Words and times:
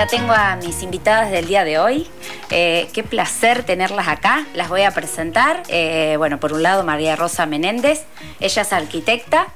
ya 0.00 0.06
tengo 0.06 0.32
a 0.32 0.56
mis 0.56 0.82
invitadas 0.82 1.30
del 1.30 1.46
día 1.46 1.62
de 1.62 1.78
hoy. 1.78 2.06
Eh, 2.48 2.88
qué 2.94 3.02
placer 3.02 3.64
tenerlas 3.64 4.08
acá. 4.08 4.46
Las 4.54 4.70
voy 4.70 4.80
a 4.80 4.92
presentar. 4.92 5.62
Eh, 5.68 6.14
bueno, 6.16 6.40
por 6.40 6.54
un 6.54 6.62
lado, 6.62 6.84
María 6.84 7.16
Rosa 7.16 7.44
Menéndez. 7.44 8.06
Ella 8.40 8.62
es 8.62 8.72
arquitecta, 8.72 9.48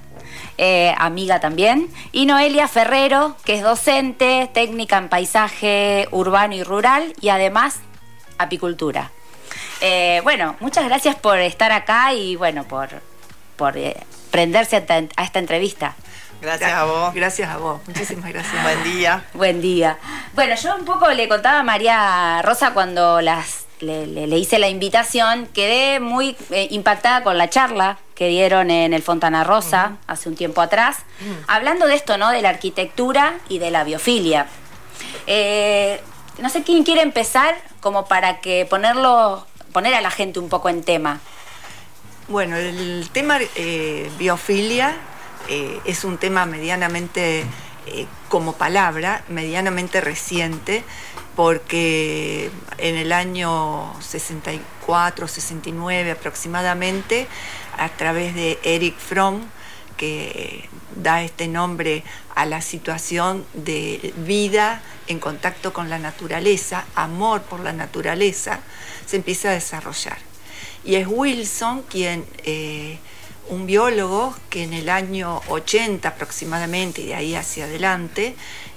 eh, 0.59 0.95
amiga 0.99 1.41
también. 1.41 1.89
Y 2.13 2.27
Noelia 2.27 2.69
Ferrero, 2.69 3.39
que 3.47 3.55
es 3.55 3.63
docente, 3.63 4.51
técnica 4.53 4.99
en 4.99 5.09
paisaje 5.09 6.09
urbano 6.11 6.55
y 6.55 6.63
rural 6.63 7.15
y 7.23 7.31
además 7.31 7.77
apicultura. 8.37 9.13
bueno, 10.25 10.57
muchas 10.61 10.85
gracias 10.85 11.17
por 11.17 11.39
estar 11.39 11.73
acá 11.73 12.13
y 12.13 12.37
bueno, 12.37 12.65
por, 12.65 12.91
por 13.57 13.79
prenderse 14.31 14.77
a 15.17 15.23
esta 15.25 15.39
entrevista. 15.39 15.97
Gracias 16.41 16.73
a 16.73 16.85
vos. 16.85 17.15
Gracias 17.15 17.51
a 17.51 17.57
vos. 17.57 17.81
Muchísimas 17.87 18.33
gracias. 18.33 18.63
Buen 18.63 18.85
día. 18.85 19.25
Buen 19.35 19.61
día. 19.61 19.99
Bueno, 20.35 20.55
yo 20.57 20.77
un 20.77 20.85
poco 20.85 21.09
le 21.11 21.29
contaba 21.29 21.61
a 21.61 21.63
María 21.63 22.43
Rosa 22.43 22.73
cuando 22.73 23.21
las 23.21 23.65
le, 23.81 24.39
hice 24.39 24.59
la 24.59 24.69
invitación, 24.69 25.47
quedé 25.47 26.01
muy 26.01 26.37
eh, 26.51 26.69
impactada 26.71 27.23
con 27.23 27.39
la 27.39 27.51
charla 27.51 27.99
que 28.15 28.29
dieron 28.29 28.71
en 28.71 28.95
el 28.95 29.03
Fontana 29.03 29.45
Rosa 29.45 29.97
hace 30.07 30.29
un 30.29 30.37
tiempo 30.37 30.61
atrás, 30.61 30.99
hablando 31.49 31.87
de 31.87 31.95
esto, 31.95 32.17
¿no? 32.17 32.31
De 32.31 32.43
la 32.43 32.51
arquitectura 32.51 33.35
y 33.49 33.59
de 33.59 33.71
la 33.71 33.85
biofilia. 33.85 34.47
Eh, 35.27 36.01
no 36.39 36.49
sé 36.49 36.63
quién 36.63 36.85
quiere 36.85 37.03
empezar 37.03 37.57
como 37.81 38.07
para 38.07 38.41
que 38.41 38.67
ponerlo, 38.69 39.47
poner 39.73 39.95
a 39.95 40.01
la 40.01 40.11
gente 40.11 40.39
un 40.39 40.49
poco 40.49 40.69
en 40.69 40.83
tema. 40.83 41.21
Bueno, 42.29 42.57
el 42.57 43.09
tema 43.13 43.39
eh, 43.57 44.11
biofilia 44.19 44.97
eh, 45.49 45.81
es 45.85 46.05
un 46.05 46.19
tema 46.19 46.47
medianamente, 46.47 47.45
eh, 47.87 48.07
como 48.29 48.55
palabra, 48.55 49.25
medianamente 49.29 50.01
reciente, 50.01 50.85
porque 51.37 52.51
en 52.79 52.97
el 52.97 53.13
año 53.13 53.95
64, 54.01 55.29
69 55.29 56.13
aproximadamente, 56.13 57.27
a 57.77 57.89
través 57.89 58.35
de 58.35 58.59
Eric 58.63 58.97
Fromm, 58.99 59.43
que 59.97 60.69
da 60.97 61.23
este 61.23 61.49
nombre 61.49 62.05
a 62.35 62.47
la 62.47 62.61
situación 62.61 63.45
de 63.55 64.13
vida 64.19 64.83
en 65.07 65.19
contacto 65.19 65.73
con 65.73 65.91
la 65.91 65.99
naturaleza, 65.99 66.85
amor 66.95 67.43
por 67.43 67.61
la 67.61 67.73
naturaleza, 67.73 68.61
se 69.07 69.17
empieza 69.17 69.51
a 69.51 69.53
desarrollar. 69.53 70.19
Y 70.85 70.97
es 70.97 71.07
Wilson 71.09 71.83
quien 71.83 72.25
eh, 72.45 72.99
un 73.49 73.67
biólogo 73.67 74.35
que 74.51 74.63
en 74.63 74.73
el 74.73 74.89
año 74.89 75.41
80 75.49 76.09
aproximadamente 76.09 77.03
y 77.03 77.07
de 77.07 77.15
ahí 77.15 77.35
hacia 77.35 77.65
adelante 77.65 78.35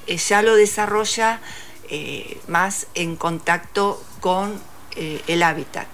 eh, 0.08 0.18
ya 0.18 0.42
lo 0.42 0.56
desarrolla 0.56 1.42
eh, 1.90 2.40
más 2.48 2.88
en 2.96 3.16
contacto 3.16 4.04
con 4.20 4.59
eh, 4.96 5.22
el 5.28 5.44
hábitat. 5.44 5.88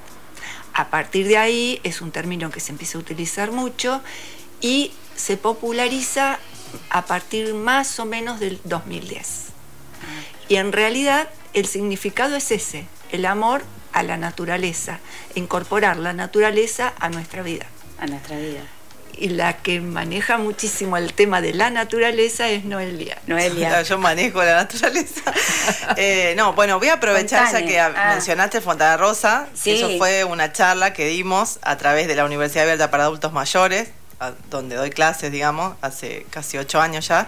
A 0.74 0.90
partir 0.90 1.28
de 1.28 1.38
ahí 1.38 1.80
es 1.84 2.02
un 2.02 2.12
término 2.12 2.50
que 2.50 2.60
se 2.60 2.72
empieza 2.72 2.98
a 2.98 3.02
utilizar 3.02 3.52
mucho 3.52 4.02
y 4.60 4.92
se 5.16 5.38
populariza 5.38 6.40
a 6.90 7.06
partir 7.06 7.54
más 7.54 8.00
o 8.00 8.06
menos 8.06 8.40
del 8.40 8.60
2010. 8.64 9.50
Y 10.50 10.56
en 10.56 10.72
realidad 10.72 11.30
el 11.54 11.68
significado 11.68 12.36
es 12.36 12.50
ese, 12.50 12.88
el 13.12 13.26
amor 13.28 13.64
a 13.92 14.02
la 14.02 14.18
naturaleza, 14.18 15.00
incorporar 15.36 15.98
la 15.98 16.14
naturaleza 16.14 16.94
a 17.00 17.10
nuestra 17.10 17.44
vida 17.44 17.68
a 18.04 18.08
nuestra 18.08 18.38
vida. 18.38 18.62
Y 19.16 19.30
la 19.30 19.58
que 19.58 19.80
maneja 19.80 20.38
muchísimo 20.38 20.98
el 20.98 21.14
tema 21.14 21.40
de 21.40 21.54
la 21.54 21.70
naturaleza 21.70 22.50
es 22.50 22.66
Noelia. 22.66 23.20
Noelia. 23.28 23.82
Yo 23.84 23.98
manejo 23.98 24.44
la 24.44 24.56
naturaleza. 24.56 25.22
Eh, 25.96 26.34
no, 26.36 26.54
bueno, 26.54 26.78
voy 26.80 26.90
a 26.90 26.96
aprovechar 26.96 27.52
ya 27.52 27.66
que 27.66 27.80
ah. 27.80 28.10
mencionaste 28.10 28.60
Fontana 28.60 28.98
Rosa. 28.98 29.48
Eso 29.64 29.98
fue 29.98 30.26
una 30.26 30.52
charla 30.52 30.92
que 30.92 31.06
dimos 31.06 31.60
a 31.62 31.78
través 31.78 32.08
de 32.08 32.16
la 32.16 32.26
Universidad 32.26 32.64
Abierta 32.64 32.92
para 32.92 33.06
Adultos 33.06 33.32
Mayores, 33.32 33.90
donde 34.50 34.76
doy 34.76 34.90
clases, 34.90 35.32
digamos, 35.32 35.76
hace 35.82 36.26
casi 36.32 36.58
ocho 36.58 36.82
años 36.82 37.08
ya. 37.08 37.28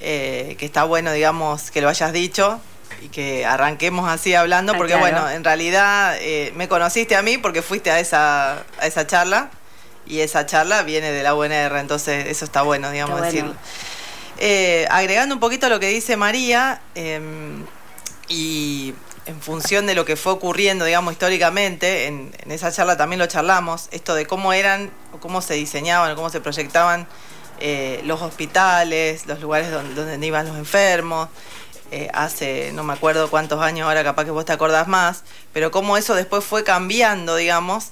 Eh, 0.00 0.56
que 0.58 0.66
está 0.66 0.84
bueno, 0.84 1.12
digamos, 1.12 1.70
que 1.70 1.80
lo 1.80 1.88
hayas 1.88 2.12
dicho, 2.12 2.60
y 3.02 3.08
que 3.08 3.46
arranquemos 3.46 4.10
así 4.10 4.34
hablando, 4.34 4.72
ah, 4.72 4.76
porque 4.76 4.96
bueno, 4.96 5.30
en 5.30 5.44
realidad 5.44 6.16
eh, 6.20 6.52
me 6.56 6.68
conociste 6.68 7.16
a 7.16 7.22
mí 7.22 7.38
porque 7.38 7.62
fuiste 7.62 7.90
a 7.90 8.00
esa, 8.00 8.64
a 8.78 8.86
esa 8.86 9.06
charla 9.06 9.50
y 10.06 10.20
esa 10.20 10.46
charla 10.46 10.82
viene 10.82 11.12
de 11.12 11.22
la 11.22 11.34
UNR, 11.34 11.76
entonces 11.78 12.26
eso 12.28 12.44
está 12.44 12.62
bueno, 12.62 12.90
digamos, 12.90 13.20
decirlo. 13.22 13.54
Eh, 14.38 14.86
agregando 14.90 15.34
un 15.34 15.40
poquito 15.40 15.66
a 15.66 15.68
lo 15.68 15.80
que 15.80 15.88
dice 15.88 16.16
María, 16.16 16.80
em, 16.94 17.64
y 18.28 18.94
en 19.26 19.40
función 19.40 19.86
de 19.86 19.94
lo 19.94 20.04
que 20.04 20.16
fue 20.16 20.32
ocurriendo, 20.32 20.84
digamos, 20.84 21.12
históricamente, 21.12 22.06
en, 22.06 22.32
esa 22.48 22.70
charla 22.72 22.96
también 22.96 23.18
lo 23.18 23.26
charlamos, 23.26 23.88
esto 23.92 24.14
de 24.14 24.26
cómo 24.26 24.52
eran, 24.52 24.90
o 25.12 25.18
cómo 25.18 25.40
se 25.40 25.54
diseñaban, 25.54 26.10
o 26.12 26.16
cómo 26.16 26.30
se 26.30 26.40
proyectaban 26.40 27.06
eh, 27.60 28.00
los 28.04 28.20
hospitales, 28.22 29.26
los 29.26 29.40
lugares 29.40 29.70
donde, 29.70 29.94
donde 29.94 30.26
iban 30.26 30.46
los 30.46 30.56
enfermos, 30.56 31.28
eh, 31.90 32.08
hace 32.12 32.72
no 32.72 32.82
me 32.82 32.92
acuerdo 32.92 33.30
cuántos 33.30 33.62
años, 33.62 33.86
ahora 33.86 34.02
capaz 34.02 34.24
que 34.24 34.32
vos 34.32 34.44
te 34.44 34.52
acordás 34.52 34.88
más, 34.88 35.22
pero 35.52 35.70
cómo 35.70 35.96
eso 35.96 36.14
después 36.14 36.42
fue 36.42 36.64
cambiando, 36.64 37.36
digamos, 37.36 37.90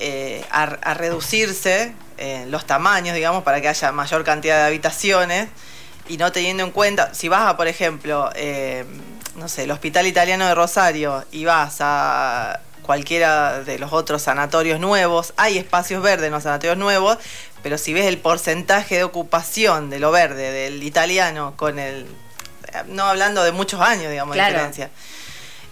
eh, 0.00 0.44
a, 0.50 0.94
reducirse 0.94 1.92
eh, 2.18 2.44
los 2.48 2.66
tamaños, 2.66 3.16
digamos, 3.16 3.42
para 3.42 3.60
que 3.60 3.68
haya 3.68 3.90
mayor 3.90 4.22
cantidad 4.22 4.58
de 4.58 4.66
habitaciones. 4.66 5.48
Y 6.08 6.18
no 6.18 6.30
teniendo 6.30 6.62
en 6.62 6.70
cuenta, 6.70 7.12
si 7.14 7.28
vas 7.28 7.48
a, 7.48 7.56
por 7.56 7.66
ejemplo, 7.66 8.30
eh, 8.34 8.84
no 9.34 9.48
sé, 9.48 9.64
el 9.64 9.70
Hospital 9.72 10.06
Italiano 10.06 10.46
de 10.46 10.54
Rosario 10.54 11.24
y 11.32 11.44
vas 11.44 11.78
a 11.80 12.60
cualquiera 12.82 13.64
de 13.64 13.78
los 13.78 13.92
otros 13.92 14.22
sanatorios 14.22 14.80
nuevos, 14.80 15.34
hay 15.36 15.58
espacios 15.58 16.02
verdes 16.02 16.28
en 16.28 16.32
los 16.32 16.44
sanatorios 16.44 16.78
nuevos, 16.78 17.18
pero 17.62 17.76
si 17.76 17.92
ves 17.92 18.06
el 18.06 18.18
porcentaje 18.18 18.96
de 18.96 19.04
ocupación 19.04 19.90
de 19.90 19.98
lo 19.98 20.10
verde 20.10 20.50
del 20.52 20.82
italiano 20.82 21.54
con 21.56 21.78
el, 21.78 22.06
no 22.86 23.04
hablando 23.04 23.42
de 23.42 23.52
muchos 23.52 23.80
años, 23.80 24.10
digamos, 24.10 24.36
de 24.36 24.42
diferencia 24.42 24.90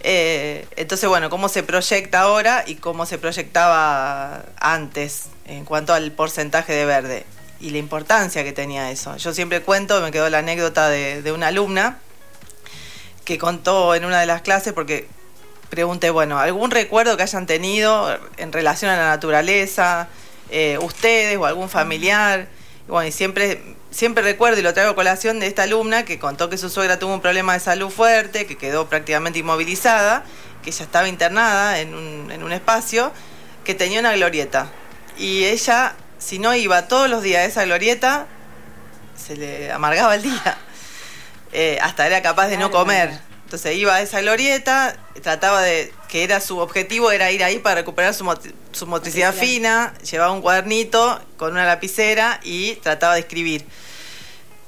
eh, 0.09 0.69
entonces, 0.77 1.09
bueno, 1.09 1.31
cómo 1.31 1.49
se 1.49 1.65
proyecta 1.65 2.21
ahora 2.21 2.62
y 2.65 2.77
cómo 2.77 3.06
se 3.06 3.19
proyectaba 3.19 4.44
antes 4.61 5.25
en 5.47 5.65
cuanto 5.65 5.94
al 5.94 6.12
porcentaje 6.12 6.72
de 6.75 6.84
verde 6.84 7.27
y 7.59 7.71
la 7.71 7.78
importancia 7.78 8.45
que 8.45 8.53
tenía 8.53 8.93
eso. 8.93 9.16
Yo 9.16 9.34
siempre 9.34 9.62
cuento, 9.62 10.00
me 10.03 10.12
quedó 10.12 10.31
la 10.31 10.39
anécdota 10.39 10.89
de, 10.89 11.33
una 11.33 11.49
alumna 11.49 11.99
que 13.25 13.37
contó 13.37 13.97
en 13.97 14.05
una 14.05 14.21
de 14.21 14.27
las 14.27 14.43
clases 14.43 14.72
porque 14.72 15.09
pregunté, 15.71 16.11
bueno, 16.11 16.39
¿algún 16.39 16.71
recuerdo 16.71 17.16
que 17.16 17.25
hayan 17.25 17.47
tenido 17.47 18.16
en 18.37 18.53
relación 18.53 18.93
a 18.93 18.97
la 18.97 19.09
naturaleza, 19.09 20.06
eh, 20.50 20.78
ustedes 20.81 21.37
o 21.37 21.47
algún 21.47 21.69
familiar? 21.69 22.47
Bueno, 22.88 23.08
y 23.08 23.12
siempre 23.12 23.76
siempre 23.97 24.22
recuerdo 24.22 24.60
y 24.60 24.62
lo 24.62 24.74
traigo 24.74 24.92
a 24.92 24.94
colación 24.94 25.41
de 25.41 25.47
esta 25.47 25.62
alumna 25.62 26.04
que 26.04 26.19
contó 26.19 26.50
que 26.50 26.58
su 26.58 26.69
suegra 26.69 26.98
tuvo 26.98 27.14
un 27.14 27.20
problema 27.20 27.54
de 27.54 27.60
salud 27.60 27.91
fuerte, 27.91 28.47
que 28.47 28.56
quedó 28.56 28.88
prácticamente 28.88 29.38
inmovilizada, 29.38 30.24
que 30.62 30.70
ella 30.70 30.84
estaba 30.84 31.08
internada 31.08 31.80
en 31.80 31.94
un, 31.94 32.52
espacio, 32.52 33.12
que 33.64 33.74
tenía 33.74 34.00
una 34.00 34.12
glorieta. 34.12 34.69
Y 35.16 35.44
ella, 35.44 35.94
si 36.19 36.38
no 36.38 36.54
iba 36.54 36.88
todos 36.88 37.08
los 37.08 37.22
días 37.22 37.41
a 37.41 37.44
esa 37.47 37.64
glorieta, 37.64 38.26
se 39.16 39.36
le 39.36 39.72
amargaba 39.72 40.14
el 40.14 40.22
día. 40.22 40.58
Eh, 41.53 41.78
hasta 41.80 42.06
era 42.06 42.20
capaz 42.20 42.48
de 42.48 42.58
no 42.58 42.70
comer. 42.70 43.18
Entonces 43.47 43.77
iba 43.77 43.95
a 43.95 44.03
esa 44.03 44.21
glorieta, 44.23 44.97
trataba 45.23 45.62
de, 45.62 45.93
que 46.09 46.25
era 46.25 46.41
su 46.41 46.59
objetivo, 46.59 47.12
era 47.12 47.31
ir 47.31 47.45
ahí 47.45 47.61
para 47.61 47.77
recuperar 47.77 48.12
su, 48.12 48.29
su 48.73 48.89
motricidad 48.89 49.33
fina, 49.33 49.95
llevaba 49.99 50.33
un 50.33 50.43
cuadernito 50.43 51.21
con 51.37 51.53
una 51.53 51.65
lapicera 51.65 52.41
y 52.43 52.75
trataba 52.83 53.15
de 53.15 53.21
escribir. 53.21 53.65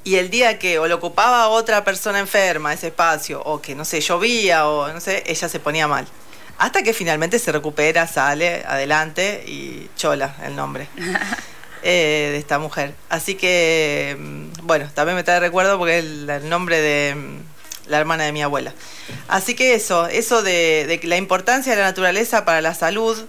Y 0.04 0.14
el 0.14 0.30
día 0.30 0.60
que 0.60 0.78
o 0.78 0.86
lo 0.86 0.94
ocupaba 0.94 1.48
otra 1.48 1.82
persona 1.82 2.20
enferma 2.20 2.72
ese 2.72 2.86
espacio, 2.86 3.42
o 3.42 3.60
que 3.60 3.74
no 3.74 3.84
sé, 3.84 4.00
llovía, 4.00 4.68
o 4.68 4.92
no 4.92 5.00
sé, 5.00 5.24
ella 5.26 5.48
se 5.48 5.58
ponía 5.58 5.88
mal. 5.88 6.06
Hasta 6.58 6.84
que 6.84 6.92
finalmente 6.92 7.40
se 7.40 7.50
recupera, 7.50 8.06
sale 8.06 8.64
adelante 8.64 9.42
y 9.44 9.90
Chola 9.96 10.36
el 10.44 10.54
nombre 10.54 10.86
eh, 11.82 12.28
de 12.30 12.38
esta 12.38 12.60
mujer. 12.60 12.94
Así 13.08 13.34
que, 13.34 14.16
mm, 14.16 14.66
bueno, 14.68 14.88
también 14.94 15.16
me 15.16 15.24
trae 15.24 15.40
recuerdo 15.40 15.78
porque 15.78 15.98
el 15.98 16.48
nombre 16.48 16.80
de 16.80 17.16
mm, 17.16 17.57
la 17.88 17.98
hermana 17.98 18.24
de 18.24 18.32
mi 18.32 18.42
abuela. 18.42 18.72
Así 19.28 19.54
que 19.54 19.74
eso, 19.74 20.06
eso 20.06 20.42
de, 20.42 21.00
la 21.04 21.16
importancia 21.16 21.72
de 21.72 21.80
la 21.80 21.86
naturaleza 21.86 22.44
para 22.44 22.60
la 22.60 22.74
salud. 22.74 23.26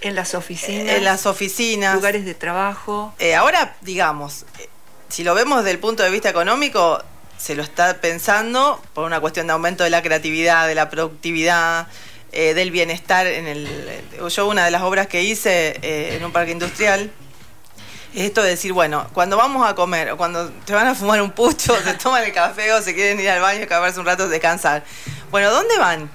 En 0.00 0.14
las 0.14 0.34
oficinas. 0.34 0.94
En 0.96 1.04
las 1.04 1.26
oficinas. 1.26 1.94
Lugares 1.94 2.24
de 2.24 2.34
trabajo. 2.34 3.14
Eh, 3.18 3.34
ahora, 3.34 3.76
digamos, 3.80 4.44
eh, 4.60 4.68
si 5.08 5.24
lo 5.24 5.34
vemos 5.34 5.58
desde 5.58 5.72
el 5.72 5.78
punto 5.78 6.02
de 6.02 6.10
vista 6.10 6.28
económico, 6.28 7.02
se 7.36 7.54
lo 7.54 7.62
está 7.62 8.00
pensando 8.00 8.80
por 8.94 9.04
una 9.04 9.20
cuestión 9.20 9.46
de 9.46 9.52
aumento 9.52 9.84
de 9.84 9.90
la 9.90 10.02
creatividad, 10.02 10.68
de 10.68 10.74
la 10.74 10.88
productividad, 10.88 11.88
eh, 12.32 12.54
del 12.54 12.70
bienestar. 12.70 13.26
En 13.26 13.46
el, 13.46 13.68
yo 14.28 14.46
una 14.46 14.64
de 14.64 14.70
las 14.70 14.82
obras 14.82 15.08
que 15.08 15.22
hice 15.22 15.78
en 15.82 16.24
un 16.24 16.32
parque 16.32 16.52
industrial, 16.52 17.10
esto 18.14 18.42
de 18.42 18.50
decir, 18.50 18.72
bueno, 18.72 19.08
cuando 19.12 19.36
vamos 19.36 19.68
a 19.68 19.74
comer 19.74 20.10
o 20.10 20.16
cuando 20.16 20.48
te 20.64 20.72
van 20.72 20.86
a 20.86 20.94
fumar 20.94 21.20
un 21.22 21.30
pucho, 21.30 21.76
se 21.84 21.94
toman 21.94 22.24
el 22.24 22.32
café 22.32 22.72
o 22.72 22.82
se 22.82 22.94
quieren 22.94 23.20
ir 23.20 23.30
al 23.30 23.40
baño, 23.40 23.64
acabarse 23.64 24.00
un 24.00 24.06
rato, 24.06 24.28
descansar. 24.28 24.84
Bueno, 25.30 25.50
¿dónde 25.50 25.78
van? 25.78 26.10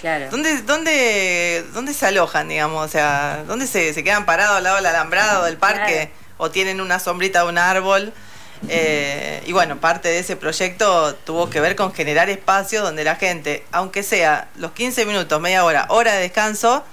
Claro. 0.00 0.28
¿Dónde, 0.30 0.62
dónde, 0.62 1.64
dónde 1.72 1.94
se 1.94 2.06
alojan, 2.06 2.48
digamos? 2.48 2.84
O 2.84 2.88
sea, 2.88 3.42
¿dónde 3.46 3.66
se, 3.66 3.94
se 3.94 4.04
quedan 4.04 4.26
parados 4.26 4.58
al 4.58 4.64
lado 4.64 4.76
del 4.76 4.86
alambrado 4.86 5.44
del 5.44 5.56
parque? 5.56 6.10
¿O 6.36 6.50
tienen 6.50 6.80
una 6.80 6.98
sombrita 6.98 7.42
de 7.42 7.48
un 7.48 7.58
árbol? 7.58 8.12
Eh, 8.68 9.42
y 9.46 9.52
bueno, 9.52 9.78
parte 9.78 10.08
de 10.08 10.18
ese 10.18 10.36
proyecto 10.36 11.14
tuvo 11.14 11.50
que 11.50 11.60
ver 11.60 11.76
con 11.76 11.92
generar 11.92 12.30
espacios 12.30 12.82
donde 12.82 13.04
la 13.04 13.16
gente, 13.16 13.64
aunque 13.72 14.02
sea 14.02 14.48
los 14.56 14.72
15 14.72 15.06
minutos, 15.06 15.40
media 15.40 15.64
hora, 15.64 15.86
hora 15.88 16.14
de 16.14 16.20
descanso, 16.20 16.84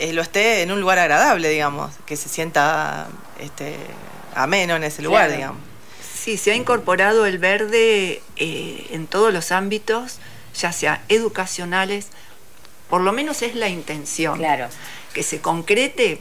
eh, 0.00 0.14
lo 0.14 0.22
esté 0.22 0.62
en 0.62 0.72
un 0.72 0.80
lugar 0.80 0.98
agradable, 0.98 1.50
digamos, 1.50 1.92
que 2.06 2.16
se 2.16 2.30
sienta 2.30 3.08
este, 3.38 3.76
ameno 4.34 4.74
en 4.74 4.82
ese 4.82 5.02
lugar, 5.02 5.30
digamos. 5.30 5.60
Sí, 6.02 6.38
se 6.38 6.52
ha 6.52 6.54
incorporado 6.54 7.26
el 7.26 7.38
verde 7.38 8.22
eh, 8.36 8.86
en 8.92 9.06
todos 9.06 9.30
los 9.30 9.52
ámbitos, 9.52 10.18
ya 10.58 10.72
sea 10.72 11.02
educacionales, 11.10 12.06
por 12.88 13.02
lo 13.02 13.12
menos 13.12 13.42
es 13.42 13.54
la 13.54 13.68
intención. 13.68 14.38
Claro. 14.38 14.68
Que 15.12 15.22
se 15.22 15.42
concrete, 15.42 16.18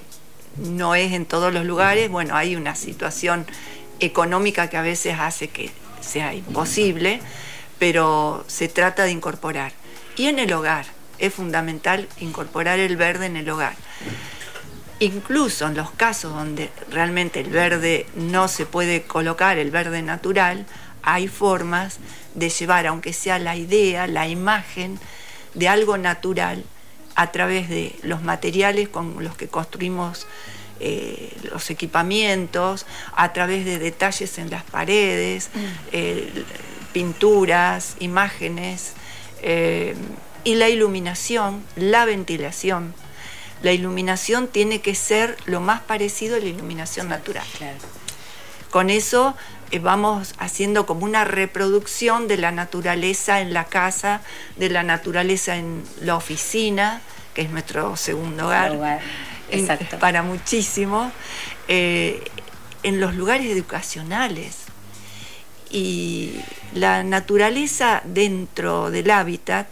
no 0.57 0.93
es 0.93 1.13
en 1.13 1.25
todos 1.25 1.53
los 1.53 1.63
lugares, 1.63 2.09
bueno, 2.09 2.35
hay 2.35 2.57
una 2.57 2.75
situación 2.75 3.47
económica 4.01 4.69
que 4.69 4.75
a 4.75 4.81
veces 4.81 5.15
hace 5.17 5.47
que 5.47 5.71
sea 6.01 6.33
imposible, 6.33 7.21
pero 7.77 8.43
se 8.47 8.67
trata 8.67 9.03
de 9.03 9.11
incorporar. 9.11 9.71
Y 10.17 10.27
en 10.27 10.37
el 10.37 10.51
hogar, 10.51 10.98
es 11.19 11.33
fundamental 11.33 12.07
incorporar 12.19 12.79
el 12.79 12.97
verde 12.97 13.27
en 13.27 13.37
el 13.37 13.49
hogar. 13.49 13.75
Incluso 14.99 15.67
en 15.67 15.75
los 15.75 15.91
casos 15.91 16.33
donde 16.33 16.69
realmente 16.91 17.39
el 17.39 17.49
verde 17.49 18.05
no 18.15 18.47
se 18.47 18.65
puede 18.65 19.03
colocar, 19.03 19.57
el 19.57 19.71
verde 19.71 20.01
natural, 20.01 20.65
hay 21.03 21.27
formas 21.27 21.99
de 22.35 22.49
llevar, 22.49 22.87
aunque 22.87 23.13
sea 23.13 23.39
la 23.39 23.55
idea, 23.55 24.07
la 24.07 24.27
imagen 24.27 24.99
de 25.53 25.67
algo 25.67 25.97
natural 25.97 26.63
a 27.15 27.31
través 27.31 27.69
de 27.69 27.95
los 28.03 28.21
materiales 28.21 28.89
con 28.89 29.23
los 29.23 29.35
que 29.35 29.47
construimos 29.47 30.27
eh, 30.81 31.35
los 31.51 31.69
equipamientos, 31.69 32.85
a 33.15 33.33
través 33.33 33.65
de 33.65 33.79
detalles 33.79 34.37
en 34.37 34.49
las 34.49 34.63
paredes, 34.63 35.49
mm. 35.53 35.59
eh, 35.91 36.45
pinturas, 36.93 37.97
imágenes, 37.99 38.93
eh, 39.41 39.95
y 40.43 40.55
la 40.55 40.69
iluminación, 40.69 41.63
la 41.75 42.05
ventilación. 42.05 42.93
La 43.61 43.73
iluminación 43.73 44.47
tiene 44.47 44.79
que 44.81 44.95
ser 44.95 45.37
lo 45.45 45.59
más 45.59 45.81
parecido 45.81 46.37
a 46.37 46.39
la 46.39 46.45
iluminación 46.45 47.09
natural. 47.09 47.45
Con 48.69 48.89
eso 48.89 49.35
vamos 49.81 50.33
haciendo 50.39 50.85
como 50.85 51.05
una 51.05 51.25
reproducción 51.25 52.27
de 52.27 52.37
la 52.37 52.51
naturaleza 52.51 53.41
en 53.41 53.53
la 53.53 53.65
casa, 53.65 54.21
de 54.55 54.69
la 54.69 54.83
naturaleza 54.83 55.57
en 55.57 55.83
la 56.01 56.15
oficina, 56.15 57.01
que 57.33 57.41
es 57.41 57.49
nuestro 57.49 57.95
segundo 57.97 58.47
hogar. 58.47 59.01
Exacto. 59.51 59.97
para 59.99 60.23
muchísimo, 60.23 61.11
eh, 61.67 62.23
en 62.83 62.99
los 62.99 63.15
lugares 63.15 63.47
educacionales. 63.47 64.57
Y 65.71 66.33
la 66.73 67.03
naturaleza 67.03 68.01
dentro 68.05 68.89
del 68.89 69.11
hábitat 69.11 69.67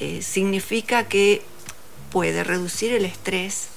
eh, 0.00 0.22
significa 0.22 1.04
que 1.04 1.42
puede 2.10 2.44
reducir 2.44 2.92
el 2.92 3.04
estrés, 3.04 3.68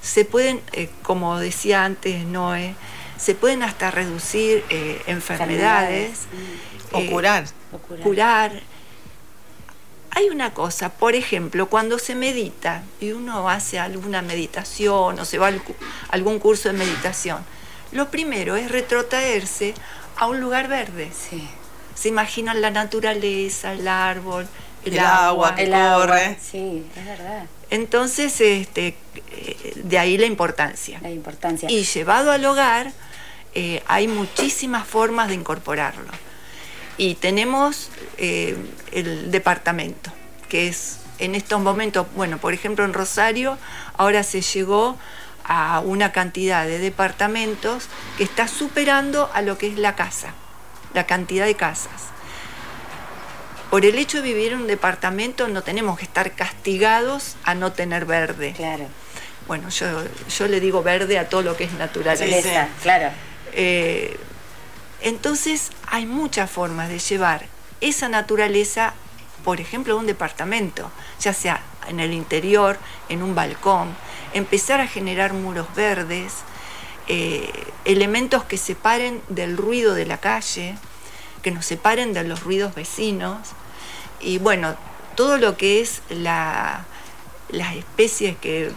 se 0.00 0.24
pueden, 0.24 0.60
eh, 0.72 0.88
como 1.02 1.38
decía 1.38 1.84
antes 1.84 2.24
Noé, 2.24 2.74
se 3.16 3.34
pueden 3.34 3.62
hasta 3.62 3.90
reducir 3.90 4.64
enfermedades, 5.06 6.20
o 6.92 7.04
curar. 7.06 7.46
curar 8.02 8.62
hay 10.18 10.30
una 10.30 10.52
cosa, 10.52 10.88
por 10.88 11.14
ejemplo, 11.14 11.68
cuando 11.68 11.98
se 12.00 12.16
medita 12.16 12.82
y 13.00 13.12
uno 13.12 13.48
hace 13.48 13.78
alguna 13.78 14.20
meditación 14.20 15.18
o 15.18 15.24
se 15.24 15.38
va 15.38 15.48
a 15.48 15.52
algún 16.08 16.40
curso 16.40 16.68
de 16.68 16.76
meditación, 16.76 17.44
lo 17.92 18.10
primero 18.10 18.56
es 18.56 18.68
retrotraerse 18.68 19.74
a 20.16 20.26
un 20.26 20.40
lugar 20.40 20.66
verde. 20.66 21.12
Sí. 21.12 21.46
Se 21.94 22.08
imaginan 22.08 22.60
la 22.60 22.70
naturaleza, 22.70 23.72
el 23.72 23.86
árbol, 23.86 24.48
el, 24.84 24.98
agua, 24.98 25.54
que 25.54 25.70
corre. 25.70 26.38
Sí, 26.40 26.84
es 26.96 27.04
verdad. 27.04 27.44
Entonces, 27.70 28.40
este, 28.40 28.94
de 29.76 29.98
ahí 29.98 30.16
la 30.16 30.26
importancia. 30.26 30.98
La 31.02 31.10
importancia. 31.10 31.70
Y 31.70 31.84
llevado 31.84 32.30
al 32.30 32.44
hogar, 32.44 32.92
eh, 33.54 33.82
hay 33.86 34.08
muchísimas 34.08 34.86
formas 34.86 35.28
de 35.28 35.34
incorporarlo 35.34 36.10
y 36.98 37.14
tenemos 37.14 37.90
eh, 38.18 38.56
el 38.92 39.30
departamento, 39.30 40.12
que 40.48 40.68
es 40.68 40.98
en 41.18 41.34
estos 41.34 41.60
momentos, 41.60 42.06
bueno, 42.14 42.38
por 42.38 42.52
ejemplo 42.52 42.84
en 42.84 42.92
Rosario, 42.92 43.56
ahora 43.96 44.22
se 44.24 44.42
llegó 44.42 44.98
a 45.44 45.80
una 45.80 46.12
cantidad 46.12 46.66
de 46.66 46.78
departamentos 46.78 47.84
que 48.18 48.24
está 48.24 48.48
superando 48.48 49.30
a 49.32 49.42
lo 49.42 49.56
que 49.56 49.68
es 49.68 49.78
la 49.78 49.94
casa, 49.94 50.34
la 50.92 51.06
cantidad 51.06 51.46
de 51.46 51.54
casas. 51.54 52.08
Por 53.70 53.84
el 53.84 53.98
hecho 53.98 54.22
de 54.22 54.28
vivir 54.32 54.52
en 54.52 54.62
un 54.62 54.66
departamento 54.66 55.48
no 55.48 55.62
tenemos 55.62 55.98
que 55.98 56.04
estar 56.04 56.32
castigados 56.32 57.36
a 57.44 57.54
no 57.54 57.72
tener 57.72 58.06
verde. 58.06 58.54
Claro. 58.56 58.86
Bueno, 59.46 59.68
yo, 59.68 59.86
yo 60.36 60.48
le 60.48 60.60
digo 60.60 60.82
verde 60.82 61.18
a 61.18 61.28
todo 61.28 61.42
lo 61.42 61.56
que 61.56 61.64
es 61.64 61.72
naturaleza. 61.72 62.68
claro. 62.82 63.10
Eh, 63.52 64.18
entonces 65.00 65.70
hay 65.86 66.06
muchas 66.06 66.50
formas 66.50 66.88
de 66.88 66.98
llevar 66.98 67.46
esa 67.80 68.08
naturaleza, 68.08 68.94
por 69.44 69.60
ejemplo, 69.60 69.94
a 69.94 69.96
un 69.96 70.06
departamento, 70.06 70.90
ya 71.20 71.32
sea 71.32 71.62
en 71.88 72.00
el 72.00 72.12
interior, 72.12 72.78
en 73.08 73.22
un 73.22 73.34
balcón, 73.34 73.94
empezar 74.34 74.80
a 74.80 74.86
generar 74.86 75.32
muros 75.32 75.66
verdes, 75.74 76.34
eh, 77.06 77.50
elementos 77.84 78.44
que 78.44 78.58
separen 78.58 79.22
del 79.28 79.56
ruido 79.56 79.94
de 79.94 80.04
la 80.04 80.18
calle, 80.18 80.76
que 81.42 81.50
nos 81.50 81.66
separen 81.66 82.12
de 82.12 82.24
los 82.24 82.42
ruidos 82.42 82.74
vecinos, 82.74 83.38
y 84.20 84.38
bueno, 84.38 84.76
todo 85.14 85.38
lo 85.38 85.56
que 85.56 85.80
es 85.80 86.02
las 86.10 86.84
especies 87.74 88.36
que, 88.36 88.72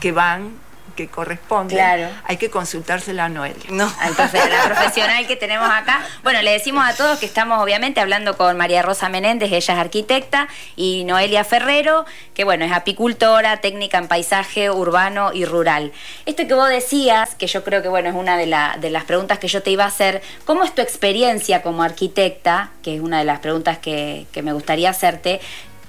que 0.00 0.12
van 0.12 0.52
que 0.94 1.08
corresponde, 1.08 1.80
hay 2.24 2.36
que 2.36 2.50
consultársela 2.50 3.26
a 3.26 3.28
Noelia. 3.28 3.64
No. 3.70 3.92
Al 4.00 4.14
la 4.16 4.64
profesional 4.64 5.26
que 5.26 5.36
tenemos 5.36 5.68
acá. 5.68 6.00
Bueno, 6.22 6.42
le 6.42 6.52
decimos 6.52 6.84
a 6.86 6.94
todos 6.96 7.18
que 7.18 7.26
estamos 7.26 7.62
obviamente 7.62 8.00
hablando 8.00 8.36
con 8.36 8.56
María 8.56 8.82
Rosa 8.82 9.08
Menéndez, 9.08 9.52
ella 9.52 9.74
es 9.74 9.80
arquitecta, 9.80 10.48
y 10.76 11.04
Noelia 11.04 11.44
Ferrero, 11.44 12.04
que 12.34 12.44
bueno, 12.44 12.64
es 12.64 12.72
apicultora, 12.72 13.60
técnica 13.60 13.98
en 13.98 14.08
paisaje 14.08 14.70
urbano 14.70 15.32
y 15.32 15.44
rural. 15.44 15.92
Esto 16.26 16.46
que 16.46 16.54
vos 16.54 16.68
decías, 16.68 17.34
que 17.34 17.46
yo 17.46 17.64
creo 17.64 17.82
que 17.82 17.88
bueno, 17.88 18.08
es 18.08 18.14
una 18.14 18.36
de, 18.36 18.46
de 18.78 18.90
las 18.90 19.04
preguntas 19.04 19.38
que 19.38 19.48
yo 19.48 19.62
te 19.62 19.70
iba 19.70 19.84
a 19.84 19.88
hacer, 19.88 20.22
¿cómo 20.44 20.64
es 20.64 20.74
tu 20.74 20.82
experiencia 20.82 21.62
como 21.62 21.82
arquitecta? 21.82 22.70
Que 22.82 22.96
es 22.96 23.00
una 23.00 23.18
de 23.18 23.24
las 23.24 23.40
preguntas 23.40 23.78
que, 23.78 24.26
que 24.32 24.42
me 24.42 24.52
gustaría 24.52 24.90
hacerte 24.90 25.40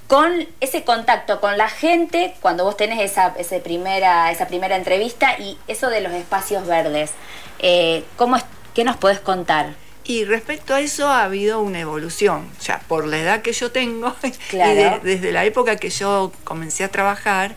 con 0.06 0.46
ese 0.60 0.84
contacto 0.84 1.40
con 1.40 1.58
la 1.58 1.68
gente 1.68 2.34
cuando 2.40 2.64
vos 2.64 2.76
tenés 2.76 3.00
esa, 3.00 3.34
primera, 3.62 4.30
esa 4.30 4.46
primera 4.46 4.76
entrevista 4.76 5.38
y 5.38 5.58
eso 5.66 5.88
de 5.88 6.00
los 6.00 6.12
espacios 6.12 6.66
verdes. 6.66 7.12
Eh, 7.58 8.04
¿cómo 8.16 8.36
¿Qué 8.74 8.84
nos 8.84 8.96
puedes 8.98 9.20
contar? 9.20 9.74
Y 10.04 10.24
respecto 10.24 10.74
a 10.74 10.80
eso 10.80 11.08
ha 11.08 11.24
habido 11.24 11.60
una 11.60 11.80
evolución, 11.80 12.48
ya 12.60 12.78
por 12.86 13.06
la 13.06 13.18
edad 13.18 13.42
que 13.42 13.52
yo 13.52 13.72
tengo 13.72 14.14
y 14.52 14.56
desde 15.02 15.32
la 15.32 15.44
época 15.44 15.76
que 15.76 15.90
yo 15.90 16.30
comencé 16.44 16.84
a 16.84 16.90
trabajar, 16.90 17.56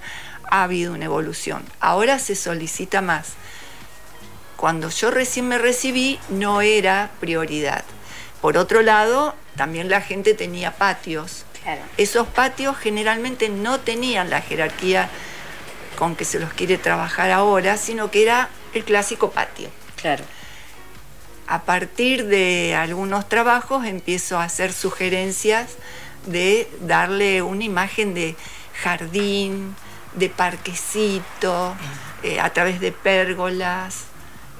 ha 0.50 0.64
habido 0.64 0.94
una 0.94 1.06
evolución. 1.06 1.64
Ahora 1.80 2.18
se 2.18 2.36
solicita 2.36 3.02
más. 3.02 3.34
Cuando 4.56 4.90
yo 4.90 5.12
recién 5.12 5.48
me 5.48 5.58
recibí 5.58 6.20
no 6.30 6.62
era 6.62 7.12
prioridad. 7.20 7.84
Por 8.42 8.58
otro 8.58 8.82
lado, 8.82 9.36
también 9.58 9.90
la 9.90 10.02
gente 10.02 10.34
tenía 10.34 10.72
patios 10.72 11.46
esos 11.98 12.28
patios 12.28 12.78
generalmente 12.78 13.50
no 13.50 13.80
tenían 13.80 14.30
la 14.30 14.42
jerarquía 14.42 15.10
con 15.98 16.16
que 16.16 16.26
se 16.26 16.40
los 16.40 16.54
quiere 16.54 16.78
trabajar 16.78 17.32
ahora, 17.32 17.78
sino 17.78 18.10
que 18.10 18.24
era 18.24 18.50
el 18.74 18.84
clásico 18.84 19.32
patio. 19.32 19.70
Claro. 19.96 20.24
A 21.48 21.64
partir 21.64 22.28
de 22.28 22.76
algunos 22.76 23.28
trabajos 23.28 23.86
empiezo 23.86 24.40
a 24.40 24.44
hacer 24.44 24.72
sugerencias 24.72 25.76
de 26.26 26.70
darle 26.82 27.42
una 27.42 27.64
imagen 27.64 28.14
de 28.14 28.36
jardín, 28.84 29.76
de 30.14 30.30
parquecito, 30.30 31.76
eh, 32.24 32.40
a 32.40 32.52
través 32.54 32.80
de 32.80 32.92
pérgolas, 32.92 34.06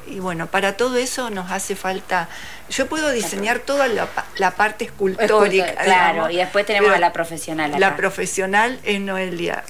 y 0.10 0.20
bueno, 0.20 0.48
para 0.48 0.78
todo 0.78 0.98
eso 0.98 1.30
nos 1.30 1.52
hace 1.52 1.76
falta. 1.76 2.30
Yo 2.70 2.88
puedo 2.88 3.12
diseñar 3.12 3.60
toda 3.60 3.88
la, 3.88 4.52
parte 4.52 4.86
escultórica. 4.86 5.74
claro, 5.76 6.30
y 6.30 6.38
después 6.38 6.66
tenemos 6.66 6.92
a 6.92 7.00
la 7.00 7.14
profesional. 7.14 7.74
La 7.78 7.96
profesional 7.96 8.80
es 8.84 9.00
Noelia. 9.00 9.64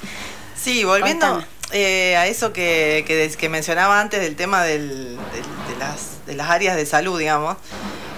Sí, 0.56 0.84
volviendo 0.84 1.44
eh, 1.72 2.18
a 2.18 2.28
eso 2.28 2.52
que, 2.52 3.06
que, 3.38 3.50
mencionaba 3.50 4.02
antes 4.02 4.22
del 4.22 4.36
tema 4.36 4.64
del, 4.64 5.18
de, 5.18 5.78
las, 5.78 6.26
de 6.26 6.36
las 6.36 6.50
áreas 6.50 6.76
de 6.76 6.86
salud, 6.86 7.20
digamos. 7.20 7.58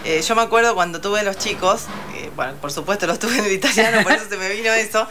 Eh, 0.03 0.21
yo 0.21 0.35
me 0.35 0.41
acuerdo 0.41 0.73
cuando 0.73 0.99
tuve 0.99 1.23
los 1.23 1.37
chicos, 1.37 1.83
bueno, 2.35 2.53
por 2.55 2.71
supuesto 2.71 3.05
los 3.07 3.19
tuve 3.19 3.37
en 3.37 3.45
el 3.45 3.51
italiano, 3.51 4.01
por 4.03 4.13
eso 4.13 4.25
se 4.27 4.37
me 4.37 4.49
vino 4.49 4.73
eso. 4.73 5.07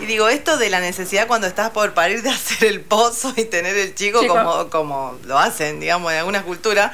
Y 0.00 0.06
digo, 0.06 0.28
esto 0.28 0.56
de 0.56 0.70
la 0.70 0.80
necesidad 0.80 1.26
cuando 1.26 1.46
estás 1.46 1.70
por 1.70 1.94
parir 1.94 2.22
de 2.22 2.30
hacer 2.30 2.68
el 2.68 2.80
pozo 2.80 3.32
y 3.36 3.44
tener 3.44 3.76
el 3.76 3.94
chico, 3.94 4.26
Como, 4.26 4.70
como 4.70 5.18
lo 5.24 5.38
hacen, 5.38 5.80
digamos, 5.80 6.12
en 6.12 6.18
alguna 6.18 6.42
cultura. 6.42 6.92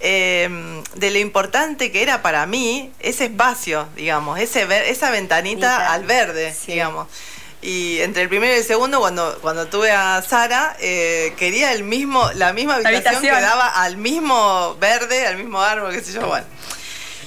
Eh, 0.00 0.82
de 0.96 1.10
lo 1.10 1.18
importante 1.18 1.90
que 1.90 2.02
era 2.02 2.20
para 2.20 2.44
mí 2.44 2.92
ese 3.00 3.24
espacio, 3.24 3.88
digamos, 3.96 4.38
ese 4.38 4.66
esa 4.90 5.10
ventanita 5.10 5.92
al 5.92 6.04
verde, 6.04 6.54
digamos. 6.66 7.08
Y 7.62 8.00
entre 8.00 8.22
el 8.22 8.28
primero 8.28 8.52
y 8.52 8.58
el 8.58 8.64
segundo, 8.64 9.00
cuando, 9.00 9.38
cuando 9.40 9.66
tuve 9.68 9.90
a 9.90 10.20
Sara, 10.20 10.76
eh, 10.80 11.32
quería 11.38 11.72
el 11.72 11.82
mismo, 11.82 12.30
la 12.34 12.52
misma 12.52 12.74
habitación, 12.74 13.22
que 13.22 13.30
daba 13.30 13.66
al 13.82 13.96
mismo 13.96 14.76
verde, 14.78 15.26
al 15.26 15.38
mismo 15.38 15.62
árbol, 15.62 15.90
qué 15.90 16.02
sé 16.02 16.12
yo, 16.12 16.26
bueno. 16.26 16.44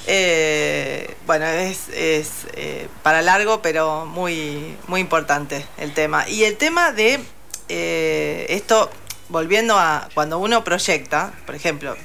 Eh, 0.10 1.14
bueno, 1.26 1.46
es, 1.46 1.90
eh, 1.92 2.88
para 3.04 3.22
largo, 3.22 3.62
pero 3.62 4.06
muy, 4.06 4.78
muy 4.88 5.02
importante 5.02 5.66
el 5.78 5.94
tema. 5.94 6.28
Y 6.30 6.46
el 6.46 6.56
tema 6.56 6.94
de 6.94 7.20
eh, 7.68 8.46
esto, 8.50 8.90
volviendo 9.28 9.78
a 9.78 10.08
cuando 10.14 10.40
uno 10.40 10.64
proyecta, 10.64 11.34
por 11.46 11.56
ejemplo, 11.56 11.98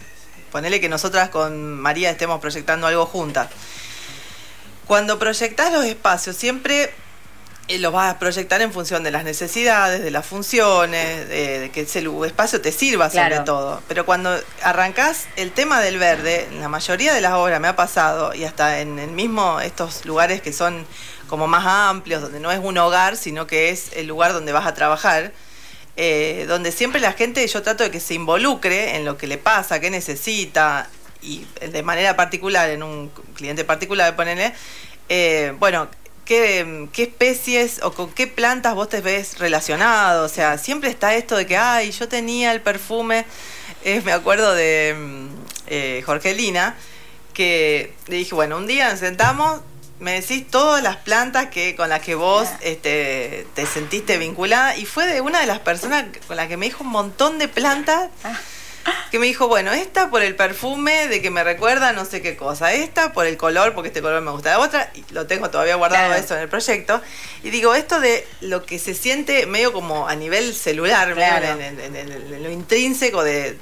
ponele 0.51 0.81
que 0.81 0.89
nosotras 0.89 1.29
con 1.29 1.81
María 1.81 2.11
estemos 2.11 2.41
proyectando 2.41 2.89
algo 2.89 3.07
juntas. 3.07 3.49
Cuando 4.89 5.21
proyectas 5.21 5.73
los 5.73 5.85
espacios, 5.85 6.35
siempre 6.35 6.93
y 7.69 7.79
lo 7.79 7.93
vas 7.93 8.15
a 8.15 8.19
proyectar 8.19 8.61
en 8.61 8.73
función 8.73 9.03
de 9.03 9.11
las 9.11 9.25
necesidades, 9.25 10.03
de 10.03 10.11
las 10.11 10.27
funciones, 10.27 11.29
de, 11.29 11.71
que 11.73 11.83
ese 11.83 12.05
espacio 12.27 12.61
te 12.61 12.73
sirva 12.73 13.09
sobre 13.09 13.41
todo. 13.41 13.83
Pero 13.89 14.05
cuando 14.05 14.37
arrancás 14.63 15.27
el 15.37 15.53
tema 15.53 15.81
del 15.81 15.99
verde, 15.99 16.49
la 16.59 16.69
mayoría 16.69 17.15
de 17.15 17.21
las 17.21 17.33
obras 17.33 17.61
me 17.61 17.69
ha 17.69 17.77
pasado, 17.77 18.35
y 18.35 18.45
hasta 18.45 18.81
en 18.81 18.99
el 18.99 19.11
mismo 19.11 19.61
estos 19.61 20.05
lugares 20.05 20.43
que 20.43 20.53
son 20.53 20.85
como 21.29 21.47
más 21.47 21.65
amplios, 21.65 22.21
donde 22.21 22.41
no 22.41 22.51
es 22.51 22.59
un 22.59 22.77
hogar, 22.79 23.17
sino 23.17 23.47
que 23.47 23.71
es 23.71 23.93
el 23.95 24.07
lugar 24.07 24.33
donde 24.33 24.53
vas 24.53 24.67
a 24.67 24.75
trabajar, 24.75 25.33
eh, 25.97 26.45
donde 26.49 26.73
siempre 26.73 27.01
la 27.01 27.13
gente, 27.13 27.47
yo 27.47 27.63
trato 27.63 27.85
de 27.85 27.91
que 27.91 28.01
se 28.01 28.15
involucre 28.15 28.97
en 28.97 29.05
lo 29.05 29.17
que 29.17 29.27
le 29.27 29.39
pasa, 29.39 29.81
qué 29.81 29.89
necesita, 29.89 30.89
y 31.23 31.47
de 31.61 31.83
manera 31.83 32.17
particular, 32.17 32.69
en 32.71 32.83
un 32.83 33.11
cliente 33.35 33.65
particular, 33.65 34.17
ponele, 34.17 34.53
eh, 35.09 35.55
bueno, 35.59 35.89
qué, 36.25 36.89
especies 36.97 37.81
o 37.83 37.93
con 37.93 38.11
qué 38.11 38.27
plantas 38.27 38.75
vos 38.75 38.89
te 38.89 39.01
ves 39.01 39.39
relacionado. 39.39 40.25
O 40.25 40.29
sea, 40.29 40.59
siempre 40.59 40.91
está 40.91 41.15
esto 41.15 41.37
de 41.37 41.47
que, 41.47 41.57
ay, 41.57 41.91
yo 41.93 42.09
tenía 42.09 42.53
el 42.53 42.61
perfume, 42.61 43.25
eh, 43.85 44.01
me 44.05 44.13
acuerdo 44.13 44.55
de 44.55 44.95
mm, 44.99 45.27
eh, 45.69 46.03
Jorgelina, 46.05 46.77
que 47.35 47.95
le 48.07 48.17
dije, 48.17 48.35
bueno, 48.35 48.57
un 48.57 48.67
día 48.67 48.91
nos 48.91 49.01
sentamos, 49.01 49.61
me 49.99 50.21
decís 50.21 50.47
todas 50.51 50.83
las 50.83 50.97
plantas 50.97 51.47
que 51.47 51.77
con 51.77 51.89
las 51.89 52.01
que 52.01 52.15
vos 52.15 52.49
este, 52.61 53.47
te 53.55 53.67
sentiste 53.67 54.19
vinculada 54.19 54.77
y 54.77 54.85
fue 54.85 55.07
de 55.07 55.21
una 55.21 55.41
de 55.41 55.47
las 55.47 55.61
personas 55.61 56.07
con 56.27 56.37
las 56.37 56.49
que 56.49 56.57
me 56.57 56.67
dijo 56.67 56.83
un 56.83 56.91
montón 56.91 57.39
de 57.39 57.49
plantas. 57.49 58.11
Que 59.11 59.19
me 59.19 59.27
dijo, 59.27 59.47
bueno, 59.47 59.73
esta 59.73 60.11
por 60.11 60.23
el 60.23 60.35
perfume 60.35 61.09
de 61.09 61.21
que 61.21 61.31
me 61.31 61.45
recuerda 61.45 61.93
no 61.93 62.05
sé 62.05 62.23
qué 62.23 62.37
cosa, 62.37 62.73
esta 62.73 63.13
por 63.13 63.27
el 63.27 63.37
color, 63.37 63.75
porque 63.75 63.89
este 63.89 64.01
color 64.01 64.23
me 64.23 64.31
gusta, 64.31 64.51
la 64.51 64.59
otra, 64.59 64.91
y 64.95 65.05
lo 65.13 65.27
tengo 65.27 65.51
todavía 65.51 65.75
guardado 65.77 66.15
eso 66.15 66.35
en 66.35 66.41
el 66.41 66.49
proyecto, 66.49 67.01
y 67.43 67.51
digo, 67.51 67.75
esto 67.75 68.01
de 68.01 68.27
lo 68.41 68.65
que 68.65 68.79
se 68.79 68.95
siente 68.95 69.47
medio 69.47 69.73
como 69.73 70.09
a 70.09 70.17
nivel 70.17 70.55
celular, 70.55 71.11
en, 71.11 72.43
lo 72.43 72.51
intrínseco 72.51 73.23
de, 73.23 73.59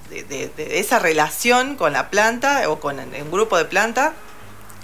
esa 0.56 0.98
relación 0.98 1.76
con 1.76 1.92
la 1.92 2.10
planta 2.10 2.70
o 2.70 2.78
con 2.78 2.98
un 2.98 3.30
grupo 3.30 3.58
de 3.58 3.64
planta, 3.64 4.14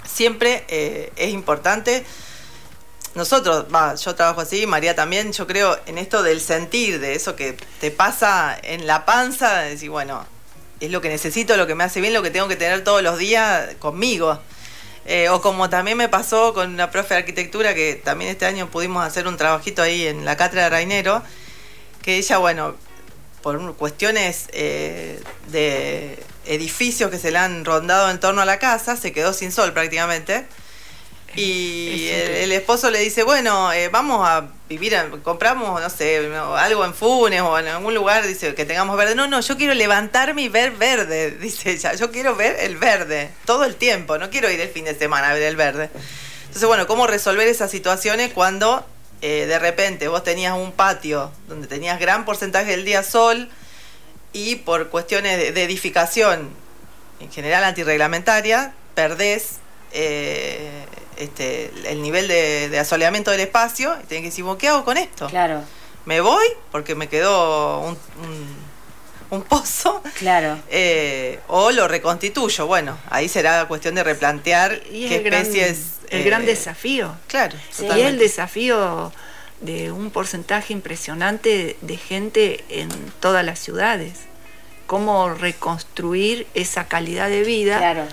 siempre 0.05 0.65
eh, 0.67 1.11
es 1.15 1.29
importante 1.29 2.05
nosotros, 3.17 3.65
va, 3.73 3.95
yo 3.95 4.13
trabajo 4.13 4.41
así, 4.41 4.67
María 4.67 4.95
también, 4.95 5.33
yo 5.33 5.47
creo 5.47 5.75
en 5.87 5.97
esto 5.97 6.21
del 6.21 6.39
sentir, 6.39 6.99
de 6.99 7.15
eso 7.15 7.35
que 7.35 7.57
te 7.81 7.89
pasa 7.89 8.55
en 8.61 8.85
la 8.85 9.05
panza, 9.05 9.57
de 9.57 9.71
decir, 9.71 9.89
bueno, 9.89 10.23
es 10.79 10.91
lo 10.91 11.01
que 11.01 11.09
necesito, 11.09 11.57
lo 11.57 11.65
que 11.65 11.73
me 11.73 11.83
hace 11.83 11.99
bien, 11.99 12.13
lo 12.13 12.21
que 12.21 12.29
tengo 12.29 12.47
que 12.47 12.55
tener 12.55 12.83
todos 12.83 13.01
los 13.01 13.17
días 13.17 13.73
conmigo. 13.79 14.39
Eh, 15.07 15.29
o 15.29 15.41
como 15.41 15.67
también 15.67 15.97
me 15.97 16.09
pasó 16.09 16.53
con 16.53 16.71
una 16.71 16.91
profe 16.91 17.15
de 17.15 17.21
arquitectura, 17.21 17.73
que 17.73 17.95
también 17.95 18.29
este 18.29 18.45
año 18.45 18.69
pudimos 18.69 19.03
hacer 19.03 19.27
un 19.27 19.35
trabajito 19.35 19.81
ahí 19.81 20.05
en 20.05 20.23
la 20.23 20.37
cátedra 20.37 20.65
de 20.65 20.69
Rainero, 20.69 21.23
que 22.03 22.17
ella, 22.17 22.37
bueno, 22.37 22.75
por 23.41 23.75
cuestiones 23.77 24.45
eh, 24.53 25.19
de 25.47 26.23
edificios 26.45 27.09
que 27.09 27.17
se 27.17 27.31
le 27.31 27.39
han 27.39 27.65
rondado 27.65 28.11
en 28.11 28.19
torno 28.19 28.41
a 28.41 28.45
la 28.45 28.59
casa, 28.59 28.95
se 28.95 29.11
quedó 29.11 29.33
sin 29.33 29.51
sol 29.51 29.73
prácticamente 29.73 30.45
y 31.39 32.09
el, 32.09 32.51
esposo 32.51 32.89
le 32.89 32.97
dice, 32.97 33.21
bueno, 33.21 33.71
eh, 33.71 33.89
vamos 33.89 34.27
a 34.27 34.47
vivir, 34.67 34.97
compramos, 35.21 35.79
no 35.79 35.89
sé, 35.91 36.31
algo 36.57 36.83
en 36.83 36.95
Funes 36.95 37.41
o 37.41 37.59
en 37.59 37.67
algún 37.67 37.93
lugar, 37.93 38.25
dice, 38.25 38.55
que 38.55 38.65
tengamos 38.65 38.97
verde. 38.97 39.13
No, 39.13 39.27
no, 39.27 39.39
yo 39.41 39.55
quiero 39.55 39.75
levantarme 39.75 40.41
y 40.41 40.49
ver 40.49 40.71
verde, 40.71 41.31
dice 41.39 41.71
ella. 41.71 41.93
Yo 41.93 42.11
quiero 42.11 42.35
ver 42.35 42.55
el 42.61 42.77
verde 42.77 43.29
todo 43.45 43.65
el 43.65 43.75
tiempo, 43.75 44.17
no 44.17 44.31
quiero 44.31 44.49
ir 44.49 44.59
el 44.59 44.69
fin 44.69 44.85
de 44.85 44.95
semana 44.95 45.29
a 45.29 45.33
ver 45.35 45.43
el 45.43 45.55
verde. 45.55 45.91
Entonces, 46.47 46.67
bueno, 46.67 46.87
¿cómo 46.87 47.05
resolver 47.05 47.47
esas 47.47 47.69
situaciones 47.69 48.33
cuando 48.33 48.83
eh, 49.21 49.45
de 49.47 49.59
repente 49.59 50.07
vos 50.07 50.23
tenías 50.23 50.53
un 50.53 50.71
patio 50.71 51.31
donde 51.47 51.67
tenías 51.67 51.99
gran 51.99 52.25
porcentaje 52.25 52.71
del 52.71 52.83
día 52.83 53.03
sol 53.03 53.47
y 54.33 54.55
por 54.55 54.89
cuestiones 54.89 55.53
de, 55.53 55.63
edificación, 55.63 56.49
en 57.19 57.31
general 57.31 57.63
antirreglamentaria, 57.63 58.73
perdés... 58.95 59.57
Eh, 59.93 60.85
este, 61.17 61.71
el 61.85 62.01
nivel 62.01 62.27
de, 62.27 62.77
asoleamiento 62.79 63.31
del 63.31 63.41
espacio 63.41 63.95
y 64.03 64.07
tienen 64.07 64.23
que 64.23 64.29
decir, 64.29 64.45
¿qué 64.57 64.67
hago 64.67 64.83
con 64.83 64.97
esto? 64.97 65.27
Claro. 65.27 65.63
¿Me 66.05 66.21
voy? 66.21 66.45
Porque 66.71 66.95
me 66.95 67.09
quedó 67.09 67.81
un, 67.81 67.97
un, 69.29 69.41
pozo. 69.43 70.01
Claro. 70.17 70.57
Eh, 70.69 71.39
o 71.47 71.71
lo 71.71 71.87
reconstituyo. 71.87 72.67
Bueno, 72.67 72.97
ahí 73.09 73.27
será 73.27 73.67
cuestión 73.67 73.95
de 73.95 74.03
replantear 74.03 74.79
qué 74.81 75.17
especies. 75.17 75.99
el 76.09 76.23
gran 76.23 76.43
eh, 76.43 76.47
desafío. 76.47 77.15
Claro. 77.27 77.57
Y 77.79 78.01
el 78.01 78.17
desafío 78.17 79.11
de 79.61 79.91
un 79.91 80.11
porcentaje 80.11 80.71
impresionante 80.71 81.77
de 81.81 81.97
gente 81.97 82.63
en 82.69 82.89
todas 83.19 83.43
las 83.43 83.59
ciudades. 83.59 84.13
Cómo 84.85 85.29
reconstruir 85.29 86.47
esa 86.53 86.87
calidad 86.87 87.27
de 87.27 87.43
vida. 87.43 87.79
Claro 87.79 88.07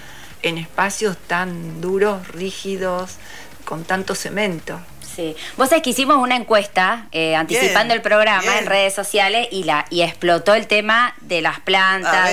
en 0.45 0.59
espacios 0.59 1.17
tan 1.17 1.81
duros, 1.81 2.29
rígidos, 2.29 3.17
con 3.65 3.85
tanto 3.85 4.15
cemento. 4.15 4.81
Sí. 5.15 5.37
Vos 5.57 5.69
sabés 5.69 5.83
que 5.85 5.91
hicimos 5.91 6.17
una 6.17 6.35
encuesta 6.35 7.07
eh, 7.13 7.37
anticipando 7.37 7.95
el 7.95 8.03
programa 8.03 8.59
en 8.59 8.67
redes 8.67 8.95
sociales 8.95 9.47
y 9.53 9.63
la 9.63 9.87
y 9.89 10.03
explotó 10.03 10.55
el 10.55 10.67
tema 10.67 11.15
de 11.21 11.41
las 11.41 11.61
plantas. 11.61 12.31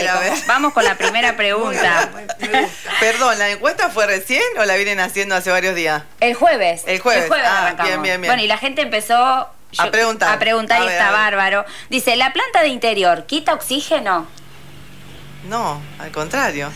Vamos 0.48 0.74
con 0.74 0.84
la 0.84 0.96
primera 0.96 1.36
pregunta. 1.38 2.10
Perdón, 3.00 3.38
¿la 3.38 3.51
encuesta 3.51 3.89
fue 3.89 4.08
recién 4.08 4.41
o 4.58 4.65
la 4.65 4.75
vienen 4.75 5.00
haciendo 5.00 5.36
hace 5.36 5.51
varios 5.51 5.75
días? 5.75 6.03
El 6.20 6.34
jueves. 6.34 6.84
El 6.88 7.00
jueves. 7.00 7.30
ah, 7.32 7.75
bien, 7.84 8.01
bien, 8.01 8.20
bien. 8.20 8.32
Bueno, 8.32 8.44
y 8.44 8.48
la 8.48 8.58
gente 8.58 8.82
empezó 8.82 9.15
a 9.15 9.91
preguntar. 9.91 10.34
A 10.34 10.39
preguntar 10.39 10.82
y 10.84 10.88
está 10.88 11.12
bárbaro. 11.12 11.65
Dice, 11.89 12.15
¿la 12.15 12.34
planta 12.34 12.63
de 12.63 12.70
interior 12.70 13.25
quita 13.27 13.53
oxígeno? 13.53 14.27
No, 15.48 15.82
al 16.00 16.12
contrario. 16.12 16.72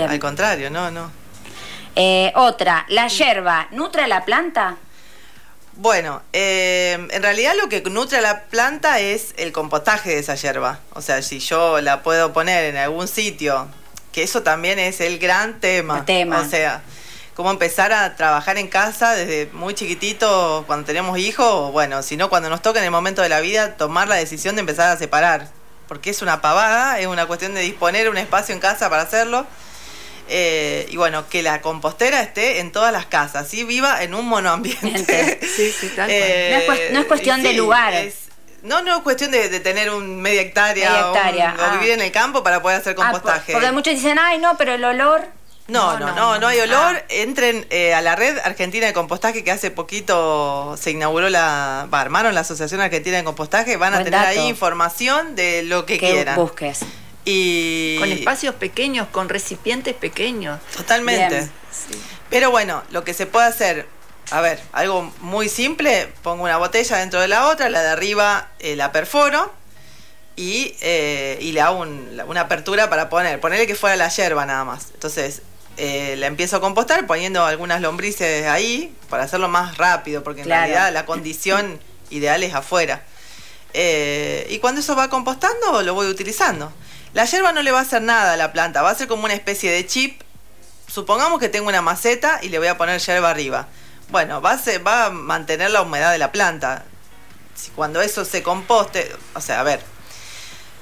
Al 0.00 0.18
contrario, 0.18 0.70
no, 0.70 0.90
no. 0.90 1.10
Eh, 1.96 2.32
otra, 2.34 2.84
¿la 2.88 3.08
yerba 3.08 3.68
nutre 3.70 4.06
la 4.08 4.24
planta? 4.24 4.76
Bueno, 5.76 6.22
eh, 6.32 7.08
en 7.10 7.22
realidad 7.22 7.54
lo 7.60 7.68
que 7.68 7.82
nutre 7.82 8.18
a 8.18 8.20
la 8.20 8.44
planta 8.44 9.00
es 9.00 9.34
el 9.36 9.52
compostaje 9.52 10.10
de 10.10 10.18
esa 10.18 10.36
yerba. 10.36 10.80
O 10.92 11.02
sea, 11.02 11.20
si 11.22 11.40
yo 11.40 11.80
la 11.80 12.02
puedo 12.02 12.32
poner 12.32 12.64
en 12.64 12.76
algún 12.76 13.08
sitio, 13.08 13.68
que 14.12 14.22
eso 14.22 14.42
también 14.42 14.78
es 14.78 15.00
el 15.00 15.18
gran 15.18 15.60
tema. 15.60 16.04
tema. 16.04 16.40
O 16.40 16.48
sea, 16.48 16.82
cómo 17.34 17.50
empezar 17.50 17.92
a 17.92 18.14
trabajar 18.14 18.56
en 18.58 18.68
casa 18.68 19.14
desde 19.14 19.50
muy 19.52 19.74
chiquitito 19.74 20.62
cuando 20.68 20.86
tenemos 20.86 21.18
hijos, 21.18 21.72
bueno, 21.72 22.02
si 22.04 22.16
no 22.16 22.28
cuando 22.28 22.48
nos 22.48 22.62
toca 22.62 22.78
en 22.78 22.84
el 22.84 22.92
momento 22.92 23.22
de 23.22 23.28
la 23.28 23.40
vida 23.40 23.76
tomar 23.76 24.06
la 24.06 24.14
decisión 24.14 24.54
de 24.54 24.60
empezar 24.60 24.90
a 24.90 24.96
separar. 24.96 25.48
Porque 25.88 26.10
es 26.10 26.22
una 26.22 26.40
pavada, 26.40 27.00
es 27.00 27.08
una 27.08 27.26
cuestión 27.26 27.52
de 27.52 27.60
disponer 27.60 28.08
un 28.08 28.16
espacio 28.16 28.54
en 28.54 28.60
casa 28.60 28.88
para 28.88 29.02
hacerlo 29.02 29.44
eh, 30.28 30.86
y 30.90 30.96
bueno, 30.96 31.28
que 31.28 31.42
la 31.42 31.60
compostera 31.60 32.22
esté 32.22 32.60
en 32.60 32.72
todas 32.72 32.92
las 32.92 33.06
casas, 33.06 33.46
¿sí? 33.48 33.64
viva 33.64 34.02
en 34.02 34.14
un 34.14 34.26
monoambiente. 34.26 35.40
Sí, 35.54 35.70
sí, 35.70 35.88
tal 35.94 36.10
eh, 36.10 36.90
no, 36.92 37.00
es 37.00 37.06
cuestión 37.06 37.42
de 37.42 37.52
lugar. 37.52 37.94
no, 38.62 38.82
no 38.82 38.96
es 38.96 39.02
cuestión 39.02 39.30
de, 39.30 39.60
tener 39.60 39.90
un 39.90 40.20
media 40.20 40.40
hectárea, 40.40 41.10
o, 41.10 41.14
ah. 41.16 41.76
vivir 41.78 41.92
en 41.92 42.00
el 42.00 42.10
campo 42.10 42.42
para 42.42 42.60
poder 42.60 42.78
hacer 42.78 42.96
ah, 42.98 43.02
compostaje. 43.02 43.52
porque 43.52 43.70
muchos 43.70 43.94
dicen, 43.94 44.18
ay, 44.18 44.38
no, 44.38 44.56
pero 44.56 44.74
el 44.74 44.84
olor. 44.84 45.26
No, 45.66 45.98
no, 45.98 46.14
no, 46.14 46.38
no, 46.38 46.46
hay 46.46 46.60
olor. 46.60 47.04
Entren 47.08 47.66
eh, 47.70 47.94
a 47.94 48.02
la 48.02 48.16
red 48.16 48.36
argentina 48.38 48.86
de 48.86 48.92
compostaje 48.92 49.44
que 49.44 49.50
hace 49.50 49.70
poquito 49.70 50.76
se 50.78 50.90
inauguró 50.90 51.30
la, 51.30 51.82
armaron 51.90 52.34
la 52.34 52.40
Asociación 52.40 52.80
Argentina 52.80 53.16
de 53.16 53.24
Compostaje. 53.24 53.76
Van 53.76 53.94
a 53.94 54.04
tener 54.04 54.20
ahí 54.20 54.46
información 54.48 55.36
de 55.36 55.62
lo 55.62 55.86
que, 55.86 55.98
quieran. 55.98 56.36
busques. 56.36 56.80
Y... 57.24 57.96
Con 57.98 58.12
espacios 58.12 58.54
pequeños, 58.54 59.08
con 59.08 59.28
recipientes 59.28 59.94
pequeños. 59.94 60.60
Totalmente. 60.76 61.48
Pero 62.30 62.50
bueno, 62.50 62.82
lo 62.90 63.04
que 63.04 63.14
se 63.14 63.26
puede 63.26 63.46
hacer, 63.46 63.86
a 64.30 64.40
ver, 64.40 64.60
algo 64.72 65.12
muy 65.20 65.48
simple, 65.48 66.12
pongo 66.22 66.44
una 66.44 66.56
botella 66.56 66.98
dentro 66.98 67.20
de 67.20 67.28
la 67.28 67.48
otra, 67.48 67.70
la 67.70 67.82
de 67.82 67.88
arriba 67.88 68.48
eh, 68.58 68.76
la 68.76 68.92
perforo 68.92 69.52
y, 70.36 70.74
eh, 70.80 71.38
y 71.40 71.52
le 71.52 71.60
hago 71.60 71.80
una 71.80 72.40
apertura 72.42 72.90
para 72.90 73.08
poner, 73.08 73.40
ponerle 73.40 73.66
que 73.66 73.74
fuera 73.74 73.96
la 73.96 74.08
yerba 74.08 74.44
nada 74.46 74.64
más. 74.64 74.88
Entonces, 74.92 75.42
eh, 75.76 76.14
la 76.18 76.26
empiezo 76.26 76.56
a 76.56 76.60
compostar 76.60 77.06
poniendo 77.06 77.44
algunas 77.44 77.80
lombrices 77.80 78.46
ahí 78.46 78.94
para 79.08 79.24
hacerlo 79.24 79.48
más 79.48 79.76
rápido, 79.76 80.22
porque 80.22 80.42
en 80.42 80.48
realidad 80.48 80.92
la 80.92 81.04
condición 81.04 81.80
ideal 82.10 82.42
es 82.42 82.54
afuera. 82.54 83.02
Eh, 83.72 84.46
y 84.50 84.58
cuando 84.60 84.80
eso 84.80 84.94
va 84.94 85.10
compostando, 85.10 85.82
lo 85.82 85.94
voy 85.94 86.06
utilizando. 86.06 86.72
La 87.14 87.24
hierba 87.24 87.52
no 87.52 87.62
le 87.62 87.70
va 87.70 87.78
a 87.78 87.82
hacer 87.82 88.02
nada 88.02 88.32
a 88.32 88.36
la 88.36 88.52
planta, 88.52 88.82
va 88.82 88.90
a 88.90 88.94
ser 88.94 89.06
como 89.06 89.24
una 89.24 89.34
especie 89.34 89.70
de 89.70 89.86
chip. 89.86 90.20
Supongamos 90.88 91.38
que 91.38 91.48
tengo 91.48 91.68
una 91.68 91.80
maceta 91.80 92.40
y 92.42 92.48
le 92.48 92.58
voy 92.58 92.66
a 92.66 92.76
poner 92.76 93.00
hierba 93.00 93.30
arriba. 93.30 93.68
Bueno, 94.10 94.42
va 94.42 94.52
a, 94.52 94.78
va 94.80 95.06
a 95.06 95.10
mantener 95.10 95.70
la 95.70 95.82
humedad 95.82 96.10
de 96.10 96.18
la 96.18 96.32
planta. 96.32 96.84
Cuando 97.76 98.02
eso 98.02 98.24
se 98.24 98.42
composte, 98.42 99.14
o 99.34 99.40
sea, 99.40 99.60
a 99.60 99.62
ver, 99.62 99.80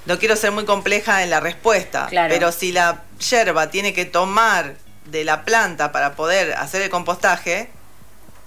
no 0.06 0.18
quiero 0.18 0.34
ser 0.34 0.52
muy 0.52 0.64
compleja 0.64 1.22
en 1.22 1.28
la 1.28 1.40
respuesta, 1.40 2.08
pero 2.10 2.50
si 2.50 2.72
la 2.72 3.02
hierba 3.30 3.68
tiene 3.68 3.92
que 3.92 4.06
tomar 4.06 4.76
de 5.04 5.24
la 5.24 5.44
planta 5.44 5.92
para 5.92 6.16
poder 6.16 6.54
hacer 6.54 6.80
el 6.80 6.88
compostaje, 6.88 7.70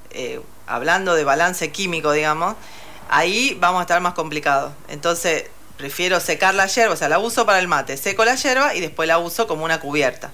eh, 0.10 0.42
hablando 0.66 1.14
de 1.14 1.24
balance 1.24 1.72
químico, 1.72 2.12
digamos, 2.14 2.56
ahí 3.10 3.56
vamos 3.60 3.80
a 3.80 3.82
estar 3.84 4.02
más 4.02 4.16
complicados. 4.16 4.74
Entonces, 4.88 5.46
prefiero 5.78 6.20
secar 6.20 6.56
la 6.56 6.68
hierba, 6.68 6.94
o 6.94 6.98
sea, 6.98 7.10
la 7.10 7.20
uso 7.20 7.46
para 7.46 7.60
el 7.60 7.68
mate, 7.68 7.98
seco 7.98 8.26
la 8.26 8.36
hierba 8.36 8.76
y 8.76 8.80
después 8.80 9.08
la 9.08 9.18
uso 9.18 9.48
como 9.48 9.66
una 9.66 9.80
cubierta. 9.80 10.32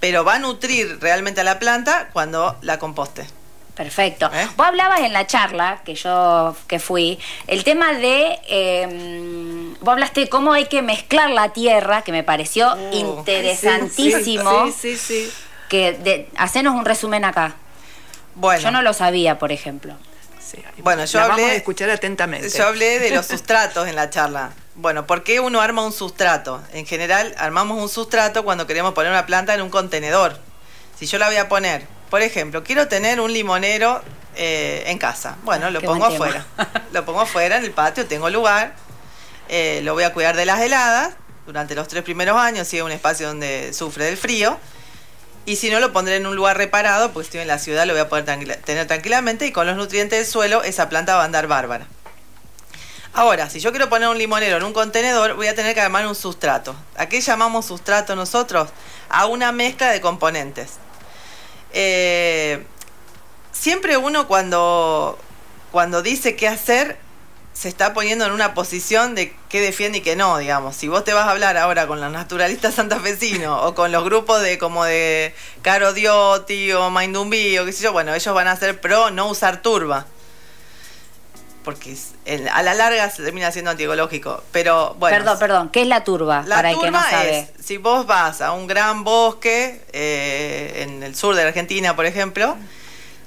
Pero 0.00 0.24
va 0.24 0.34
a 0.34 0.38
nutrir 0.38 0.98
realmente 1.00 1.42
a 1.42 1.44
la 1.44 1.58
planta 1.58 2.08
cuando 2.12 2.56
la 2.62 2.78
composte. 2.78 3.26
Perfecto. 3.74 4.30
¿Eh? 4.32 4.48
Vos 4.56 4.66
hablabas 4.66 5.00
en 5.00 5.12
la 5.12 5.26
charla 5.26 5.80
que 5.84 5.94
yo 5.94 6.54
que 6.66 6.78
fui, 6.78 7.18
el 7.46 7.64
tema 7.64 7.94
de, 7.94 8.38
em, 8.46 9.74
vos 9.80 9.92
hablaste 9.92 10.20
de 10.20 10.28
cómo 10.28 10.52
hay 10.52 10.66
que 10.66 10.82
mezclar 10.82 11.30
la 11.30 11.50
tierra, 11.54 12.02
que 12.02 12.12
me 12.12 12.22
pareció 12.22 12.74
uh, 12.74 12.94
interesantísimo. 12.94 14.66
Sí, 14.66 14.72
sí, 14.72 14.96
sí, 14.96 15.32
Que 15.68 15.92
de, 15.92 16.28
hacenos 16.36 16.74
un 16.74 16.84
resumen 16.84 17.24
acá. 17.24 17.54
Bueno. 18.34 18.62
Yo 18.62 18.70
no 18.70 18.82
lo 18.82 18.92
sabía, 18.92 19.38
por 19.38 19.52
ejemplo. 19.52 19.94
Bueno, 20.78 21.04
yo 21.04 21.20
hablé, 21.20 21.42
vamos 21.42 21.50
a 21.50 21.54
escuchar 21.54 21.90
atentamente. 21.90 22.48
Yo 22.50 22.66
hablé 22.66 22.98
de 22.98 23.10
los 23.10 23.26
sustratos 23.28 23.88
en 23.88 23.96
la 23.96 24.10
charla. 24.10 24.52
Bueno, 24.74 25.06
¿por 25.06 25.22
qué 25.22 25.40
uno 25.40 25.60
arma 25.60 25.84
un 25.84 25.92
sustrato? 25.92 26.62
En 26.72 26.86
general, 26.86 27.34
armamos 27.38 27.80
un 27.82 27.88
sustrato 27.88 28.44
cuando 28.44 28.66
queremos 28.66 28.94
poner 28.94 29.12
una 29.12 29.26
planta 29.26 29.54
en 29.54 29.62
un 29.62 29.70
contenedor. 29.70 30.38
Si 30.98 31.06
yo 31.06 31.18
la 31.18 31.26
voy 31.26 31.36
a 31.36 31.48
poner 31.48 31.86
por 32.10 32.22
ejemplo, 32.22 32.64
quiero 32.64 32.88
tener 32.88 33.20
un 33.20 33.32
limonero 33.32 34.02
eh, 34.34 34.82
en 34.86 34.98
casa. 34.98 35.36
Bueno, 35.44 35.70
lo 35.70 35.80
pongo 35.80 36.04
afuera. 36.04 36.44
lo 36.92 37.04
pongo 37.04 37.20
afuera 37.20 37.56
en 37.56 37.64
el 37.64 37.70
patio, 37.70 38.04
tengo 38.06 38.28
lugar. 38.28 38.74
Eh, 39.48 39.80
lo 39.84 39.94
voy 39.94 40.02
a 40.02 40.12
cuidar 40.12 40.36
de 40.36 40.44
las 40.44 40.60
heladas 40.60 41.14
durante 41.46 41.74
los 41.76 41.86
tres 41.86 42.02
primeros 42.02 42.36
años, 42.36 42.66
si 42.66 42.78
es 42.78 42.82
un 42.82 42.90
espacio 42.90 43.28
donde 43.28 43.72
sufre 43.72 44.04
del 44.04 44.16
frío. 44.16 44.58
Y 45.50 45.56
si 45.56 45.68
no, 45.68 45.80
lo 45.80 45.92
pondré 45.92 46.14
en 46.14 46.28
un 46.28 46.36
lugar 46.36 46.56
reparado, 46.56 47.10
pues 47.10 47.26
estoy 47.26 47.40
en 47.40 47.48
la 47.48 47.58
ciudad, 47.58 47.84
lo 47.84 47.92
voy 47.92 48.02
a 48.02 48.08
poder 48.08 48.24
tener 48.62 48.86
tranquilamente 48.86 49.48
y 49.48 49.50
con 49.50 49.66
los 49.66 49.76
nutrientes 49.76 50.20
del 50.20 50.26
suelo 50.28 50.62
esa 50.62 50.88
planta 50.88 51.16
va 51.16 51.22
a 51.22 51.24
andar 51.24 51.48
bárbara. 51.48 51.88
Ahora, 53.14 53.50
si 53.50 53.58
yo 53.58 53.72
quiero 53.72 53.88
poner 53.88 54.08
un 54.08 54.16
limonero 54.16 54.58
en 54.58 54.62
un 54.62 54.72
contenedor, 54.72 55.34
voy 55.34 55.48
a 55.48 55.56
tener 55.56 55.74
que 55.74 55.80
armar 55.80 56.06
un 56.06 56.14
sustrato. 56.14 56.76
¿A 56.96 57.06
qué 57.06 57.20
llamamos 57.20 57.66
sustrato 57.66 58.14
nosotros? 58.14 58.68
A 59.08 59.26
una 59.26 59.50
mezcla 59.50 59.90
de 59.90 60.00
componentes. 60.00 60.74
Eh, 61.72 62.64
siempre 63.50 63.96
uno 63.96 64.28
cuando, 64.28 65.18
cuando 65.72 66.00
dice 66.00 66.36
qué 66.36 66.46
hacer, 66.46 66.96
se 67.52 67.68
está 67.68 67.92
poniendo 67.92 68.24
en 68.24 68.32
una 68.32 68.54
posición 68.54 69.14
de 69.14 69.34
qué 69.48 69.60
defiende 69.60 69.98
y 69.98 70.00
qué 70.00 70.16
no, 70.16 70.38
digamos. 70.38 70.76
Si 70.76 70.88
vos 70.88 71.04
te 71.04 71.12
vas 71.12 71.26
a 71.26 71.32
hablar 71.32 71.56
ahora 71.56 71.86
con 71.86 72.00
los 72.00 72.10
naturalistas 72.10 72.74
santafesinos 72.76 73.64
o 73.64 73.74
con 73.74 73.92
los 73.92 74.04
grupos 74.04 74.42
de 74.42 74.58
como 74.58 74.84
de 74.84 75.34
Caro 75.62 75.92
Diotti 75.92 76.72
o 76.72 76.90
Maindumbi 76.90 77.58
o 77.58 77.64
qué 77.64 77.72
sé 77.72 77.84
yo, 77.84 77.92
bueno, 77.92 78.14
ellos 78.14 78.34
van 78.34 78.48
a 78.48 78.56
ser 78.56 78.80
pro 78.80 79.10
no 79.10 79.28
usar 79.28 79.62
turba 79.62 80.06
porque 81.64 81.94
a 82.52 82.62
la 82.62 82.74
larga 82.74 83.10
se 83.10 83.22
termina 83.22 83.52
siendo 83.52 83.70
antiecológico. 83.70 84.42
Pero 84.52 84.94
bueno. 84.98 85.16
Perdón, 85.16 85.38
perdón, 85.38 85.68
¿qué 85.70 85.82
es 85.82 85.88
la 85.88 86.04
turba? 86.04 86.42
La 86.46 86.56
para 86.56 86.72
turba 86.72 86.84
que 86.84 86.90
no 86.90 87.02
sabe? 87.02 87.38
es, 87.38 87.64
si 87.64 87.76
vos 87.76 88.06
vas 88.06 88.40
a 88.40 88.52
un 88.52 88.66
gran 88.66 89.04
bosque, 89.04 89.84
eh, 89.92 90.84
en 90.84 91.02
el 91.02 91.14
sur 91.14 91.34
de 91.34 91.42
la 91.42 91.48
Argentina, 91.48 91.94
por 91.94 92.06
ejemplo, 92.06 92.56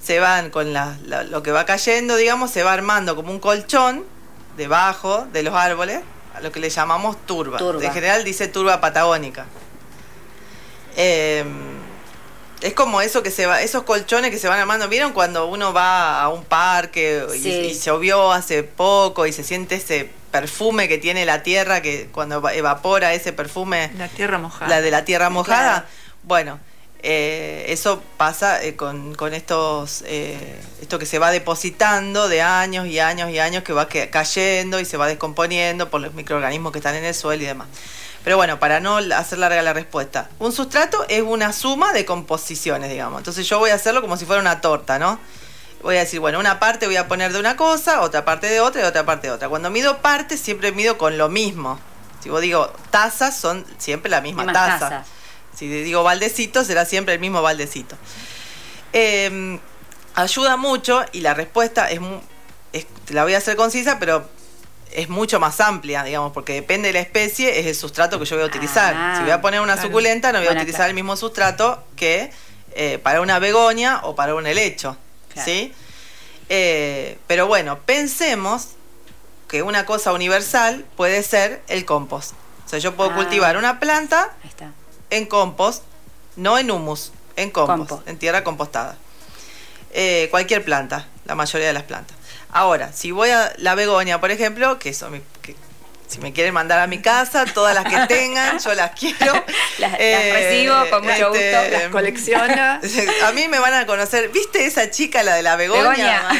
se 0.02 0.20
van 0.20 0.50
con 0.50 0.74
lo 0.74 1.44
que 1.44 1.52
va 1.52 1.66
cayendo, 1.66 2.16
digamos, 2.16 2.52
se 2.52 2.64
va 2.64 2.74
armando 2.74 3.16
como 3.16 3.32
un 3.32 3.40
colchón 3.40 4.04
debajo 4.58 5.28
de 5.32 5.44
los 5.44 5.54
árboles, 5.54 6.02
a 6.34 6.42
lo 6.42 6.52
que 6.52 6.60
le 6.60 6.70
llamamos 6.70 7.18
turba. 7.26 7.58
turba. 7.58 7.84
En 7.84 7.92
general 7.92 8.24
dice 8.24 8.48
turba 8.48 8.82
patagónica. 8.82 9.46
Eh, 10.96 11.44
es 12.64 12.74
como 12.74 13.02
eso 13.02 13.24
que 13.24 13.30
se 13.30 13.46
va, 13.46 13.62
esos 13.62 13.84
colchones 13.84 14.32
que 14.32 14.40
se 14.40 14.48
van 14.48 14.60
armando. 14.60 14.88
¿Vieron 14.88 15.12
cuando 15.12 15.48
uno 15.48 15.74
va 15.74 16.22
a 16.22 16.30
un 16.30 16.46
parque 16.46 17.26
y, 17.36 17.74
llovió 17.74 18.32
hace 18.32 18.64
poco 18.64 19.26
y 19.26 19.34
se 19.34 19.44
siente 19.44 19.76
ese 19.76 20.10
perfume 20.32 20.88
que 20.88 20.98
tiene 20.98 21.26
la 21.26 21.44
tierra, 21.44 21.82
que 21.82 22.08
cuando 22.12 22.48
evapora 22.50 23.14
ese 23.14 23.34
perfume. 23.34 23.92
La 23.98 24.08
tierra 24.08 24.38
mojada. 24.38 24.70
La 24.70 24.82
de 24.82 24.92
la 24.92 25.04
tierra 25.04 25.30
mojada. 25.30 25.88
Bueno, 26.24 26.60
eh, 27.06 27.66
eso 27.68 28.02
pasa 28.16 28.64
eh, 28.64 28.78
con, 28.78 29.14
estos, 29.34 30.04
eh, 30.08 30.58
esto 30.82 30.98
que 31.00 31.06
se 31.06 31.20
va 31.20 31.32
depositando 31.32 32.30
de 32.30 32.42
años 32.42 32.88
y 32.88 33.00
años 33.00 33.30
y 33.30 33.40
años, 33.40 33.64
que 33.64 33.74
va 33.74 33.88
cayendo 33.88 34.80
y 34.80 34.86
se 34.86 34.96
va 34.96 35.08
descomponiendo 35.08 35.90
por 35.90 36.00
los 36.00 36.14
microorganismos 36.14 36.72
que 36.72 36.80
están 36.80 36.96
en 36.96 37.04
el 37.04 37.14
suelo 37.14 37.44
y 37.44 37.46
demás. 37.46 37.68
Pero 38.24 38.38
bueno, 38.38 38.58
para 38.58 38.80
no 38.80 38.98
hacer 38.98 39.38
larga 39.38 39.62
la 39.62 39.74
respuesta, 39.74 40.30
un 40.40 40.54
sustrato 40.54 41.06
es 41.10 41.22
una 41.22 41.52
suma 41.52 41.92
de 41.92 42.06
composiciones, 42.06 42.90
digamos. 42.90 43.20
Entonces 43.20 43.50
yo 43.50 43.60
voy 43.60 43.72
a 43.72 43.76
hacerlo 43.76 44.02
como 44.02 44.16
si 44.16 44.26
fuera 44.26 44.42
una 44.42 44.62
torta, 44.62 44.98
¿no? 44.98 45.20
Voy 45.82 45.98
a 45.98 46.00
decir, 46.00 46.22
bueno, 46.22 46.40
una 46.40 46.58
parte 46.58 46.86
voy 46.86 46.96
a 46.96 47.10
poner 47.10 47.34
de 47.34 47.40
una 47.42 47.58
cosa, 47.58 48.00
otra 48.00 48.24
parte 48.24 48.48
de 48.48 48.62
otra 48.62 48.82
y 48.82 48.86
otra 48.86 49.06
parte 49.06 49.28
de 49.28 49.34
otra. 49.34 49.50
Cuando 49.50 49.70
mido 49.70 49.98
partes, 49.98 50.40
siempre 50.40 50.72
mido 50.72 50.98
con 50.98 51.18
lo 51.18 51.28
mismo. 51.28 51.78
Si 52.22 52.30
vos 52.30 52.40
digo 52.40 52.72
tazas, 52.92 53.38
son 53.38 53.66
siempre 53.78 54.10
la 54.10 54.22
misma 54.22 54.54
taza. 54.54 55.04
Si 55.56 55.68
digo 55.68 56.04
baldecito, 56.04 56.64
será 56.64 56.86
siempre 56.86 57.14
el 57.14 57.20
mismo 57.20 57.42
baldecito. 57.42 57.96
Em, 58.92 59.60
ayuda 60.16 60.58
mucho 60.58 61.04
y 61.12 61.22
la 61.22 61.34
respuesta 61.34 61.90
es, 61.90 62.00
es, 62.74 62.86
la 63.10 63.24
voy 63.24 63.34
a 63.34 63.38
hacer 63.38 63.56
concisa, 63.56 64.00
pero 64.00 64.28
es 64.92 65.10
mucho 65.10 65.40
más 65.40 65.60
amplia, 65.60 66.04
digamos, 66.04 66.32
porque 66.34 66.54
depende 66.54 66.90
de 66.90 66.94
la 66.94 67.00
especie, 67.00 67.60
es 67.60 67.66
el 67.66 67.76
sustrato 67.76 68.20
que 68.20 68.26
yo 68.26 68.36
voy 68.36 68.44
a 68.44 68.48
utilizar. 68.48 68.94
Ah, 68.96 69.16
si 69.18 69.24
voy 69.24 69.32
a 69.32 69.42
poner 69.42 69.62
una 69.62 69.82
suculenta, 69.82 70.32
no 70.32 70.40
voy 70.40 70.48
a 70.48 70.52
utilizar 70.52 70.88
el 70.88 70.96
mismo 70.96 71.16
sustrato 71.16 71.84
que 71.96 72.32
eh, 72.76 73.00
para 73.02 73.22
una 73.22 73.40
begonia 73.40 74.02
o 74.04 74.16
para 74.16 74.36
un 74.36 74.46
helecho. 74.46 74.98
¿sí? 75.44 75.74
Eh, 76.50 77.18
pero 77.28 77.48
bueno, 77.48 77.80
pensemos 77.80 78.70
que 79.48 79.64
una 79.64 79.86
cosa 79.86 80.14
universal 80.14 80.86
puede 80.96 81.24
ser 81.24 81.62
el 81.68 81.86
compost. 81.86 82.34
O 82.66 82.70
sea, 82.70 82.80
yo 82.80 82.96
puedo 82.96 83.12
ah. 83.12 83.16
cultivar 83.16 83.58
una 83.58 83.80
planta 83.80 84.34
en 85.18 85.26
compost, 85.26 85.84
no 86.36 86.58
en 86.58 86.72
humus, 86.72 87.12
en 87.36 87.52
compost, 87.52 88.08
en 88.08 88.18
tierra 88.18 88.44
compostada. 88.44 88.98
Eh, 89.92 90.28
cualquier 90.32 90.66
planta, 90.66 91.08
la 91.26 91.36
mayoría 91.36 91.68
de 91.68 91.74
las 91.74 91.84
plantas. 91.84 92.18
Ahora, 92.52 92.92
si 92.94 93.12
voy 93.12 93.30
a 93.30 93.54
la 93.58 93.76
begonia, 93.76 94.20
por 94.20 94.32
ejemplo, 94.32 94.80
que 94.80 94.90
eso 94.90 95.10
si 96.14 96.20
me 96.20 96.32
quieren 96.32 96.54
mandar 96.54 96.80
a 96.80 96.88
mi 96.88 97.00
casa, 97.00 97.46
todas 97.46 97.74
las 97.74 97.86
que 97.86 98.08
tengan, 98.08 98.60
yo 98.60 98.74
las 98.74 98.92
quiero. 98.92 99.34
las, 99.80 99.94
eh, 100.00 100.32
recibo 100.34 100.90
con 100.90 101.04
mucho 101.04 101.30
gusto, 101.30 101.44
este, 101.44 101.72
las 101.72 101.88
colecciono. 101.88 102.54
A 103.26 103.32
mí 103.34 103.48
me 103.48 103.60
van 103.60 103.74
a 103.74 103.86
conocer, 103.86 104.30
¿viste 104.30 104.66
esa 104.66 104.92
chica, 104.92 105.24
la 105.24 105.36
de 105.36 105.44
la 105.44 105.56
begonia? 105.56 106.22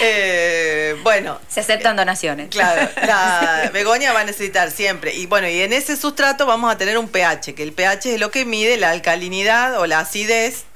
Eh, 0.00 0.96
bueno. 1.02 1.40
Se 1.48 1.58
aceptan 1.58 1.96
donaciones. 1.96 2.50
Claro, 2.50 2.88
la 3.04 3.68
begonia 3.72 4.12
va 4.12 4.20
a 4.20 4.24
necesitar 4.24 4.70
siempre. 4.70 5.12
Y 5.12 5.26
bueno, 5.26 5.48
y 5.48 5.60
en 5.60 5.72
ese 5.72 5.96
sustrato 5.96 6.46
vamos 6.46 6.72
a 6.72 6.78
tener 6.78 6.98
un 6.98 7.08
pH, 7.08 7.56
que 7.56 7.64
el 7.64 7.72
pH 7.72 8.14
es 8.14 8.20
lo 8.20 8.30
que 8.30 8.44
mide 8.44 8.76
la 8.76 8.90
alcalinidad 8.90 9.76
o 9.80 9.86
la 9.86 9.98
acidez 9.98 10.66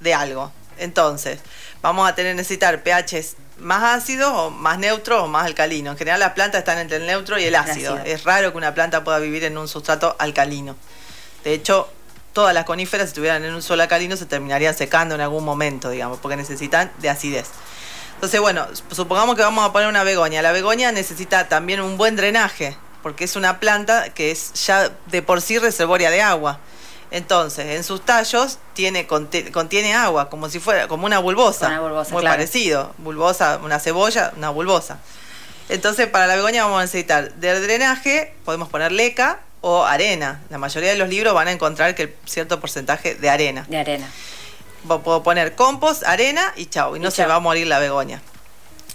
de 0.00 0.12
algo. 0.12 0.52
Entonces, 0.76 1.38
vamos 1.80 2.06
a 2.06 2.14
tener 2.14 2.36
necesitar 2.36 2.82
pHs 2.82 3.36
más 3.58 4.02
ácidos 4.02 4.32
o 4.32 4.50
más 4.50 4.78
neutros 4.78 5.22
o 5.22 5.28
más 5.28 5.46
alcalinos. 5.46 5.92
En 5.92 5.98
general 5.98 6.20
las 6.20 6.32
plantas 6.32 6.60
están 6.60 6.78
entre 6.78 6.98
el 6.98 7.06
neutro 7.06 7.38
y 7.38 7.44
el 7.44 7.54
ácido. 7.54 7.98
Es 8.04 8.24
raro 8.24 8.52
que 8.52 8.58
una 8.58 8.74
planta 8.74 9.04
pueda 9.04 9.18
vivir 9.18 9.44
en 9.44 9.56
un 9.58 9.68
sustrato 9.68 10.16
alcalino. 10.18 10.76
De 11.44 11.54
hecho, 11.54 11.88
todas 12.32 12.52
las 12.52 12.64
coníferas, 12.64 13.06
si 13.06 13.10
estuvieran 13.10 13.44
en 13.44 13.54
un 13.54 13.62
suelo 13.62 13.82
alcalino, 13.82 14.16
se 14.16 14.26
terminarían 14.26 14.74
secando 14.74 15.14
en 15.14 15.20
algún 15.20 15.44
momento, 15.44 15.90
digamos, 15.90 16.18
porque 16.18 16.36
necesitan 16.36 16.92
de 16.98 17.08
acidez. 17.08 17.46
Entonces, 18.14 18.40
bueno, 18.40 18.66
supongamos 18.90 19.36
que 19.36 19.42
vamos 19.42 19.64
a 19.64 19.72
poner 19.72 19.88
una 19.88 20.02
begoña. 20.02 20.42
La 20.42 20.52
begoña 20.52 20.90
necesita 20.92 21.48
también 21.48 21.80
un 21.80 21.96
buen 21.96 22.16
drenaje, 22.16 22.76
porque 23.02 23.24
es 23.24 23.36
una 23.36 23.60
planta 23.60 24.10
que 24.10 24.30
es 24.30 24.52
ya 24.66 24.90
de 25.06 25.22
por 25.22 25.40
sí 25.40 25.58
reservoria 25.58 26.10
de 26.10 26.22
agua. 26.22 26.58
Entonces, 27.10 27.66
en 27.76 27.84
sus 27.84 28.04
tallos 28.04 28.58
tiene, 28.74 29.06
contiene 29.06 29.94
agua, 29.94 30.28
como 30.28 30.48
si 30.48 30.58
fuera, 30.58 30.88
como 30.88 31.06
una 31.06 31.18
bulbosa. 31.18 31.68
Una 31.68 31.80
bulbosa 31.80 32.12
muy 32.12 32.22
parecido. 32.22 32.94
Bulbosa, 32.98 33.60
una 33.62 33.78
cebolla, 33.78 34.32
una 34.36 34.50
bulbosa. 34.50 34.98
Entonces, 35.68 36.06
para 36.08 36.26
la 36.26 36.36
begoña 36.36 36.64
vamos 36.64 36.78
a 36.78 36.82
necesitar 36.82 37.34
de 37.34 37.60
drenaje, 37.60 38.34
podemos 38.44 38.68
poner 38.68 38.92
leca 38.92 39.40
o 39.60 39.84
arena. 39.84 40.42
La 40.50 40.58
mayoría 40.58 40.90
de 40.90 40.96
los 40.96 41.08
libros 41.08 41.34
van 41.34 41.48
a 41.48 41.52
encontrar 41.52 41.94
que 41.94 42.16
cierto 42.24 42.60
porcentaje 42.60 43.14
de 43.14 43.30
arena. 43.30 43.66
De 43.68 43.78
arena. 43.78 44.08
Puedo 44.86 45.22
poner 45.22 45.56
compost, 45.56 46.04
arena 46.04 46.52
y 46.56 46.66
chau, 46.66 46.94
y 46.94 47.00
no 47.00 47.10
se 47.10 47.26
va 47.26 47.36
a 47.36 47.40
morir 47.40 47.66
la 47.66 47.80
begoña. 47.80 48.22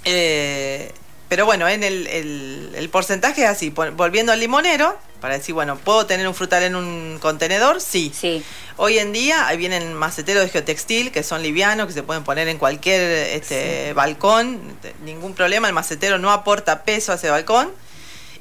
Eh, 0.05 0.93
pero 1.31 1.45
bueno, 1.45 1.69
en 1.69 1.81
el, 1.81 2.89
porcentaje 2.91 3.43
es 3.43 3.47
así. 3.47 3.69
Volviendo 3.69 4.33
al 4.33 4.41
limonero, 4.41 4.99
para 5.21 5.35
decir, 5.35 5.55
bueno, 5.55 5.77
¿puedo 5.77 6.05
tener 6.05 6.27
un 6.27 6.35
frutal 6.35 6.61
en 6.63 6.75
un 6.75 7.19
contenedor? 7.21 7.79
Sí. 7.79 8.11
sí. 8.13 8.43
Hoy 8.75 8.99
en 8.99 9.13
día 9.13 9.47
ahí 9.47 9.55
vienen 9.55 9.93
maceteros 9.93 10.43
de 10.43 10.49
geotextil 10.49 11.09
que 11.13 11.23
son 11.23 11.41
livianos, 11.41 11.87
que 11.87 11.93
se 11.93 12.03
pueden 12.03 12.25
poner 12.25 12.49
en 12.49 12.57
cualquier 12.57 12.99
este, 13.29 13.93
balcón, 13.93 14.77
ningún 15.05 15.33
problema. 15.33 15.69
El 15.69 15.73
macetero 15.73 16.17
no 16.17 16.31
aporta 16.31 16.83
peso 16.83 17.13
a 17.13 17.15
ese 17.15 17.29
balcón. 17.29 17.71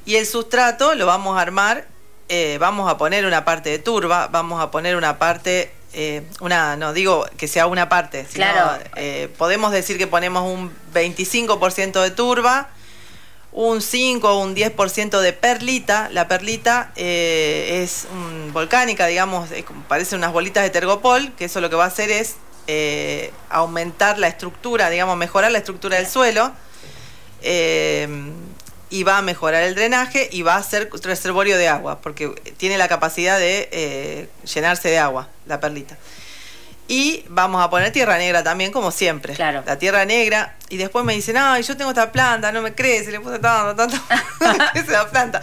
Y 0.03 0.17
el 0.17 0.25
sustrato 0.25 0.93
lo 0.93 1.05
vamos 1.05 1.37
a 1.37 1.41
armar, 1.43 1.87
eh, 2.27 2.57
vamos 2.59 2.91
a 2.91 2.97
poner 2.97 3.25
una 3.25 3.45
parte 3.45 3.69
de 3.69 3.79
turba, 3.79 4.27
vamos 4.27 4.61
a 4.61 4.69
poner 4.69 4.97
una 4.97 5.17
parte 5.17 5.71
eh, 5.93 6.23
una, 6.41 6.75
no 6.75 6.91
digo 6.91 7.25
que 7.37 7.47
sea 7.47 7.67
una 7.67 7.87
parte, 7.87 8.25
sino, 8.29 8.45
claro. 8.45 8.83
Eh, 8.97 9.29
podemos 9.37 9.71
decir 9.71 9.97
que 9.97 10.07
ponemos 10.07 10.43
un 10.43 10.73
25% 10.93 12.01
de 12.01 12.11
turba, 12.11 12.69
un 13.53 13.81
5 13.81 14.29
o 14.29 14.41
un 14.41 14.55
10% 14.55 15.19
de 15.19 15.33
perlita. 15.33 16.09
La 16.11 16.27
perlita 16.27 16.91
eh, 16.95 17.81
es 17.83 18.07
volcánica, 18.53 19.07
digamos, 19.07 19.49
parece 19.87 20.15
unas 20.15 20.31
bolitas 20.31 20.63
de 20.63 20.69
tergopol, 20.69 21.33
que 21.37 21.45
eso 21.45 21.61
lo 21.61 21.69
que 21.69 21.75
va 21.75 21.85
a 21.85 21.87
hacer 21.87 22.09
es 22.11 22.35
eh, 22.67 23.31
aumentar 23.49 24.17
la 24.19 24.27
estructura, 24.27 24.89
digamos, 24.89 25.17
mejorar 25.17 25.51
la 25.51 25.57
estructura 25.57 25.97
del 25.97 26.07
suelo. 26.07 26.51
Eh, 27.41 28.07
y 28.93 29.03
va 29.03 29.19
a 29.19 29.21
mejorar 29.21 29.63
el 29.63 29.73
drenaje 29.73 30.27
y 30.33 30.41
va 30.41 30.57
a 30.57 30.63
ser 30.63 30.89
reservorio 31.03 31.57
de 31.57 31.69
agua, 31.69 32.01
porque 32.01 32.29
tiene 32.57 32.77
la 32.77 32.89
capacidad 32.89 33.39
de 33.39 34.27
llenarse 34.43 34.89
de 34.89 34.99
agua, 34.99 35.29
la 35.45 35.61
perlita. 35.61 35.97
Y 36.91 37.23
vamos 37.29 37.63
a 37.63 37.69
poner 37.69 37.93
tierra 37.93 38.17
negra 38.17 38.43
también, 38.43 38.73
como 38.73 38.91
siempre. 38.91 39.33
Claro. 39.33 39.63
La 39.65 39.79
tierra 39.79 40.03
negra. 40.03 40.57
Y 40.67 40.75
después 40.75 41.05
me 41.05 41.13
dicen, 41.13 41.37
ay, 41.37 41.63
yo 41.63 41.77
tengo 41.77 41.91
esta 41.91 42.11
planta, 42.11 42.51
no 42.51 42.61
me 42.61 42.75
crece, 42.75 43.13
le 43.13 43.21
puse 43.21 43.39
tanto, 43.39 43.77
tanto. 43.77 43.95
crece 44.73 44.91
la 44.91 45.09
planta. 45.09 45.39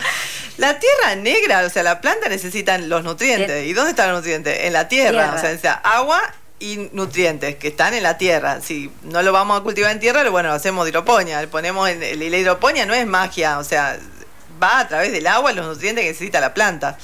La 0.59 0.79
tierra 0.79 1.15
negra, 1.15 1.65
o 1.65 1.71
sea, 1.71 1.83
la 1.83 2.03
planta 2.03 2.29
necesita 2.29 2.77
los 2.77 3.03
nutrientes. 3.03 3.65
¿Y 3.65 3.73
dónde 3.73 3.93
están 3.93 4.09
los 4.11 4.19
nutrientes? 4.19 4.67
En 4.67 4.75
la 4.75 4.89
tierra. 4.89 5.37
O 5.37 5.59
sea, 5.59 5.73
agua 5.73 6.21
y 6.61 6.91
nutrientes 6.93 7.57
que 7.57 7.69
están 7.69 7.95
en 7.95 8.03
la 8.03 8.19
tierra. 8.19 8.61
Si 8.61 8.93
no 9.05 9.23
lo 9.23 9.33
vamos 9.33 9.59
a 9.59 9.63
cultivar 9.63 9.91
en 9.91 10.01
tierra, 10.01 10.29
bueno, 10.29 10.51
lo 10.51 10.55
hacemos 10.55 10.85
de 10.85 10.91
hidroponía. 10.91 11.41
Le 11.41 11.49
ponemos 11.49 11.89
en, 11.89 12.01
la 12.01 12.37
hidroponía 12.37 12.85
no 12.85 12.93
es 12.93 13.07
magia, 13.07 13.59
o 13.59 13.65
sea, 13.65 13.99
va 14.63 14.81
a 14.81 14.89
través 14.89 15.13
del 15.13 15.27
agua 15.27 15.53
los 15.53 15.65
nutrientes 15.65 16.05
que 16.05 16.11
necesita 16.11 16.41
la 16.41 16.53
planta. 16.53 16.99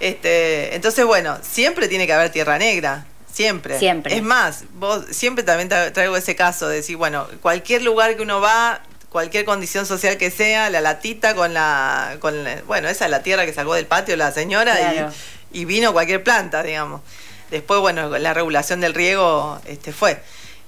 Este, 0.00 0.74
entonces, 0.74 1.04
bueno, 1.04 1.36
siempre 1.42 1.88
tiene 1.88 2.06
que 2.06 2.14
haber 2.14 2.30
tierra 2.30 2.56
negra. 2.56 3.04
Siempre. 3.36 3.78
Siempre. 3.78 4.16
Es 4.16 4.22
más, 4.22 4.64
vos 4.78 5.04
siempre 5.10 5.44
también 5.44 5.68
traigo 5.68 6.16
ese 6.16 6.34
caso 6.34 6.68
de 6.68 6.76
decir, 6.76 6.96
bueno, 6.96 7.28
cualquier 7.42 7.82
lugar 7.82 8.16
que 8.16 8.22
uno 8.22 8.40
va, 8.40 8.80
cualquier 9.10 9.44
condición 9.44 9.84
social 9.84 10.16
que 10.16 10.30
sea, 10.30 10.70
la 10.70 10.80
latita 10.80 11.34
con 11.34 11.52
la, 11.52 12.16
con 12.20 12.34
bueno, 12.66 12.88
esa 12.88 13.04
es 13.04 13.10
la 13.10 13.22
tierra 13.22 13.44
que 13.44 13.52
sacó 13.52 13.74
del 13.74 13.84
patio 13.84 14.16
la 14.16 14.32
señora 14.32 15.12
y, 15.52 15.66
vino 15.66 15.92
cualquier 15.92 16.24
planta, 16.24 16.62
digamos. 16.62 17.02
Después, 17.50 17.78
bueno, 17.80 18.08
la 18.16 18.32
regulación 18.32 18.80
del 18.80 18.94
riego 18.94 19.60
este, 19.66 19.92
fue. 19.92 20.18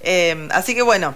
Eh, 0.02 0.48
así 0.50 0.74
que 0.74 0.82
bueno, 0.82 1.14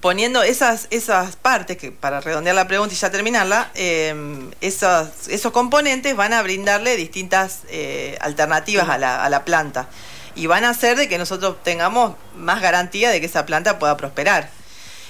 poniendo 0.00 0.42
esas, 0.42 0.86
esas 0.88 1.36
partes, 1.36 1.76
que 1.76 1.92
para 1.92 2.22
redondear 2.22 2.56
la 2.56 2.66
pregunta 2.66 2.94
y 2.94 2.96
ya 2.96 3.10
terminarla, 3.10 3.70
eh, 3.74 4.48
esos, 4.62 5.28
esos 5.28 5.52
componentes 5.52 6.16
van 6.16 6.32
a 6.32 6.42
brindarle 6.42 6.96
distintas 6.96 7.64
eh, 7.68 8.16
alternativas 8.22 8.88
a 8.88 8.96
la, 8.96 9.22
a 9.22 9.28
la 9.28 9.44
planta 9.44 9.88
y 10.34 10.46
van 10.46 10.64
a 10.64 10.70
hacer 10.70 10.96
de 10.96 11.08
que 11.08 11.18
nosotros 11.18 11.56
tengamos 11.62 12.16
más 12.36 12.60
garantía 12.60 13.10
de 13.10 13.20
que 13.20 13.26
esa 13.26 13.46
planta 13.46 13.78
pueda 13.78 13.96
prosperar. 13.96 14.50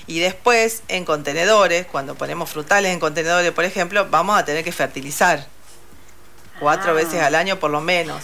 Y 0.07 0.21
después, 0.21 0.83
en 0.89 1.05
contenedores, 1.05 1.87
cuando 1.87 2.15
ponemos 2.15 2.51
frutales 2.51 2.93
en 2.93 3.01
contenedores, 3.01 3.53
por 3.53 3.65
ejemplo, 3.65 4.07
vamos 4.11 4.39
a 4.39 4.45
tener 4.45 4.63
que 4.63 4.73
fertilizar 4.73 5.47
cuatro 6.61 6.91
ah. 6.91 6.95
veces 6.95 7.23
al 7.23 7.35
año 7.35 7.59
por 7.59 7.71
lo 7.71 7.81
menos. 7.81 8.23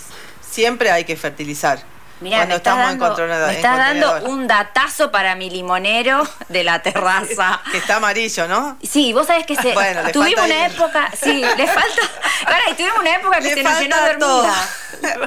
Siempre 0.49 0.91
hay 0.91 1.05
que 1.05 1.17
fertilizar. 1.17 1.83
Mira, 2.21 2.39
cuando 2.39 2.57
estamos 2.57 2.99
dando, 2.99 3.19
en 3.25 3.47
Me 3.47 3.53
estás 3.55 3.77
dando 3.77 4.31
un 4.31 4.47
datazo 4.47 5.11
para 5.11 5.35
mi 5.35 5.49
limonero 5.49 6.23
de 6.49 6.65
la 6.65 6.83
terraza. 6.83 7.61
que 7.71 7.79
está 7.79 7.97
amarillo, 7.97 8.47
¿no? 8.47 8.77
Sí, 8.83 9.13
vos 9.13 9.27
sabés 9.27 9.47
que 9.47 9.57
se, 9.57 9.75
tuvimos 10.13 10.45
una 10.45 10.67
época, 10.67 11.11
sí, 11.21 11.43
le 11.57 11.67
falta, 11.67 12.03
ahora, 12.47 12.61
tuvimos 12.77 12.99
una 12.99 13.15
época 13.17 13.41
que 13.41 13.55
se 13.55 13.63
nos 13.63 13.81
llenó 13.81 13.97
de 13.97 14.11
hormigas. 14.11 14.69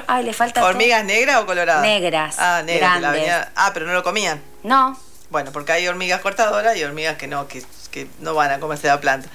Ay, 0.06 0.24
le 0.24 0.32
falta 0.32 0.64
¿Hormigas 0.64 1.04
negras 1.04 1.36
o 1.38 1.46
coloradas? 1.46 1.82
Negras. 1.82 2.36
Ah, 2.38 2.62
negras. 2.64 3.48
ah, 3.56 3.70
pero 3.74 3.86
no 3.86 3.92
lo 3.92 4.02
comían. 4.02 4.40
No. 4.62 4.98
Bueno, 5.34 5.50
porque 5.50 5.72
hay 5.72 5.88
hormigas 5.88 6.20
cortadoras 6.20 6.76
y 6.76 6.84
hormigas 6.84 7.16
que 7.16 7.26
no, 7.26 7.48
que, 7.48 7.60
que 7.90 8.06
no 8.20 8.36
van 8.36 8.52
a 8.52 8.60
comerse 8.60 8.86
la 8.86 9.00
planta. 9.00 9.28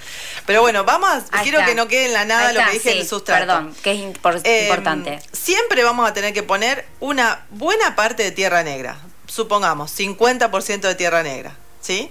Pero 0.46 0.62
bueno, 0.62 0.86
vamos, 0.86 1.26
quiero 1.44 1.60
que 1.66 1.76
no 1.76 1.90
quede 1.90 2.06
en 2.06 2.14
la 2.14 2.24
nada 2.24 2.54
lo 2.54 2.64
que 2.64 2.72
dije 2.72 2.94
en 2.94 3.00
el 3.00 3.06
sustrato. 3.06 3.46
Perdón, 3.46 3.76
que 3.84 3.92
es 3.92 4.00
em, 4.46 4.64
importante. 4.64 5.20
Siempre 5.34 5.84
vamos 5.84 6.10
a 6.10 6.14
tener 6.14 6.34
que 6.34 6.42
poner 6.42 6.88
una 7.02 7.44
buena 7.50 7.98
parte 7.98 8.24
de 8.24 8.32
tierra 8.32 8.64
negra. 8.64 8.98
Supongamos, 9.28 9.92
50% 10.00 10.80
de 10.80 10.96
tierra 10.96 11.22
negra, 11.22 11.58
¿sí? 11.82 12.10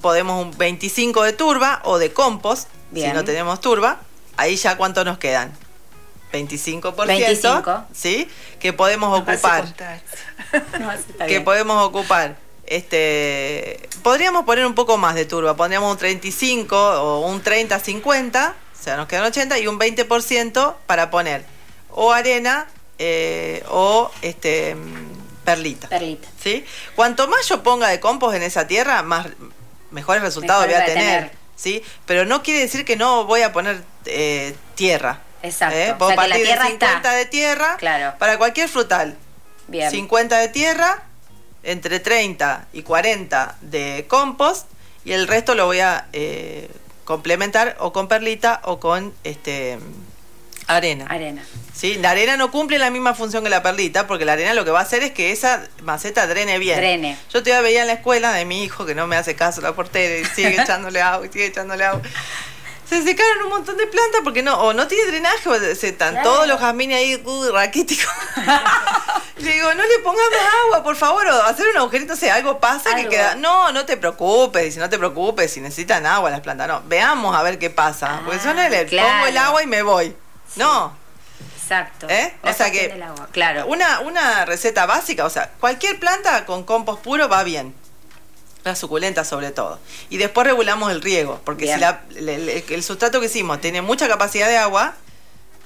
Podemos 0.00 0.44
un 0.44 0.56
25 0.56 1.24
de 1.24 1.32
turba 1.32 1.80
o 1.82 1.98
de 1.98 2.12
compost, 2.12 2.68
si 2.94 3.08
no 3.08 3.24
tenemos 3.24 3.60
turba. 3.60 4.02
Ahí 4.36 4.54
ya 4.54 4.76
cuánto 4.76 5.04
nos 5.04 5.18
quedan. 5.18 5.52
25%, 6.32 7.06
25. 7.06 7.86
¿sí? 7.92 8.28
Que 8.60 8.72
podemos 8.72 9.18
ocupar. 9.18 9.64
que 11.26 11.40
podemos 11.40 11.84
ocupar 11.84 12.45
este, 12.66 13.88
podríamos 14.02 14.44
poner 14.44 14.66
un 14.66 14.74
poco 14.74 14.96
más 14.96 15.14
de 15.14 15.24
turba, 15.24 15.56
pondríamos 15.56 15.90
un 15.90 15.98
35 15.98 16.76
o 16.76 17.20
un 17.20 17.42
30-50, 17.42 18.50
o 18.50 18.82
sea, 18.82 18.96
nos 18.96 19.06
quedan 19.06 19.24
80 19.24 19.58
y 19.58 19.66
un 19.66 19.78
20% 19.78 20.76
para 20.86 21.10
poner 21.10 21.44
o 21.90 22.12
arena 22.12 22.66
eh, 22.98 23.64
o 23.68 24.10
este 24.22 24.76
perlita. 25.44 25.88
Perlita. 25.88 26.28
¿sí? 26.42 26.64
Cuanto 26.94 27.26
más 27.28 27.48
yo 27.48 27.62
ponga 27.62 27.88
de 27.88 28.00
compost 28.00 28.36
en 28.36 28.42
esa 28.42 28.66
tierra, 28.66 29.02
más 29.02 29.28
mejores 29.90 30.22
resultados 30.22 30.66
voy 30.66 30.74
a 30.74 30.84
tener, 30.84 31.32
¿sí? 31.56 31.82
Pero 32.04 32.26
no 32.26 32.42
quiere 32.42 32.60
decir 32.60 32.84
que 32.84 32.96
no 32.96 33.24
voy 33.24 33.42
a 33.42 33.52
poner 33.52 33.82
eh, 34.04 34.54
tierra. 34.74 35.20
Exacto. 35.42 35.76
¿eh? 35.76 35.94
Partir 35.98 36.46
de 36.46 36.58
50 36.60 37.12
de 37.12 37.26
tierra 37.26 37.76
claro. 37.78 38.18
para 38.18 38.38
cualquier 38.38 38.68
frutal. 38.68 39.16
Bien. 39.68 39.90
50 39.90 40.38
de 40.38 40.48
tierra 40.48 41.05
entre 41.66 42.00
30 42.00 42.68
y 42.72 42.82
40 42.82 43.56
de 43.60 44.06
compost 44.08 44.68
y 45.04 45.12
el 45.12 45.28
resto 45.28 45.54
lo 45.54 45.66
voy 45.66 45.80
a 45.80 46.06
eh, 46.12 46.68
complementar 47.04 47.76
o 47.80 47.92
con 47.92 48.08
perlita 48.08 48.60
o 48.64 48.80
con 48.80 49.12
este 49.24 49.78
arena. 50.66 51.06
Arena. 51.08 51.44
¿Sí? 51.74 51.94
La 51.96 52.10
arena 52.10 52.36
no 52.36 52.50
cumple 52.50 52.78
la 52.78 52.90
misma 52.90 53.14
función 53.14 53.44
que 53.44 53.50
la 53.50 53.62
perlita, 53.62 54.06
porque 54.06 54.24
la 54.24 54.32
arena 54.32 54.54
lo 54.54 54.64
que 54.64 54.70
va 54.70 54.80
a 54.80 54.82
hacer 54.82 55.02
es 55.02 55.12
que 55.12 55.30
esa 55.30 55.68
maceta 55.82 56.26
drene 56.26 56.58
bien. 56.58 56.78
Drene. 56.78 57.18
Yo 57.32 57.42
te 57.42 57.60
veía 57.60 57.82
en 57.82 57.88
la 57.88 57.94
escuela 57.94 58.32
de 58.32 58.44
mi 58.44 58.64
hijo 58.64 58.86
que 58.86 58.94
no 58.94 59.06
me 59.06 59.16
hace 59.16 59.36
caso 59.36 59.60
la 59.60 59.74
portera 59.74 60.16
y 60.18 60.24
sigue 60.24 60.56
echándole 60.62 61.00
agua 61.00 61.26
y 61.26 61.32
sigue 61.32 61.46
echándole 61.46 61.84
agua 61.84 62.02
se 62.88 63.02
secaron 63.02 63.44
un 63.44 63.48
montón 63.50 63.76
de 63.76 63.86
plantas 63.86 64.20
porque 64.22 64.42
no, 64.42 64.54
o 64.60 64.72
no 64.72 64.86
tiene 64.86 65.10
drenaje, 65.10 65.48
o 65.48 65.58
se 65.74 65.88
están 65.88 66.22
todos 66.22 66.46
los 66.46 66.60
jazmines 66.60 66.98
ahí 66.98 67.22
uh, 67.24 67.52
raquíticos. 67.52 68.06
le 69.38 69.52
digo, 69.52 69.74
no 69.74 69.82
le 69.82 69.98
pongas 70.04 70.24
más 70.30 70.54
agua, 70.64 70.82
por 70.84 70.94
favor, 70.94 71.26
o 71.26 71.42
hacer 71.42 71.66
un 71.68 71.76
agujerito, 71.78 72.12
o 72.12 72.16
sea, 72.16 72.36
algo 72.36 72.60
pasa 72.60 72.94
que 72.94 73.08
queda. 73.08 73.34
No, 73.34 73.72
no 73.72 73.84
te 73.84 73.96
preocupes, 73.96 74.74
si 74.74 74.80
no 74.80 74.88
te 74.88 74.98
preocupes, 74.98 75.52
si 75.52 75.60
necesitan 75.60 76.06
agua 76.06 76.30
las 76.30 76.40
plantas, 76.40 76.68
no. 76.68 76.82
Veamos 76.86 77.34
a 77.34 77.42
ver 77.42 77.58
qué 77.58 77.70
pasa. 77.70 78.22
porque 78.24 78.40
yo 78.44 78.54
no 78.54 78.68
le 78.68 78.84
pongo 78.84 79.26
el 79.26 79.36
agua 79.36 79.62
y 79.62 79.66
me 79.66 79.82
voy. 79.82 80.16
No. 80.54 80.96
Exacto. 81.60 82.06
¿Eh? 82.08 82.32
o 82.44 82.52
sea 82.52 82.70
que, 82.70 82.96
claro. 83.32 83.66
una, 83.66 83.98
una 84.00 84.44
receta 84.44 84.86
básica, 84.86 85.24
o 85.24 85.30
sea, 85.30 85.50
cualquier 85.58 85.98
planta 85.98 86.46
con 86.46 86.62
compost 86.62 87.02
puro 87.02 87.28
va 87.28 87.42
bien 87.42 87.74
las 88.66 88.78
suculentas 88.78 89.28
sobre 89.28 89.50
todo. 89.50 89.78
Y 90.10 90.18
después 90.18 90.46
regulamos 90.46 90.90
el 90.90 91.00
riego, 91.00 91.40
porque 91.44 91.66
si 91.66 92.74
el, 92.74 92.82
sustrato 92.82 93.20
que 93.20 93.26
hicimos 93.26 93.60
tiene 93.60 93.82
mucha 93.82 94.08
capacidad 94.08 94.48
de 94.48 94.58
agua, 94.58 94.94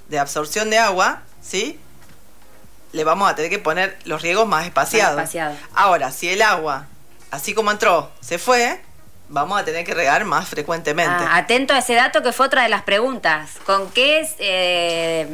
de 0.08 0.18
absorción 0.18 0.70
de 0.70 0.78
agua, 0.78 1.22
¿sí? 1.42 1.78
Le 2.92 3.04
vamos 3.04 3.30
a 3.30 3.34
tener 3.34 3.50
que 3.50 3.58
poner 3.58 3.98
los 4.04 4.22
riegos 4.22 4.46
más 4.46 4.66
espaciados. 4.66 5.30
Ahora, 5.74 6.10
si 6.10 6.28
el 6.28 6.42
agua, 6.42 6.86
así 7.30 7.54
como 7.54 7.70
entró, 7.70 8.10
se 8.20 8.38
fue, 8.38 8.80
vamos 9.28 9.60
a 9.60 9.64
tener 9.64 9.84
que 9.84 9.94
regar 9.94 10.24
más 10.24 10.48
frecuentemente. 10.48 11.24
Ah, 11.24 11.36
atento 11.36 11.72
a 11.72 11.78
ese 11.78 11.94
dato 11.94 12.22
que 12.22 12.32
fue 12.32 12.46
otra 12.46 12.62
de 12.64 12.68
las 12.68 12.82
preguntas. 12.82 13.52
¿Con 13.64 13.90
qué 13.92 14.28
eh, 14.38 15.26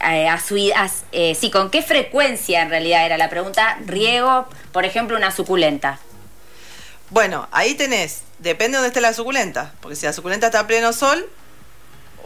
eh, 0.00 0.28
a 0.28 0.40
su, 0.40 0.56
eh, 0.56 1.34
sí, 1.34 1.50
con 1.50 1.70
qué 1.70 1.82
frecuencia 1.82 2.62
en 2.62 2.70
realidad 2.70 3.04
era 3.04 3.18
la 3.18 3.28
pregunta 3.28 3.78
riego, 3.84 4.48
por 4.72 4.84
ejemplo, 4.84 5.16
una 5.16 5.30
suculenta? 5.30 6.00
Bueno, 7.10 7.48
ahí 7.52 7.74
tenés, 7.74 8.22
depende 8.38 8.76
de 8.76 8.78
dónde 8.78 8.88
esté 8.88 9.00
la 9.00 9.12
suculenta, 9.12 9.72
porque 9.80 9.96
si 9.96 10.06
la 10.06 10.12
suculenta 10.12 10.46
está 10.46 10.60
a 10.60 10.66
pleno 10.66 10.92
sol 10.92 11.28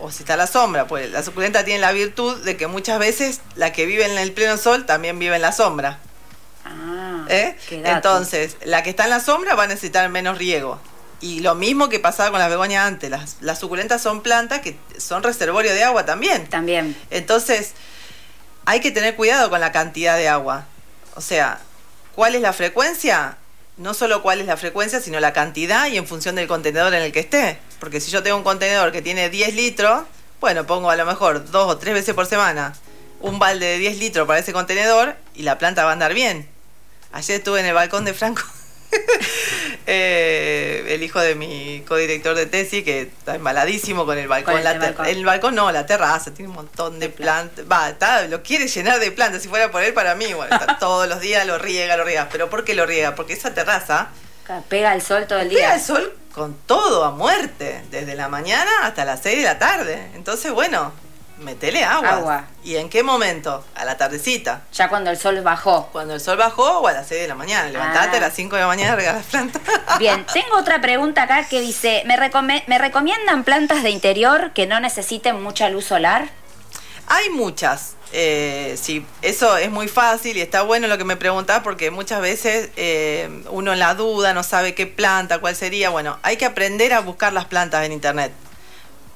o 0.00 0.10
si 0.10 0.22
está 0.22 0.34
a 0.34 0.36
la 0.38 0.46
sombra, 0.46 0.86
pues 0.86 1.10
la 1.10 1.22
suculenta 1.22 1.64
tiene 1.64 1.80
la 1.80 1.92
virtud 1.92 2.42
de 2.44 2.56
que 2.56 2.66
muchas 2.66 2.98
veces 2.98 3.40
la 3.56 3.72
que 3.72 3.84
vive 3.84 4.06
en 4.06 4.16
el 4.16 4.32
pleno 4.32 4.56
sol 4.56 4.86
también 4.86 5.18
vive 5.18 5.36
en 5.36 5.42
la 5.42 5.52
sombra. 5.52 5.98
Ah, 6.64 7.26
¿Eh? 7.28 7.56
Entonces, 7.70 8.56
la 8.64 8.82
que 8.82 8.90
está 8.90 9.04
en 9.04 9.10
la 9.10 9.20
sombra 9.20 9.54
va 9.54 9.64
a 9.64 9.66
necesitar 9.66 10.08
menos 10.08 10.38
riego. 10.38 10.80
Y 11.20 11.40
lo 11.40 11.54
mismo 11.54 11.90
que 11.90 12.00
pasaba 12.00 12.30
con 12.30 12.38
las 12.38 12.48
begonias 12.48 12.86
antes, 12.86 13.10
las, 13.10 13.36
las 13.42 13.58
suculentas 13.58 14.00
son 14.00 14.22
plantas 14.22 14.60
que 14.60 14.78
son 14.96 15.22
reservorio 15.22 15.74
de 15.74 15.84
agua 15.84 16.06
también. 16.06 16.46
También. 16.48 16.96
Entonces, 17.10 17.72
hay 18.64 18.80
que 18.80 18.90
tener 18.90 19.16
cuidado 19.16 19.50
con 19.50 19.60
la 19.60 19.72
cantidad 19.72 20.16
de 20.16 20.28
agua. 20.28 20.64
O 21.16 21.20
sea, 21.20 21.60
¿cuál 22.14 22.34
es 22.34 22.40
la 22.40 22.54
frecuencia? 22.54 23.36
No 23.80 23.94
solo 23.94 24.22
cuál 24.22 24.40
es 24.40 24.46
la 24.46 24.56
frecuencia, 24.56 25.00
sino 25.00 25.18
la 25.20 25.32
cantidad 25.32 25.88
y 25.88 25.96
en 25.96 26.06
función 26.06 26.34
del 26.34 26.46
contenedor 26.46 26.92
en 26.94 27.02
el 27.02 27.12
que 27.12 27.20
esté. 27.20 27.58
Porque 27.78 28.00
si 28.00 28.10
yo 28.10 28.22
tengo 28.22 28.36
un 28.36 28.44
contenedor 28.44 28.92
que 28.92 29.00
tiene 29.00 29.30
10 29.30 29.54
litros, 29.54 30.02
bueno, 30.38 30.66
pongo 30.66 30.90
a 30.90 30.96
lo 30.96 31.06
mejor 31.06 31.50
dos 31.50 31.66
o 31.66 31.78
tres 31.78 31.94
veces 31.94 32.14
por 32.14 32.26
semana 32.26 32.74
un 33.20 33.38
balde 33.38 33.66
de 33.66 33.78
10 33.78 33.98
litros 33.98 34.26
para 34.26 34.38
ese 34.38 34.52
contenedor 34.52 35.16
y 35.34 35.42
la 35.42 35.58
planta 35.58 35.84
va 35.84 35.90
a 35.90 35.92
andar 35.94 36.14
bien. 36.14 36.48
Ayer 37.12 37.38
estuve 37.38 37.60
en 37.60 37.66
el 37.66 37.74
balcón 37.74 38.04
de 38.04 38.14
Franco 38.14 38.42
Eh, 39.92 40.84
el 40.88 41.02
hijo 41.02 41.18
de 41.18 41.34
mi 41.34 41.82
codirector 41.88 42.36
de 42.36 42.46
tesis, 42.46 42.84
que 42.84 43.00
está 43.00 43.34
embaladísimo 43.34 44.06
con 44.06 44.18
el 44.18 44.28
balcón. 44.28 44.62
el, 45.06 45.24
balcón? 45.24 45.56
no, 45.56 45.72
la 45.72 45.84
terraza, 45.84 46.32
tiene 46.32 46.48
un 46.48 46.54
montón 46.54 47.00
de 47.00 47.08
plantas. 47.08 47.64
Va, 47.68 47.92
lo 48.28 48.40
quiere 48.42 48.68
llenar 48.68 49.00
de 49.00 49.10
plantas. 49.10 49.42
Si 49.42 49.48
fuera 49.48 49.72
por 49.72 49.82
él, 49.82 49.92
para 49.92 50.14
mí, 50.14 50.32
bueno, 50.32 50.56
todos 50.78 51.08
los 51.08 51.18
días 51.20 51.44
lo 51.44 51.58
riega, 51.58 51.96
lo 51.96 52.04
riega. 52.04 52.28
Pero 52.30 52.48
¿por 52.48 52.62
qué 52.62 52.74
lo 52.74 52.86
riega? 52.86 53.16
Porque 53.16 53.32
esa 53.32 53.52
terraza. 53.52 54.10
Pega 54.68 54.94
el 54.94 55.02
sol 55.02 55.26
todo 55.26 55.40
el 55.40 55.48
día. 55.48 55.58
Pega 55.58 55.74
el 55.74 55.80
sol 55.80 56.12
con 56.32 56.54
todo 56.66 57.04
a 57.04 57.10
muerte, 57.10 57.82
desde 57.90 58.14
la 58.14 58.28
mañana 58.28 58.70
hasta 58.82 59.04
las 59.04 59.20
6 59.22 59.38
de 59.38 59.44
la 59.44 59.58
tarde. 59.58 60.10
Entonces, 60.14 60.52
bueno, 60.52 60.92
metele 61.40 61.84
agua. 61.84 62.10
Agua. 62.10 62.44
¿Y 62.62 62.76
en 62.76 62.88
qué 62.88 63.02
momento? 63.02 63.64
A 63.74 63.84
la 63.84 63.96
tardecita. 63.96 64.62
Ya 64.72 64.88
cuando 64.88 65.10
el 65.10 65.18
sol 65.18 65.40
bajó. 65.42 65.88
Cuando 65.92 66.14
el 66.14 66.20
sol 66.20 66.36
bajó 66.36 66.80
o 66.80 66.86
a 66.86 66.92
las 66.92 67.08
6 67.08 67.22
de 67.22 67.28
la 67.28 67.34
mañana. 67.34 67.68
Levantate 67.70 68.18
a 68.18 68.20
las 68.20 68.34
5 68.34 68.54
de 68.56 68.62
la 68.62 68.68
mañana 68.68 68.92
y 68.92 68.96
regalas 68.96 69.26
plantas. 69.26 69.62
Bien, 69.98 70.24
tengo 70.32 70.56
otra 70.56 70.80
pregunta 70.80 71.22
acá 71.22 71.48
que 71.48 71.60
dice, 71.60 72.02
¿me, 72.06 72.16
¿me 72.66 72.78
recomiendan 72.78 73.44
plantas 73.44 73.82
de 73.82 73.90
interior 73.90 74.52
que 74.52 74.66
no 74.66 74.80
necesiten 74.80 75.42
mucha 75.42 75.68
luz 75.68 75.86
solar? 75.86 76.28
Hay 77.06 77.30
muchas. 77.30 77.96
Eh, 78.12 78.76
sí, 78.80 79.06
eso 79.22 79.56
es 79.56 79.70
muy 79.70 79.86
fácil 79.86 80.36
y 80.36 80.40
está 80.40 80.62
bueno 80.62 80.88
lo 80.88 80.98
que 80.98 81.04
me 81.04 81.16
preguntás 81.16 81.60
porque 81.62 81.92
muchas 81.92 82.20
veces 82.20 82.70
eh, 82.76 83.44
uno 83.50 83.72
en 83.72 83.78
la 83.78 83.94
duda 83.94 84.34
no 84.34 84.42
sabe 84.42 84.74
qué 84.74 84.86
planta, 84.86 85.38
cuál 85.38 85.54
sería. 85.54 85.90
Bueno, 85.90 86.18
hay 86.22 86.36
que 86.36 86.44
aprender 86.44 86.92
a 86.92 87.00
buscar 87.00 87.32
las 87.32 87.44
plantas 87.44 87.84
en 87.84 87.92
internet. 87.92 88.32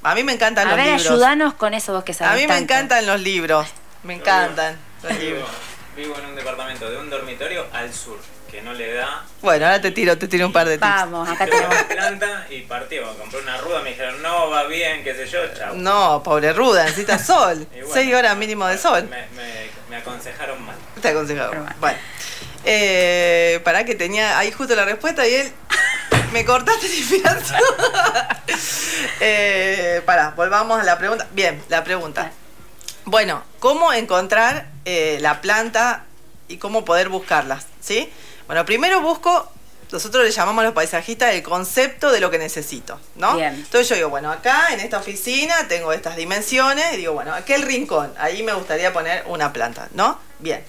A 0.05 0.13
mí 0.13 0.23
me 0.23 0.33
encantan 0.33 0.69
los 0.69 0.77
libros. 0.77 0.93
A 0.93 0.97
ver, 0.97 1.11
ayúdanos 1.13 1.53
con 1.55 1.73
eso 1.73 1.91
vos 1.91 2.03
que 2.03 2.13
sabes 2.13 2.33
A 2.33 2.39
mí 2.39 2.47
me 2.47 2.59
encantan 2.59 3.07
los 3.07 3.19
libros. 3.19 3.67
Me 4.03 4.13
encantan 4.13 4.77
los 5.01 5.17
libros. 5.17 5.49
Vivo 5.95 6.15
en 6.19 6.25
un 6.27 6.35
departamento 6.35 6.91
de 6.91 6.97
un 6.97 7.09
dormitorio 7.09 7.65
al 7.73 7.91
sur, 7.91 8.19
que 8.51 8.61
no 8.61 8.71
le 8.73 8.93
da... 8.93 9.25
Bueno, 9.41 9.65
ahora 9.65 9.81
te 9.81 9.89
tiro, 9.89 10.15
te 10.15 10.27
tiro 10.27 10.45
un 10.45 10.53
par 10.53 10.67
de 10.67 10.77
tips. 10.77 10.87
Vamos, 10.87 11.27
acá 11.27 11.47
tenemos... 11.47 11.75
planta 11.85 12.45
y 12.51 12.61
partió. 12.61 13.17
Compré 13.17 13.39
una 13.39 13.57
ruda, 13.57 13.81
me 13.81 13.89
dijeron, 13.89 14.21
no, 14.21 14.51
va 14.51 14.65
bien, 14.65 15.03
qué 15.03 15.15
sé 15.15 15.25
yo, 15.25 15.39
chao. 15.57 15.73
No, 15.73 16.21
pobre 16.21 16.53
ruda, 16.53 16.83
necesita 16.83 17.17
sol. 17.23 17.65
Seis 17.91 18.13
horas 18.13 18.37
mínimo 18.37 18.67
de 18.67 18.77
sol. 18.77 19.09
Me, 19.09 19.25
me, 19.89 19.95
aconsejaron 19.95 20.63
mal. 20.63 20.75
Te 21.01 21.07
aconsejaron. 21.07 21.65
Bueno. 21.79 21.97
Eh, 22.63 23.59
para 23.63 23.85
que 23.85 23.95
tenía 23.95 24.37
ahí 24.37 24.51
justo 24.51 24.75
la 24.75 24.85
respuesta 24.85 25.27
y 25.27 25.33
él 25.33 25.53
me 26.35 26.43
cortaste 26.43 26.87
inspiración. 26.87 27.61
eh, 29.21 30.01
para, 30.05 30.31
volvamos 30.31 30.77
a 30.77 30.83
la 30.83 30.97
pregunta. 30.97 31.25
Bien, 31.31 31.63
la 31.69 31.85
pregunta. 31.85 32.29
Bueno, 33.05 33.41
¿cómo 33.61 33.93
encontrar 33.93 34.67
eh, 34.83 35.17
la 35.21 35.39
planta 35.39 36.03
y 36.49 36.57
cómo 36.57 36.83
poder 36.83 37.07
buscarlas? 37.07 37.67
¿Sí? 37.79 38.11
Bueno, 38.47 38.65
primero 38.65 38.99
busco, 38.99 39.49
nosotros 39.93 40.25
le 40.25 40.31
llamamos 40.31 40.63
a 40.63 40.65
los 40.65 40.73
paisajistas 40.73 41.33
el 41.33 41.41
concepto 41.41 42.11
de 42.11 42.19
lo 42.19 42.29
que 42.29 42.37
necesito, 42.37 42.99
¿no? 43.15 43.39
Entonces 43.39 43.87
yo 43.87 43.95
digo, 43.95 44.09
bueno, 44.09 44.29
acá 44.29 44.73
en 44.73 44.81
esta 44.81 44.97
oficina 44.97 45.55
tengo 45.69 45.93
estas 45.93 46.17
dimensiones 46.17 46.95
y 46.95 46.97
digo, 46.97 47.13
bueno, 47.13 47.33
aquel 47.33 47.61
rincón, 47.61 48.13
ahí 48.17 48.43
me 48.43 48.51
gustaría 48.51 48.91
poner 48.91 49.23
una 49.27 49.53
planta, 49.53 49.87
¿no? 49.93 50.19
Bien. 50.39 50.61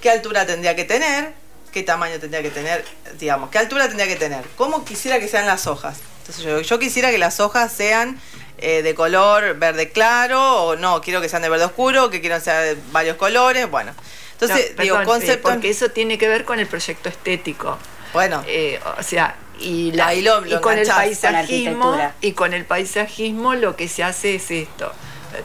¿Qué 0.00 0.10
altura 0.10 0.44
tendría 0.44 0.74
que 0.74 0.84
tener? 0.84 1.43
Qué 1.74 1.82
tamaño 1.82 2.20
tendría 2.20 2.40
que 2.40 2.50
tener, 2.50 2.84
digamos, 3.18 3.50
qué 3.50 3.58
altura 3.58 3.88
tendría 3.88 4.06
que 4.06 4.14
tener, 4.14 4.44
cómo 4.56 4.84
quisiera 4.84 5.18
que 5.18 5.26
sean 5.26 5.44
las 5.44 5.66
hojas. 5.66 5.98
Entonces 6.20 6.68
yo, 6.68 6.78
quisiera 6.78 7.10
que 7.10 7.18
las 7.18 7.40
hojas 7.40 7.72
sean 7.72 8.20
eh, 8.58 8.82
de 8.82 8.94
color 8.94 9.58
verde 9.58 9.90
claro, 9.90 10.62
o 10.62 10.76
no, 10.76 11.00
quiero 11.00 11.20
que 11.20 11.28
sean 11.28 11.42
de 11.42 11.48
verde 11.48 11.64
oscuro, 11.64 12.10
que 12.10 12.20
quiero 12.20 12.36
que 12.36 12.42
sean 12.42 12.62
de 12.62 12.78
varios 12.92 13.16
colores, 13.16 13.68
bueno. 13.68 13.92
Entonces, 14.32 14.76
digo, 14.78 15.02
concepto... 15.04 15.50
porque 15.50 15.70
eso 15.70 15.90
tiene 15.90 16.16
que 16.16 16.28
ver 16.28 16.44
con 16.44 16.60
el 16.60 16.68
proyecto 16.68 17.08
estético. 17.08 17.76
Bueno. 18.12 18.44
Eh, 18.46 18.80
o 18.96 19.02
sea, 19.02 19.34
y, 19.58 19.90
la, 19.92 20.14
y 20.14 20.24
con 20.60 20.78
el 20.78 20.86
paisajismo, 20.86 21.98
y 22.20 22.32
con 22.32 22.54
el 22.54 22.64
paisajismo 22.64 23.54
lo 23.54 23.74
que 23.74 23.88
se 23.88 24.04
hace 24.04 24.36
es 24.36 24.50
esto 24.52 24.92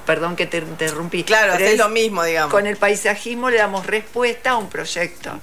perdón 0.06 0.36
que 0.36 0.46
te 0.46 0.58
interrumpí. 0.58 1.24
Claro, 1.24 1.54
es 1.54 1.78
lo 1.78 1.90
mismo, 1.90 2.24
digamos. 2.24 2.52
Con 2.52 2.68
el 2.68 2.78
paisajismo 2.78 3.50
le 3.50 3.58
damos 3.58 3.86
respuesta 3.86 4.52
a 4.52 4.58
un 4.58 4.70
proyecto. 4.70 5.40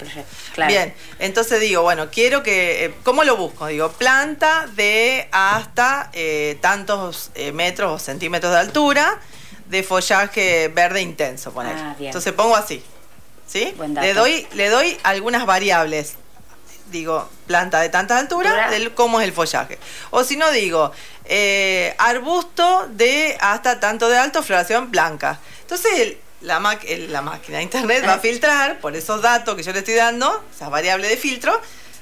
Bien, 0.67 0.95
entonces 1.19 1.61
digo, 1.61 1.83
bueno, 1.83 2.09
quiero 2.11 2.43
que, 2.43 2.85
eh, 2.85 2.95
¿cómo 3.03 3.25
lo 3.25 3.37
busco? 3.37 3.67
Digo, 3.67 3.91
planta 3.93 4.67
de 4.75 5.29
hasta 5.33 6.11
eh, 6.13 6.59
tantos 6.61 7.31
eh, 7.35 7.53
metros 7.53 7.93
o 7.93 8.05
centímetros 8.05 8.53
de 8.53 8.59
altura, 8.59 9.21
de 9.67 9.83
follaje 9.83 10.69
verde 10.69 11.03
intenso, 11.03 11.53
poner. 11.53 11.77
Ah, 11.77 11.97
entonces 11.99 12.33
pongo 12.33 12.57
así, 12.57 12.83
¿sí? 13.47 13.75
Le 14.01 14.15
doy, 14.15 14.47
le 14.55 14.69
doy 14.69 14.97
algunas 15.03 15.47
variables 15.47 16.17
digo, 16.91 17.29
planta 17.47 17.81
de 17.81 17.89
tanta 17.89 18.19
altura, 18.19 18.71
del 18.71 18.95
cómo 18.95 19.21
es 19.21 19.27
el 19.27 19.33
follaje. 19.33 19.79
O 20.11 20.25
si 20.25 20.37
no, 20.37 20.51
digo, 20.51 20.93
eh, 21.25 21.95
arbusto 21.99 22.89
de 22.91 23.37
hasta 23.41 23.81
tanto 23.81 24.09
de 24.09 24.19
alto, 24.19 24.43
floración 24.43 24.91
blanca. 24.91 25.39
Entonces, 25.63 26.17
la, 26.41 26.59
la 26.61 27.23
máquina 27.23 27.59
de 27.59 27.63
internet 27.63 28.05
va 28.07 28.15
a 28.15 28.19
filtrar 28.21 28.79
por 28.81 28.95
esos 28.97 29.23
datos 29.23 29.55
que 29.57 29.63
yo 29.63 29.73
le 29.73 29.81
estoy 29.81 29.95
dando, 29.95 30.45
esas 30.55 30.71
variables 30.71 31.11
de 31.11 31.17
filtro, 31.17 31.61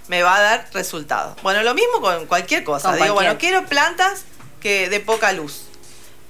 me 0.09 0.23
va 0.23 0.37
a 0.37 0.41
dar 0.41 0.67
resultados. 0.73 1.41
Bueno, 1.43 1.63
lo 1.63 1.75
mismo 1.75 2.01
con 2.01 2.27
cualquier 2.27 2.65
cosa. 2.65 2.95
digo, 2.95 3.15
bueno, 3.15 3.39
quiero 3.39 3.65
plantas 3.67 4.25
que 4.61 4.89
de 4.89 5.01
poca 5.01 5.33
luz. 5.33 5.67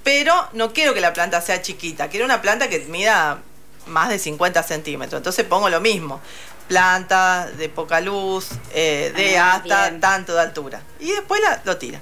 Pero 0.05 0.35
no 0.53 0.73
quiero 0.73 0.93
que 0.93 1.01
la 1.01 1.15
planta 1.15 1.41
sea 1.41 1.63
chiquita, 1.63 2.09
quiero 2.09 2.27
una 2.27 2.43
planta 2.43 2.69
que 2.69 2.81
mida 2.81 3.39
más 3.87 4.11
de 4.11 4.19
50 4.19 4.63
centímetros. 4.63 5.19
Entonces 5.19 5.45
pongo 5.47 5.69
lo 5.71 5.81
mismo 5.81 6.21
planta 6.69 7.49
de 7.57 7.69
poca 7.69 8.01
luz, 8.01 8.49
eh, 8.73 9.13
de 9.17 9.39
ah, 9.39 9.55
hasta 9.55 9.99
tanto 10.01 10.35
de 10.35 10.41
altura. 10.41 10.81
Y 11.01 11.13
después 11.13 11.41
lo 11.65 11.77
tira. 11.77 12.01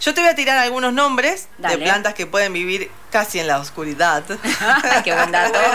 Yo 0.00 0.12
te 0.14 0.20
voy 0.20 0.30
a 0.30 0.34
tirar 0.34 0.58
algunos 0.58 0.92
nombres 0.92 1.48
de 1.58 1.78
plantas 1.78 2.14
que 2.14 2.26
pueden 2.26 2.52
vivir 2.52 2.90
casi 3.10 3.40
en 3.40 3.46
la 3.46 3.58
oscuridad. 3.58 4.22
Qué 5.04 5.14
buen 5.14 5.32
dato. 5.32 5.58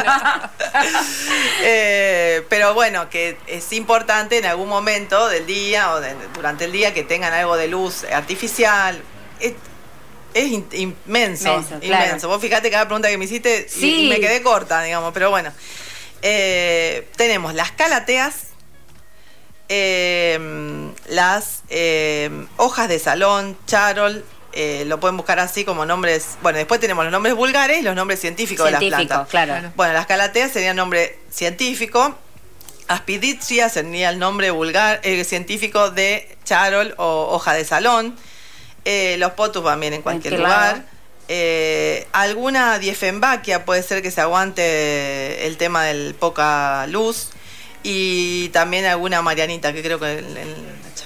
Eh, 1.64 2.46
pero 2.50 2.74
bueno, 2.74 3.10
que 3.10 3.38
es 3.46 3.72
importante 3.74 4.38
en 4.38 4.46
algún 4.46 4.70
momento 4.70 5.28
del 5.28 5.46
día 5.46 5.94
o 5.94 6.02
durante 6.34 6.66
el 6.66 6.72
día 6.72 6.94
que 6.94 7.04
tengan 7.04 7.34
algo 7.34 7.58
de 7.58 7.68
luz 7.68 8.04
artificial. 8.06 9.02
Es, 9.40 9.54
inmenso, 10.74 11.64
inmenso. 11.82 12.30
Vos 12.30 12.42
fíjate 12.42 12.72
cada 12.72 12.86
pregunta 12.86 13.10
que 13.10 13.18
me 13.18 13.26
hiciste 13.26 13.68
y 13.82 14.08
me 14.10 14.20
quedé 14.20 14.42
corta, 14.42 14.82
digamos, 14.82 15.14
pero 15.14 15.30
bueno. 15.30 15.52
Eh, 16.22 17.08
tenemos 17.16 17.54
las 17.54 17.72
calateas, 17.72 18.48
em, 19.70 20.94
las 21.08 21.64
em, 21.70 22.48
hojas 22.58 22.88
de 22.90 23.00
salón, 23.00 23.58
charol, 23.66 24.24
eh, 24.54 24.84
lo 24.86 25.00
pueden 25.00 25.18
buscar 25.18 25.40
así 25.40 25.66
como 25.66 25.86
nombres. 25.86 26.38
Bueno, 26.42 26.58
después 26.58 26.80
tenemos 26.80 27.04
los 27.06 27.12
nombres 27.12 27.36
vulgares 27.36 27.80
y 27.80 27.82
los 27.82 27.96
nombres 27.96 28.20
científicos 28.20 28.66
de 28.66 28.72
las 28.72 28.84
plantas. 28.84 29.28
Claro. 29.30 29.72
Bueno, 29.76 29.94
las 29.94 30.06
calateas 30.06 30.52
serían 30.52 30.76
nombre 30.76 31.18
científico. 31.30 32.16
Aspiditria 32.88 33.70
sería 33.70 34.10
el 34.10 34.20
nombre 34.20 34.52
vulgar, 34.52 35.00
eh, 35.04 35.24
científico 35.24 35.92
de 35.92 36.38
charol 36.44 36.94
o 36.98 37.30
hoja 37.32 37.54
de 37.54 37.66
salón. 37.66 38.16
los 39.18 39.32
potus 39.34 39.64
van 39.64 39.80
bien 39.80 39.94
en 39.94 40.02
cualquier 40.02 40.40
lugar. 40.40 40.84
Eh, 41.34 42.08
alguna 42.12 42.78
diefenbaquia 42.78 43.64
puede 43.64 43.84
ser 43.84 44.02
que 44.02 44.12
se 44.12 44.20
aguante 44.20 45.48
el 45.48 45.56
tema 45.56 45.86
del 45.86 46.14
poca 46.14 46.86
luz. 46.88 47.30
Y 47.84 48.50
también 48.50 48.86
alguna 48.86 49.22
Marianita, 49.22 49.72
que 49.72 49.82
creo 49.82 49.98
que 49.98 50.22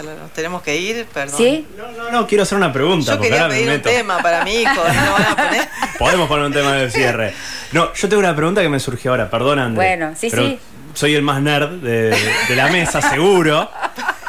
nos 0.04 0.34
tenemos 0.34 0.64
que 0.64 0.78
ir, 0.78 1.06
perdón. 1.14 1.38
¿Sí? 1.38 1.68
No, 1.78 1.92
no, 1.92 2.10
no, 2.10 2.26
quiero 2.26 2.42
hacer 2.42 2.58
una 2.58 2.74
pregunta. 2.74 3.14
Yo 3.14 3.22
quería 3.22 3.48
pedir 3.48 3.70
un 3.70 3.82
tema 3.84 4.18
para 4.24 4.44
mi 4.44 4.62
hijo, 4.62 4.74
¿no 4.76 5.14
van 5.14 5.26
a 5.26 5.36
poner? 5.36 5.70
Podemos 6.00 6.28
poner 6.28 6.46
un 6.48 6.54
tema 6.54 6.74
de 6.74 6.90
cierre. 6.90 7.32
No, 7.72 7.94
yo 7.94 8.10
tengo 8.10 8.20
una 8.20 8.36
pregunta 8.36 8.64
que 8.64 8.70
me 8.70 8.80
surgió 8.80 9.12
ahora, 9.12 9.30
perdón 9.30 9.60
André. 9.60 9.76
Bueno, 9.76 10.16
sí, 10.18 10.32
sí. 10.32 10.60
Soy 10.96 11.14
el 11.14 11.22
más 11.22 11.40
nerd 11.40 11.70
de, 11.82 12.18
la 12.56 12.68
mesa, 12.70 13.00
seguro. 13.00 13.70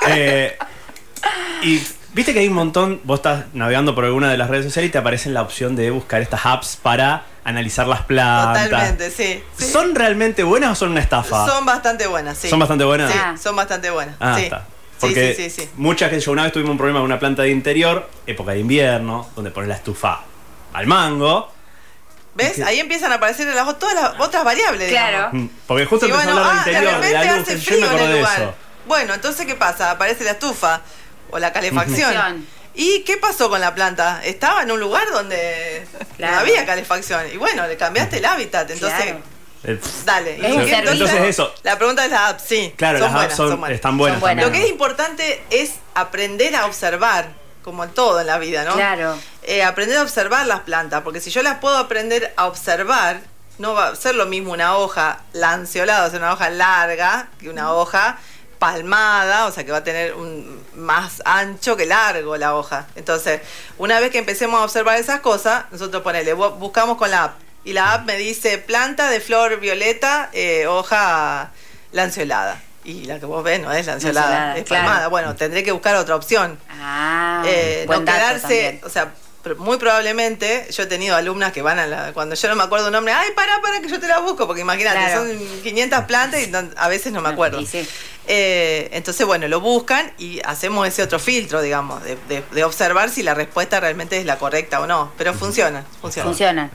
Eh, 0.09 0.57
y 1.65 1.81
viste 2.17 2.33
que 2.33 2.39
hay 2.41 2.49
un 2.49 2.55
montón, 2.55 2.99
vos 3.05 3.19
estás 3.19 3.45
navegando 3.53 3.95
por 3.95 4.07
alguna 4.07 4.31
de 4.31 4.39
las 4.39 4.49
redes 4.49 4.65
sociales 4.65 4.89
y 4.89 4.93
te 4.93 4.97
aparece 4.97 5.29
la 5.29 5.43
opción 5.43 5.77
de 5.77 5.91
buscar 5.91 6.23
estas 6.23 6.47
apps 6.47 6.79
para 6.83 7.27
analizar 7.45 7.87
las 7.87 8.03
plantas. 8.03 8.71
Totalmente, 8.71 9.11
sí, 9.11 9.45
¿Son 9.59 9.95
realmente 9.95 10.43
buenas 10.43 10.73
o 10.73 10.75
son 10.75 10.93
una 10.93 11.01
estafa? 11.01 11.47
Son 11.47 11.67
bastante 11.67 12.07
buenas, 12.07 12.39
sí. 12.39 12.49
¿Son 12.49 12.59
bastante 12.59 12.85
buenas? 12.85 13.13
Sí, 13.13 13.19
son 13.39 13.55
bastante 13.55 13.91
buenas. 13.91 14.17
Ah, 14.19 14.35
sí. 14.39 14.45
está. 14.45 14.65
Porque 14.99 15.35
sí, 15.35 15.51
sí, 15.51 15.61
sí, 15.61 15.71
muchas 15.77 16.09
que 16.09 16.19
yo 16.19 16.33
una 16.33 16.45
vez 16.45 16.53
tuvimos 16.53 16.71
un 16.71 16.79
problema 16.79 17.01
con 17.01 17.05
una 17.05 17.19
planta 17.19 17.43
de 17.43 17.51
interior, 17.51 18.09
época 18.27 18.53
de 18.53 18.61
invierno, 18.61 19.29
donde 19.37 19.51
pones 19.51 19.69
la 19.69 19.75
estufa 19.75 20.23
al 20.73 20.87
mango. 20.87 21.53
¿Ves? 22.35 22.61
Ahí 22.61 22.81
empiezan 22.81 23.13
a 23.13 23.17
aparecer 23.17 23.47
las, 23.55 23.79
todas 23.79 23.95
las 23.95 24.19
otras 24.19 24.43
variables. 24.43 24.89
Claro. 24.89 25.29
Mm, 25.33 25.49
porque 25.67 25.85
justo 25.85 26.07
empezó 26.07 26.31
a 26.31 26.33
hablar 26.33 26.65
de 26.65 26.77
ah, 26.77 26.81
interior, 26.81 27.01
de, 27.03 27.07
de 27.09 27.13
la 27.13 27.37
luz, 27.37 27.43
hace 27.43 27.61
yo 27.61 27.79
me 27.79 27.87
acordé 27.87 28.09
de 28.09 28.21
eso. 28.23 28.55
Bueno, 28.87 29.13
entonces, 29.13 29.45
¿qué 29.45 29.55
pasa? 29.55 29.91
Aparece 29.91 30.25
la 30.25 30.31
estufa 30.31 30.81
o 31.31 31.39
la 31.39 31.53
calefacción. 31.53 32.47
¿Y 32.75 33.01
qué 33.05 33.17
pasó 33.17 33.49
con 33.49 33.61
la 33.61 33.75
planta? 33.75 34.21
Estaba 34.23 34.62
en 34.62 34.71
un 34.71 34.79
lugar 34.79 35.11
donde 35.11 35.87
no 36.19 36.27
había 36.29 36.67
calefacción. 36.67 37.23
Y 37.33 37.39
bueno, 37.39 37.67
le 37.67 37.77
cambiaste 37.77 38.19
el 38.19 38.25
hábitat. 38.27 38.71
Entonces, 38.71 39.15
dale. 40.05 40.39
entonces, 40.43 41.21
eso. 41.23 41.53
La 41.62 41.79
pregunta 41.79 42.05
es 42.05 42.11
la 42.11 42.29
app, 42.29 42.41
sí. 42.41 42.75
Claro, 42.77 42.99
las 42.99 43.15
apps 43.15 43.35
son, 43.35 43.73
están 43.73 43.97
buenas. 43.97 44.21
Lo 44.21 44.53
que 44.53 44.62
es 44.62 44.69
importante 44.69 45.43
es 45.51 45.73
aprender 45.95 46.55
a 46.55 46.67
observar, 46.67 47.31
como 47.62 47.83
en 47.83 47.91
todo 47.91 48.21
en 48.21 48.27
la 48.27 48.39
vida, 48.39 48.65
¿no? 48.65 48.75
Claro. 48.75 49.19
Eh, 49.43 49.62
aprender 49.62 49.97
a 49.99 50.03
observar 50.03 50.47
las 50.47 50.61
plantas, 50.61 51.03
porque 51.03 51.21
si 51.21 51.31
yo 51.31 51.43
las 51.43 51.59
puedo 51.59 51.79
aprender 51.79 52.35
a 52.37 52.47
observar, 52.47 53.21
no 53.59 53.73
va 53.73 53.89
a 53.89 53.97
ser 53.97 54.15
lo 54.15 54.27
mismo 54.27 54.53
una 54.53 54.77
hoja 54.77 55.21
lanceolada, 55.33 56.07
o 56.07 56.11
sea, 56.11 56.19
una 56.19 56.33
hoja 56.33 56.51
larga 56.51 57.29
que 57.39 57.49
una 57.49 57.73
hoja 57.73 58.19
palmada, 58.59 59.47
o 59.47 59.53
sea 59.53 59.64
que 59.64 59.73
va 59.73 59.79
a 59.79 59.85
tener 59.85 60.14
un 60.14 60.62
más 60.75 61.23
ancho 61.25 61.77
que 61.77 61.87
largo 61.87 62.37
la 62.37 62.55
hoja. 62.55 62.87
Entonces, 62.97 63.40
una 63.79 64.01
vez 64.01 64.11
que 64.11 64.19
empecemos 64.19 64.61
a 64.61 64.64
observar 64.64 64.99
esas 64.99 65.21
cosas, 65.21 65.64
nosotros 65.71 66.03
ponele, 66.03 66.33
buscamos 66.33 66.97
con 66.97 67.11
la 67.11 67.25
app 67.25 67.38
y 67.64 67.73
la 67.73 67.95
app 67.95 68.07
me 68.07 68.16
dice 68.16 68.59
planta 68.59 69.11
de 69.11 69.21
flor 69.21 69.59
violeta, 69.59 70.31
eh, 70.33 70.66
hoja 70.69 71.51
lanceolada. 71.92 72.62
Y 72.85 73.07
la 73.07 73.19
que 73.19 73.27
vos 73.27 73.42
ves 73.42 73.61
no 73.61 73.73
es 73.73 73.87
lanceolada, 73.87 74.57
es 74.57 74.62
palmada. 74.69 75.09
Bueno, 75.09 75.35
tendré 75.35 75.64
que 75.64 75.73
buscar 75.73 75.97
otra 75.97 76.14
opción. 76.14 76.57
Ah, 76.71 77.42
eh, 77.45 77.85
no 77.88 78.05
quedarse, 78.05 78.81
o 78.85 78.88
sea, 78.88 79.12
muy 79.59 79.79
probablemente 79.79 80.67
yo 80.71 80.83
he 80.83 80.87
tenido 80.87 81.17
alumnas 81.17 81.53
que 81.53 81.63
van 81.63 81.79
a 81.79 81.87
la, 81.87 82.13
cuando 82.13 82.35
yo 82.35 82.49
no 82.49 82.57
me 82.57 82.65
acuerdo 82.65 82.87
un 82.87 82.93
nombre, 82.93 83.13
ay, 83.13 83.31
para, 83.35 83.61
para 83.61 83.81
que 83.81 83.89
yo 83.89 84.01
te 84.01 84.09
la 84.09 84.19
busco, 84.19 84.47
porque 84.47 84.63
imagínate, 84.63 85.15
son 85.15 85.29
500 85.63 86.05
plantas 86.05 86.41
y 86.41 86.53
a 86.77 86.89
veces 86.89 87.13
no 87.13 87.21
me 87.21 87.29
acuerdo. 87.29 87.63
Eh, 88.29 88.89
entonces, 88.93 89.25
bueno, 89.25 89.47
lo 89.47 89.61
buscan 89.61 90.13
y 90.19 90.41
hacemos 90.45 90.87
ese 90.89 91.03
otro 91.03 91.19
filtro, 91.19 91.63
digamos, 91.63 92.03
de, 92.03 92.65
observar 92.65 93.11
si 93.11 93.23
la 93.23 93.35
respuesta 93.35 93.79
realmente 93.79 94.19
es 94.19 94.27
la 94.27 94.39
correcta 94.39 94.81
o 94.81 94.87
no. 94.87 95.13
Pero 95.17 95.33
funciona, 95.35 95.85
funciona. 96.01 96.29
Funciona. 96.29 96.71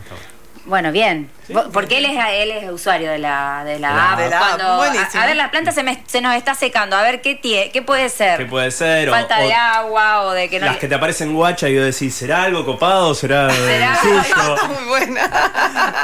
Bueno, 0.72 0.94
bien. 0.94 1.30
Porque 1.74 1.98
él 1.98 2.06
es, 2.06 2.18
él 2.32 2.52
es 2.52 2.72
usuario 2.72 3.12
de 3.12 3.20
la, 3.20 3.64
de 3.66 3.78
la, 3.78 4.14
app. 4.14 4.20
Cuando, 4.30 4.82
a, 4.82 5.26
ver, 5.26 5.36
la 5.36 5.52
planta 5.52 5.74
se, 5.74 5.84
me, 5.84 6.02
se 6.08 6.22
nos 6.22 6.34
está 6.34 6.56
secando. 6.56 6.96
A 6.96 7.02
ver, 7.02 7.20
¿qué, 7.20 7.36
tie, 7.36 7.72
qué 7.72 7.82
puede 7.82 8.08
ser? 8.08 8.38
¿Qué 8.38 8.46
puede 8.46 8.72
ser? 8.72 9.10
Falta 9.10 9.42
de 9.42 9.54
agua 9.54 10.22
o 10.22 10.32
de 10.32 10.50
que 10.50 10.62
no... 10.62 10.68
Las 10.68 10.78
que 10.78 10.88
te 10.88 10.96
aparecen 10.96 11.34
guacha 11.34 11.68
y 11.68 11.76
yo 11.76 11.84
decís, 11.84 12.16
¿será 12.16 12.44
algo 12.44 12.66
copado? 12.66 13.14
¿Será, 13.14 13.50
¿Será? 13.54 14.00
suyo? 14.02 14.56
muy 14.70 14.88
buena. 14.88 15.30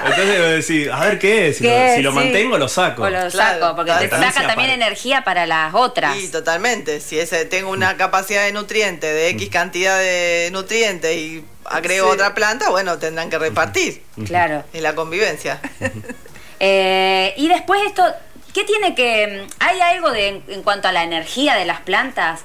Entonces 0.06 0.38
yo 0.38 0.50
decís, 0.50 0.90
a 0.92 1.00
ver 1.00 1.18
qué 1.18 1.48
es. 1.48 1.60
Si, 1.60 2.02
lo, 2.02 2.12
mantengo, 2.12 2.58
lo 2.58 2.68
saco. 2.68 3.04
O 3.04 3.10
lo 3.10 3.32
saco, 3.32 3.74
porque 3.74 3.94
te 3.94 4.10
saca 4.10 4.48
también 4.48 4.72
energía 4.72 5.24
para 5.24 5.46
las 5.46 5.74
otras. 5.74 6.18
Sí, 6.18 6.30
totalmente. 6.30 7.00
Si 7.00 7.18
ese, 7.18 7.46
tengo 7.46 7.72
una 7.72 7.96
capacidad 7.96 8.44
de 8.44 8.52
nutriente, 8.52 9.08
de 9.08 9.30
X 9.30 9.48
cantidad 9.48 9.98
de 9.98 10.50
nutrientes 10.52 11.16
y 11.16 11.46
agrego 11.70 12.10
otra 12.10 12.34
planta, 12.34 12.70
bueno, 12.70 12.98
tendrán 12.98 13.30
que 13.30 13.38
repartir. 13.38 14.04
Claro. 14.26 14.64
En 14.74 14.84
la 14.84 14.96
convivencia. 14.96 15.60
Eh, 16.60 17.36
y 17.38 17.50
después 17.50 17.80
esto, 17.86 18.04
¿qué 18.52 18.64
tiene 18.64 18.96
que... 18.96 19.46
¿Hay 19.60 19.80
algo 19.80 20.10
de, 20.10 20.42
en 20.48 20.64
cuanto 20.64 20.88
a 20.88 20.92
la 20.92 21.04
energía 21.04 21.54
de 21.54 21.66
las 21.66 21.82
plantas? 21.82 22.40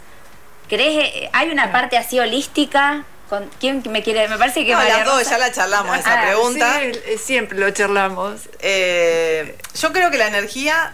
¿Crees, 0.69 1.15
eh, 1.15 1.31
hay 1.33 1.49
una 1.49 1.73
parte 1.73 1.97
así 1.97 2.21
holística? 2.21 3.07
Con, 3.31 3.49
¿Quién 3.59 3.83
me 3.89 4.03
quiere? 4.03 4.29
Me 4.29 4.37
parece 4.37 4.67
que... 4.67 4.73
No, 4.73 4.83
las 4.83 5.07
dos 5.07 5.27
ya 5.27 5.39
la 5.39 5.51
charlamos 5.51 5.97
esa 5.97 6.21
ah, 6.21 6.27
pregunta. 6.27 6.79
Sí, 6.79 7.01
eh, 7.07 7.17
siempre 7.17 7.59
lo 7.59 7.71
charlamos. 7.71 8.43
yo 9.81 9.93
creo 9.95 10.11
que 10.11 10.19
la 10.19 10.27
energía 10.27 10.93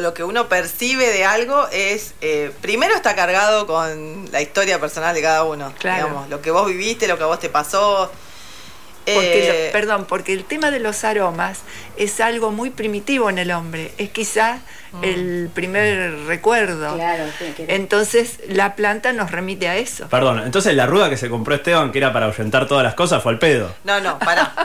lo 0.00 0.14
que 0.14 0.24
uno 0.24 0.48
percibe 0.48 1.10
de 1.10 1.24
algo 1.24 1.68
es, 1.72 2.14
primero 2.60 2.94
está 2.94 3.14
cargado 3.14 3.66
con 3.66 4.30
la 4.32 4.42
historia 4.42 4.80
personal 4.80 5.14
de 5.14 5.22
cada 5.22 5.44
uno. 5.44 5.72
Claro. 5.78 6.06
Digamos, 6.06 6.28
lo 6.28 6.40
que 6.40 6.50
vos 6.50 6.66
viviste, 6.66 7.06
lo 7.06 7.16
que 7.16 7.24
a 7.24 7.26
vos 7.26 7.38
te 7.38 7.48
pasó, 7.48 8.10
porque 9.04 9.66
eh, 9.66 9.70
perdón, 9.70 10.06
porque 10.08 10.32
el 10.32 10.44
tema 10.44 10.70
de 10.70 10.80
los 10.80 11.04
aromas 11.04 11.60
es 11.96 12.20
algo 12.20 12.50
muy 12.50 12.70
primitivo 12.70 13.28
en 13.28 13.36
el 13.36 13.50
hombre, 13.50 13.92
es 13.98 14.08
quizá 14.10 14.60
mm. 14.92 15.04
el 15.04 15.50
primer 15.52 16.24
recuerdo. 16.26 16.94
Claro, 16.94 17.24
Entonces 17.58 18.40
la 18.48 18.74
planta 18.76 19.12
nos 19.12 19.30
remite 19.30 19.68
a 19.68 19.76
eso. 19.76 20.08
Perdón, 20.08 20.40
entonces 20.44 20.74
la 20.74 20.86
ruda 20.86 21.10
que 21.10 21.18
se 21.18 21.28
compró 21.28 21.54
Esteban, 21.54 21.92
que 21.92 21.98
era 21.98 22.14
para 22.14 22.26
ahuyentar 22.26 22.66
todas 22.66 22.82
las 22.82 22.94
cosas, 22.94 23.22
fue 23.22 23.32
al 23.32 23.38
pedo. 23.38 23.74
No, 23.84 24.00
no, 24.00 24.18
pará. 24.18 24.54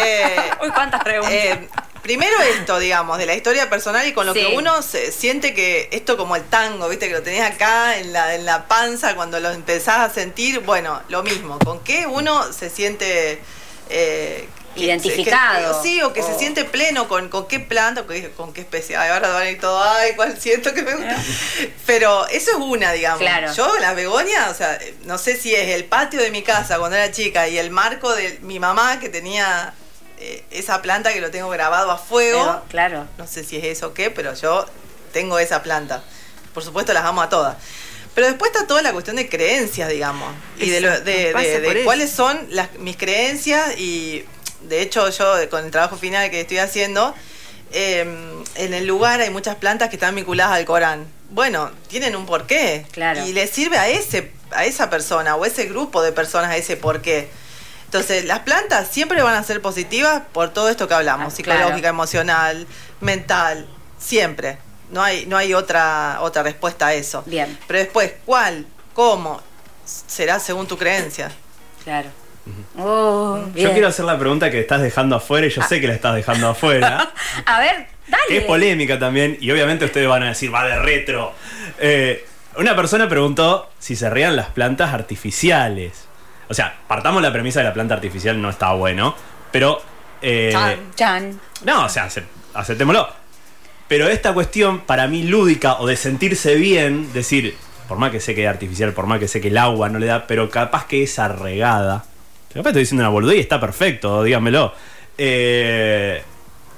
Eh, 0.00 0.36
Uy, 0.62 0.70
cuántas 0.70 1.02
preguntas. 1.02 1.32
Eh, 1.32 1.68
primero 2.08 2.40
esto, 2.40 2.78
digamos, 2.78 3.18
de 3.18 3.26
la 3.26 3.34
historia 3.34 3.68
personal 3.68 4.08
y 4.08 4.14
con 4.14 4.24
lo 4.24 4.32
que 4.32 4.54
uno 4.56 4.80
se 4.80 5.12
siente 5.12 5.52
que 5.52 5.90
esto 5.92 6.16
como 6.16 6.36
el 6.36 6.42
tango, 6.44 6.88
viste, 6.88 7.06
que 7.06 7.12
lo 7.12 7.22
tenés 7.22 7.42
acá 7.42 7.98
en 7.98 8.14
la, 8.14 8.34
en 8.34 8.46
la 8.46 8.66
panza 8.66 9.14
cuando 9.14 9.38
lo 9.40 9.50
empezás 9.50 9.98
a 9.98 10.08
sentir, 10.08 10.60
bueno, 10.60 11.02
lo 11.10 11.22
mismo, 11.22 11.58
con 11.58 11.80
qué 11.80 12.06
uno 12.06 12.50
se 12.50 12.70
siente 12.70 13.42
eh, 13.90 14.48
identificado. 14.74 15.82
sí, 15.82 16.00
o 16.00 16.14
que 16.14 16.22
se 16.22 16.38
siente 16.38 16.64
pleno 16.64 17.08
con, 17.08 17.28
con 17.28 17.46
qué 17.46 17.60
planta, 17.60 18.06
con, 18.34 18.54
qué 18.54 18.60
especie. 18.62 18.96
Ay, 18.96 19.10
ahora 19.10 19.28
van 19.28 19.42
a 19.42 19.50
ir 19.50 19.60
todo, 19.60 19.78
ay, 19.78 20.12
cuál 20.16 20.40
siento 20.40 20.72
que 20.72 20.80
me 20.80 20.94
gusta. 20.94 21.14
Pero 21.86 22.26
eso 22.28 22.52
es 22.52 22.56
una, 22.56 22.90
digamos. 22.92 23.22
Yo, 23.54 23.70
las 23.80 23.94
begonias, 23.94 24.50
o 24.50 24.54
sea, 24.54 24.78
no 25.04 25.18
sé 25.18 25.36
si 25.36 25.54
es 25.54 25.74
el 25.74 25.84
patio 25.84 26.22
de 26.22 26.30
mi 26.30 26.40
casa 26.40 26.78
cuando 26.78 26.96
era 26.96 27.12
chica 27.12 27.48
y 27.48 27.58
el 27.58 27.70
marco 27.70 28.14
de 28.14 28.38
mi 28.40 28.58
mamá 28.58 28.98
que 28.98 29.10
tenía 29.10 29.74
eh, 29.74 29.87
esa 30.50 30.82
planta 30.82 31.12
que 31.12 31.20
lo 31.20 31.30
tengo 31.30 31.48
grabado 31.48 31.90
a 31.90 31.98
fuego. 31.98 32.62
claro. 32.68 33.06
No 33.18 33.26
sé 33.26 33.44
si 33.44 33.56
es 33.56 33.64
eso 33.64 33.88
o 33.88 33.94
qué, 33.94 34.10
pero 34.10 34.34
yo 34.34 34.66
tengo 35.12 35.38
esa 35.38 35.62
planta. 35.62 36.02
Por 36.54 36.62
supuesto, 36.62 36.92
las 36.92 37.04
amo 37.04 37.22
a 37.22 37.28
todas. 37.28 37.56
Pero 38.14 38.26
después 38.26 38.50
está 38.50 38.66
toda 38.66 38.82
la 38.82 38.92
cuestión 38.92 39.16
de 39.16 39.28
creencias, 39.28 39.88
digamos, 39.88 40.34
y 40.58 40.70
de, 40.70 40.80
de, 40.80 41.82
cuáles 41.84 42.10
son 42.10 42.36
las, 42.50 42.72
mis 42.78 42.96
creencias 42.96 43.78
y 43.78 44.24
de 44.62 44.82
hecho 44.82 45.08
yo 45.10 45.48
con 45.50 45.64
el 45.64 45.70
trabajo 45.70 45.96
final 45.96 46.28
que 46.28 46.40
estoy 46.40 46.58
haciendo, 46.58 47.14
em, 47.70 48.42
en 48.56 48.74
el 48.74 48.86
lugar 48.86 49.20
hay 49.20 49.30
muchas 49.30 49.54
plantas 49.54 49.88
que 49.88 49.94
están 49.94 50.16
vinculadas 50.16 50.54
al 50.54 50.64
Corán. 50.64 51.06
Bueno, 51.30 51.70
tienen 51.86 52.16
un 52.16 52.26
porqué. 52.26 52.86
Claro. 52.90 53.24
Y 53.24 53.32
le 53.32 53.46
sirve 53.46 53.78
a 53.78 53.88
ese, 53.88 54.32
a 54.50 54.64
esa 54.64 54.90
persona 54.90 55.36
o 55.36 55.44
ese 55.44 55.66
grupo 55.66 56.02
de 56.02 56.10
personas 56.10 56.50
a 56.50 56.56
ese 56.56 56.76
porqué. 56.76 57.28
Entonces, 57.88 58.26
las 58.26 58.40
plantas 58.40 58.88
siempre 58.88 59.22
van 59.22 59.34
a 59.34 59.42
ser 59.42 59.62
positivas 59.62 60.22
por 60.34 60.50
todo 60.50 60.68
esto 60.68 60.86
que 60.86 60.92
hablamos, 60.92 61.32
ah, 61.32 61.36
psicológica, 61.36 61.88
emocional, 61.88 62.66
mental, 63.00 63.66
siempre. 63.98 64.58
No 64.90 65.02
hay, 65.02 65.24
no 65.24 65.38
hay 65.38 65.54
otra, 65.54 66.18
otra 66.20 66.42
respuesta 66.42 66.88
a 66.88 66.92
eso. 66.92 67.22
Bien. 67.24 67.58
Pero 67.66 67.78
después, 67.78 68.12
¿cuál? 68.26 68.66
¿Cómo? 68.92 69.40
Será 69.86 70.38
según 70.38 70.66
tu 70.66 70.76
creencia. 70.76 71.30
Claro. 71.82 72.10
Oh, 72.78 73.40
yo 73.54 73.72
quiero 73.72 73.88
hacer 73.88 74.04
la 74.04 74.18
pregunta 74.18 74.50
que 74.50 74.60
estás 74.60 74.82
dejando 74.82 75.16
afuera 75.16 75.46
y 75.46 75.50
yo 75.50 75.62
sé 75.62 75.80
que 75.80 75.88
la 75.88 75.94
estás 75.94 76.14
dejando 76.14 76.48
afuera. 76.48 77.10
a 77.46 77.60
ver, 77.60 77.86
dale. 78.06 78.36
es 78.36 78.44
polémica 78.44 78.98
también 78.98 79.38
y 79.40 79.50
obviamente 79.50 79.86
ustedes 79.86 80.08
van 80.08 80.24
a 80.24 80.28
decir, 80.28 80.54
va 80.54 80.66
de 80.66 80.78
retro. 80.78 81.32
Eh, 81.78 82.26
una 82.56 82.76
persona 82.76 83.08
preguntó 83.08 83.70
si 83.78 83.96
se 83.96 84.10
rían 84.10 84.36
las 84.36 84.48
plantas 84.50 84.92
artificiales. 84.92 86.07
O 86.48 86.54
sea, 86.54 86.76
partamos 86.86 87.22
la 87.22 87.32
premisa 87.32 87.60
de 87.60 87.66
la 87.66 87.74
planta 87.74 87.94
artificial 87.94 88.40
no 88.40 88.50
está 88.50 88.72
bueno, 88.72 89.14
pero... 89.52 89.80
Eh, 90.20 90.50
chan, 90.52 90.78
chan. 90.94 91.40
No, 91.64 91.84
o 91.84 91.88
sea, 91.88 92.08
aceptémoslo. 92.54 93.08
Pero 93.86 94.08
esta 94.08 94.34
cuestión, 94.34 94.80
para 94.80 95.06
mí, 95.06 95.22
lúdica 95.22 95.78
o 95.78 95.86
de 95.86 95.96
sentirse 95.96 96.54
bien, 96.56 97.12
decir, 97.12 97.56
por 97.88 97.98
más 97.98 98.10
que 98.10 98.20
sé 98.20 98.34
que 98.34 98.44
es 98.44 98.48
artificial, 98.48 98.92
por 98.92 99.06
más 99.06 99.18
que 99.18 99.28
sé 99.28 99.40
que 99.40 99.48
el 99.48 99.58
agua 99.58 99.88
no 99.88 99.98
le 99.98 100.06
da, 100.06 100.26
pero 100.26 100.50
capaz 100.50 100.86
que 100.86 101.02
esa 101.02 101.28
regada 101.28 102.04
Capaz 102.52 102.70
estoy 102.70 102.82
diciendo 102.82 103.02
una 103.02 103.10
boludez 103.10 103.36
y 103.36 103.40
está 103.40 103.60
perfecto, 103.60 104.22
díganmelo. 104.22 104.72
Eh, 105.16 106.22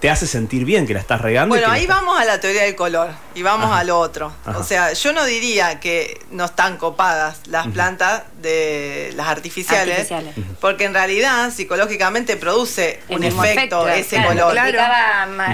te 0.01 0.09
hace 0.09 0.27
sentir 0.27 0.65
bien 0.65 0.87
que 0.87 0.95
la 0.95 1.01
estás 1.01 1.21
regando. 1.21 1.55
Bueno, 1.55 1.71
ahí 1.71 1.87
vamos 1.87 2.19
a 2.19 2.25
la 2.25 2.41
teoría 2.41 2.63
del 2.63 2.75
color 2.75 3.11
y 3.35 3.43
vamos 3.43 3.71
a 3.71 3.85
lo 3.85 3.99
otro. 3.99 4.33
O 4.57 4.65
sea, 4.65 4.95
yo 4.95 5.13
no 5.13 5.25
diría 5.27 5.79
que 5.79 6.19
no 6.31 6.47
están 6.47 6.79
copadas 6.79 7.41
las 7.47 7.69
plantas 7.69 8.23
de 8.41 9.13
las 9.15 9.29
artificiales, 9.29 10.09
porque 10.61 10.85
en 10.85 10.95
realidad 10.95 11.53
psicológicamente 11.53 12.37
produce 12.37 13.01
un 13.09 13.25
efecto, 13.25 13.87
ese 13.89 14.25
color. 14.25 14.57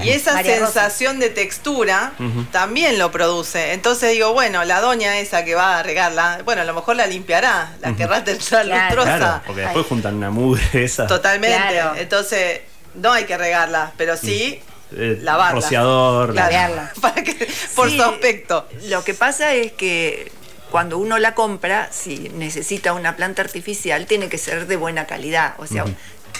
y 0.05 0.11
esa 0.11 0.40
sensación 0.42 1.18
de 1.18 1.30
textura 1.30 2.12
también 2.53 2.99
lo 3.01 3.11
produce. 3.11 3.72
Entonces 3.72 4.12
digo, 4.12 4.32
bueno, 4.32 4.64
la 4.64 4.80
doña 4.80 5.18
esa 5.18 5.44
que 5.44 5.57
va 5.57 5.80
a 5.80 5.82
regarla, 5.82 6.40
bueno, 6.44 6.62
a 6.62 6.64
lo 6.64 6.74
mejor 6.74 6.94
la 6.94 7.07
limpiará, 7.07 7.74
la 7.80 7.97
querrás 7.97 8.24
tener 8.24 8.38
lustrosa. 8.38 9.16
Claro, 9.16 9.42
porque 9.44 9.62
después 9.62 9.86
juntan 9.86 10.14
una 10.14 10.30
mugre 10.30 10.62
esa. 10.72 11.09
Totalmente. 11.09 11.80
Entonces 11.97 12.61
no 12.97 13.12
hay 13.12 13.24
que 13.24 13.36
regarla, 13.36 13.92
pero 13.97 14.16
sí 14.16 14.61
eh, 14.92 15.18
lavarla. 15.22 15.61
Rociador. 15.61 16.34
Lavarla. 16.34 16.92
Para 17.01 17.22
que, 17.22 17.49
por 17.74 17.90
su 17.90 18.03
aspecto. 18.03 18.66
Lo 18.84 19.05
que 19.05 19.14
pasa 19.14 19.55
es 19.55 19.72
que 19.72 20.30
cuando 20.70 20.99
uno 20.99 21.18
la 21.18 21.34
compra, 21.34 21.88
si 21.92 22.30
necesita 22.34 22.92
una 22.92 23.16
planta 23.16 23.42
artificial, 23.42 24.07
tiene 24.07 24.28
que 24.28 24.38
ser 24.38 24.66
de 24.66 24.76
buena 24.76 25.07
calidad. 25.07 25.55
O 25.59 25.66
sea, 25.66 25.84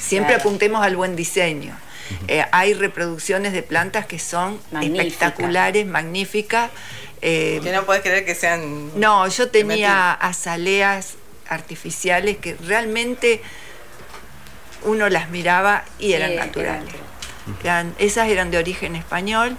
siempre 0.01 0.35
apuntemos 0.35 0.85
al 0.85 0.97
buen 0.97 1.17
diseño. 1.17 1.77
Eh, 2.29 2.45
hay 2.53 2.75
reproducciones 2.75 3.53
de 3.53 3.63
plantas 3.63 4.07
que 4.07 4.19
son 4.19 4.61
espectaculares, 4.81 5.87
magníficas. 5.87 6.71
Eh, 7.23 7.61
que 7.63 7.73
no 7.73 7.85
puedes 7.85 8.03
creer 8.03 8.25
que 8.25 8.35
sean. 8.35 8.93
No, 8.99 9.27
yo 9.27 9.51
tenía 9.51 10.13
azaleas 10.13 11.15
artificiales 11.49 12.37
que 12.37 12.55
realmente 12.55 13.41
uno 14.87 15.09
las 15.09 15.31
miraba 15.31 15.85
y 15.99 16.15
eran 16.15 16.35
naturales. 16.37 16.95
esas 17.99 18.29
eran 18.29 18.51
de 18.51 18.59
origen 18.59 18.97
español. 18.97 19.57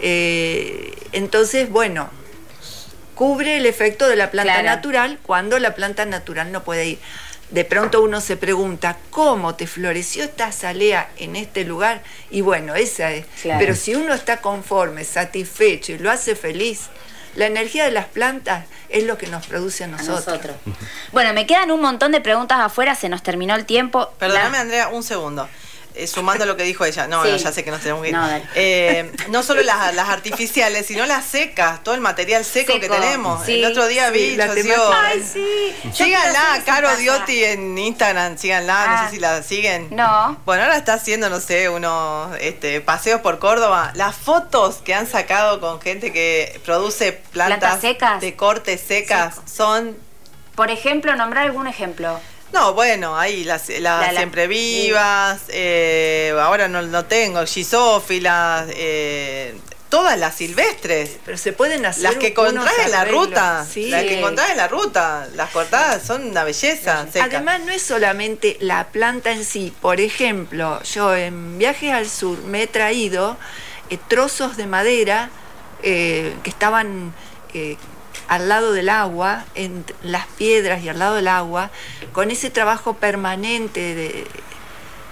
Eh, 0.00 0.94
entonces, 1.12 1.70
bueno, 1.70 2.10
cubre 3.14 3.58
el 3.58 3.66
efecto 3.66 4.08
de 4.08 4.16
la 4.16 4.30
planta 4.30 4.62
natural 4.62 5.18
cuando 5.22 5.58
la 5.58 5.74
planta 5.74 6.06
natural 6.06 6.50
no 6.50 6.64
puede 6.64 6.86
ir. 6.86 6.98
De 7.50 7.66
pronto 7.66 8.00
uno 8.00 8.22
se 8.22 8.38
pregunta, 8.38 8.96
¿cómo 9.10 9.54
te 9.56 9.66
floreció 9.66 10.24
esta 10.24 10.46
azalea 10.46 11.10
en 11.18 11.36
este 11.36 11.64
lugar? 11.64 12.02
Y 12.30 12.40
bueno, 12.40 12.74
esa 12.74 13.12
es. 13.12 13.26
Pero 13.42 13.74
si 13.74 13.94
uno 13.94 14.14
está 14.14 14.38
conforme, 14.38 15.04
satisfecho 15.04 15.92
y 15.92 15.98
lo 15.98 16.10
hace 16.10 16.34
feliz, 16.34 16.88
la 17.34 17.46
energía 17.46 17.84
de 17.84 17.90
las 17.90 18.06
plantas 18.06 18.66
es 18.88 19.04
lo 19.04 19.18
que 19.18 19.26
nos 19.26 19.46
produce 19.46 19.84
a 19.84 19.86
nosotros. 19.86 20.56
Bueno, 21.12 21.32
me 21.32 21.46
quedan 21.46 21.70
un 21.70 21.80
montón 21.80 22.12
de 22.12 22.20
preguntas 22.20 22.58
afuera, 22.60 22.94
se 22.94 23.08
nos 23.08 23.22
terminó 23.22 23.54
el 23.54 23.64
tiempo. 23.64 24.10
Perdóname, 24.18 24.58
Andrea, 24.58 24.88
un 24.88 25.02
segundo. 25.02 25.48
Eh, 25.94 26.06
sumando 26.06 26.46
lo 26.46 26.56
que 26.56 26.62
dijo 26.62 26.84
ella, 26.84 27.06
no, 27.06 27.24
ya 27.26 27.52
sé 27.52 27.64
que 27.64 27.70
nos 27.70 27.80
tenemos 27.80 28.02
que 28.02 28.08
ir. 28.08 28.14
No, 28.14 28.28
eh, 28.54 29.12
no 29.28 29.42
solo 29.42 29.62
las, 29.62 30.08
artificiales, 30.08 30.86
sino 30.86 31.04
las 31.06 31.24
secas, 31.24 31.82
todo 31.82 31.94
el 31.94 32.00
material 32.00 32.44
seco, 32.44 32.80
que 32.80 32.88
tenemos. 32.88 33.46
el 33.48 33.64
otro 33.64 33.86
día 33.86 34.10
vi, 34.10 34.36
la 34.36 34.52
Ay, 34.52 35.22
sí. 35.22 35.74
Síganla, 35.92 36.62
Caro 36.64 36.94
Diotti 36.96 37.44
en 37.44 37.76
Instagram, 37.76 38.38
síganla, 38.38 38.86
no 38.86 38.98
sé 38.98 39.04
ah. 39.04 39.08
si 39.10 39.18
la 39.18 39.42
siguen. 39.42 39.88
No. 39.90 40.38
Bueno, 40.44 40.62
ahora 40.62 40.76
está 40.76 40.94
haciendo, 40.94 41.28
no 41.28 41.40
sé, 41.40 41.68
unos 41.68 42.36
este, 42.40 42.80
paseos 42.80 43.20
por 43.20 43.38
Córdoba. 43.38 43.92
Las 43.94 44.16
fotos 44.16 44.76
que 44.76 44.94
han 44.94 45.06
sacado 45.06 45.60
con 45.60 45.80
gente 45.80 46.12
que 46.12 46.60
produce 46.64 47.12
plantas, 47.12 47.80
secas? 47.80 48.20
de 48.20 48.34
corte 48.36 48.78
secas 48.78 49.40
son... 49.52 49.96
Por 50.54 50.70
ejemplo, 50.70 51.14
nombrar 51.16 51.46
algún 51.46 51.66
ejemplo. 51.66 52.20
No, 52.52 52.74
bueno, 52.74 53.18
ahí 53.18 53.44
las, 53.44 53.62
siempre 53.62 54.46
vivas, 54.46 55.40
eh, 55.48 56.34
ahora 56.38 56.68
no, 56.68 56.82
no 56.82 57.06
tengo, 57.06 57.44
gisófilas, 57.46 58.68
eh, 58.74 59.54
todas 59.88 60.18
las 60.18 60.34
silvestres. 60.34 61.18
Pero 61.24 61.38
se 61.38 61.52
pueden 61.52 61.86
hacer. 61.86 62.02
Las 62.02 62.16
que 62.16 62.28
encontrás 62.28 62.74
en 62.84 62.90
la 62.90 63.04
ruta. 63.06 63.66
Las 63.74 64.02
que 64.04 64.18
encontrás 64.18 64.50
en 64.50 64.56
la 64.58 64.68
ruta. 64.68 65.28
Las 65.34 65.50
cortadas 65.50 66.02
son 66.02 66.26
una 66.26 66.44
belleza. 66.44 67.06
Además, 67.20 67.60
no 67.64 67.72
es 67.72 67.82
solamente 67.82 68.58
la 68.60 68.88
planta 68.88 69.32
en 69.32 69.44
sí. 69.44 69.72
Por 69.80 70.00
ejemplo, 70.00 70.82
yo 70.82 71.14
en 71.16 71.58
viajes 71.58 71.92
al 71.92 72.08
sur 72.08 72.38
me 72.44 72.64
he 72.64 72.66
traído 72.66 73.38
eh, 73.88 73.98
trozos 74.08 74.56
de 74.56 74.66
madera 74.66 75.30
que 75.82 76.32
estaban 76.44 77.12
al 78.32 78.48
lado 78.48 78.72
del 78.72 78.88
agua, 78.88 79.44
en 79.54 79.84
las 80.02 80.26
piedras 80.26 80.82
y 80.82 80.88
al 80.88 80.98
lado 80.98 81.16
del 81.16 81.28
agua, 81.28 81.70
con 82.12 82.30
ese 82.30 82.48
trabajo 82.48 82.94
permanente 82.94 83.94
de, 83.94 84.26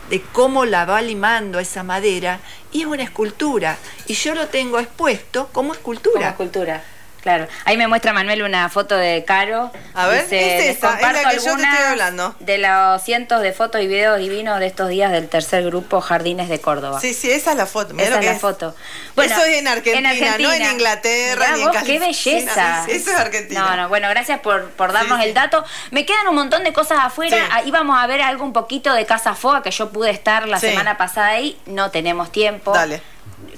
de 0.09 0.23
cómo 0.33 0.65
la 0.65 0.87
va 0.87 1.03
limando 1.03 1.59
esa 1.59 1.83
madera, 1.83 2.41
y 2.73 2.81
es 2.81 2.87
una 2.87 3.03
escultura. 3.03 3.77
Y 4.07 4.15
yo 4.15 4.35
lo 4.35 4.49
tengo 4.49 4.79
expuesto 4.79 5.51
como 5.53 5.75
escultura. 5.75 6.15
Como 6.15 6.31
escultura. 6.31 6.83
Claro, 7.23 7.47
ahí 7.65 7.77
me 7.77 7.87
muestra 7.87 8.13
Manuel 8.13 8.43
una 8.43 8.69
foto 8.69 8.97
de 8.97 9.25
Caro. 9.27 9.71
A 9.95 10.07
ver, 10.07 10.25
es 10.25 10.33
esa, 10.33 10.99
es 10.99 11.03
la 11.03 11.31
que 11.31 11.37
yo 11.37 11.57
te 11.57 11.63
estoy 11.63 11.85
hablando. 11.91 12.35
De 12.41 12.59
los 12.59 13.03
cientos 13.03 13.43
de 13.43 13.53
fotos 13.53 13.83
y 13.83 13.87
videos 13.87 14.19
divinos 14.19 14.59
de 14.59 14.67
estos 14.67 14.89
días 14.89 15.13
del 15.13 15.29
tercer 15.29 15.65
grupo 15.65 16.01
Jardines 16.01 16.49
de 16.49 16.61
Córdoba. 16.61 17.01
Sí, 17.01 17.13
sí, 17.13 17.31
esa 17.31 17.53
es 17.53 17.57
la 17.57 17.67
foto. 17.67 17.95
esa 17.99 18.19
es 18.21 18.25
la 18.25 18.39
foto. 18.39 18.75
Bueno, 19.15 19.35
eso 19.35 19.45
es 19.45 19.59
en 19.59 19.69
Argentina, 19.69 20.39
no 20.39 20.53
en 20.53 20.73
Inglaterra 20.73 21.57
ni 21.57 21.63
en 21.63 21.85
¡Qué 21.85 21.99
belleza! 21.99 22.87
eso 22.89 23.11
es 23.11 23.17
Argentina. 23.17 23.61
No, 23.61 23.77
no, 23.77 23.89
bueno, 23.89 24.09
gracias 24.09 24.41
por, 24.41 24.71
por 24.71 24.93
darnos 24.93 25.23
el 25.23 25.35
dato. 25.35 25.65
Me 25.91 26.07
quedan 26.07 26.29
un 26.29 26.35
montón 26.35 26.65
de 26.65 26.73
cosas 26.73 26.99
afuera. 27.03 27.49
Ahí 27.53 27.71
vamos 27.71 27.99
a 27.99 28.07
ver 28.07 28.23
algo 28.23 28.45
un 28.45 28.53
poquito 28.53 28.93
de 28.95 29.05
Casa 29.05 29.35
Foa, 29.35 29.63
que 29.63 29.71
yo 29.71 29.91
pude 29.91 30.11
estar 30.11 30.49
la 30.49 30.59
semana 30.59 30.97
pasada 30.97 31.29
ahí. 31.29 31.59
No 31.67 31.91
tenemos 31.91 32.33
tiempo. 32.33 32.73
Dale 32.73 33.03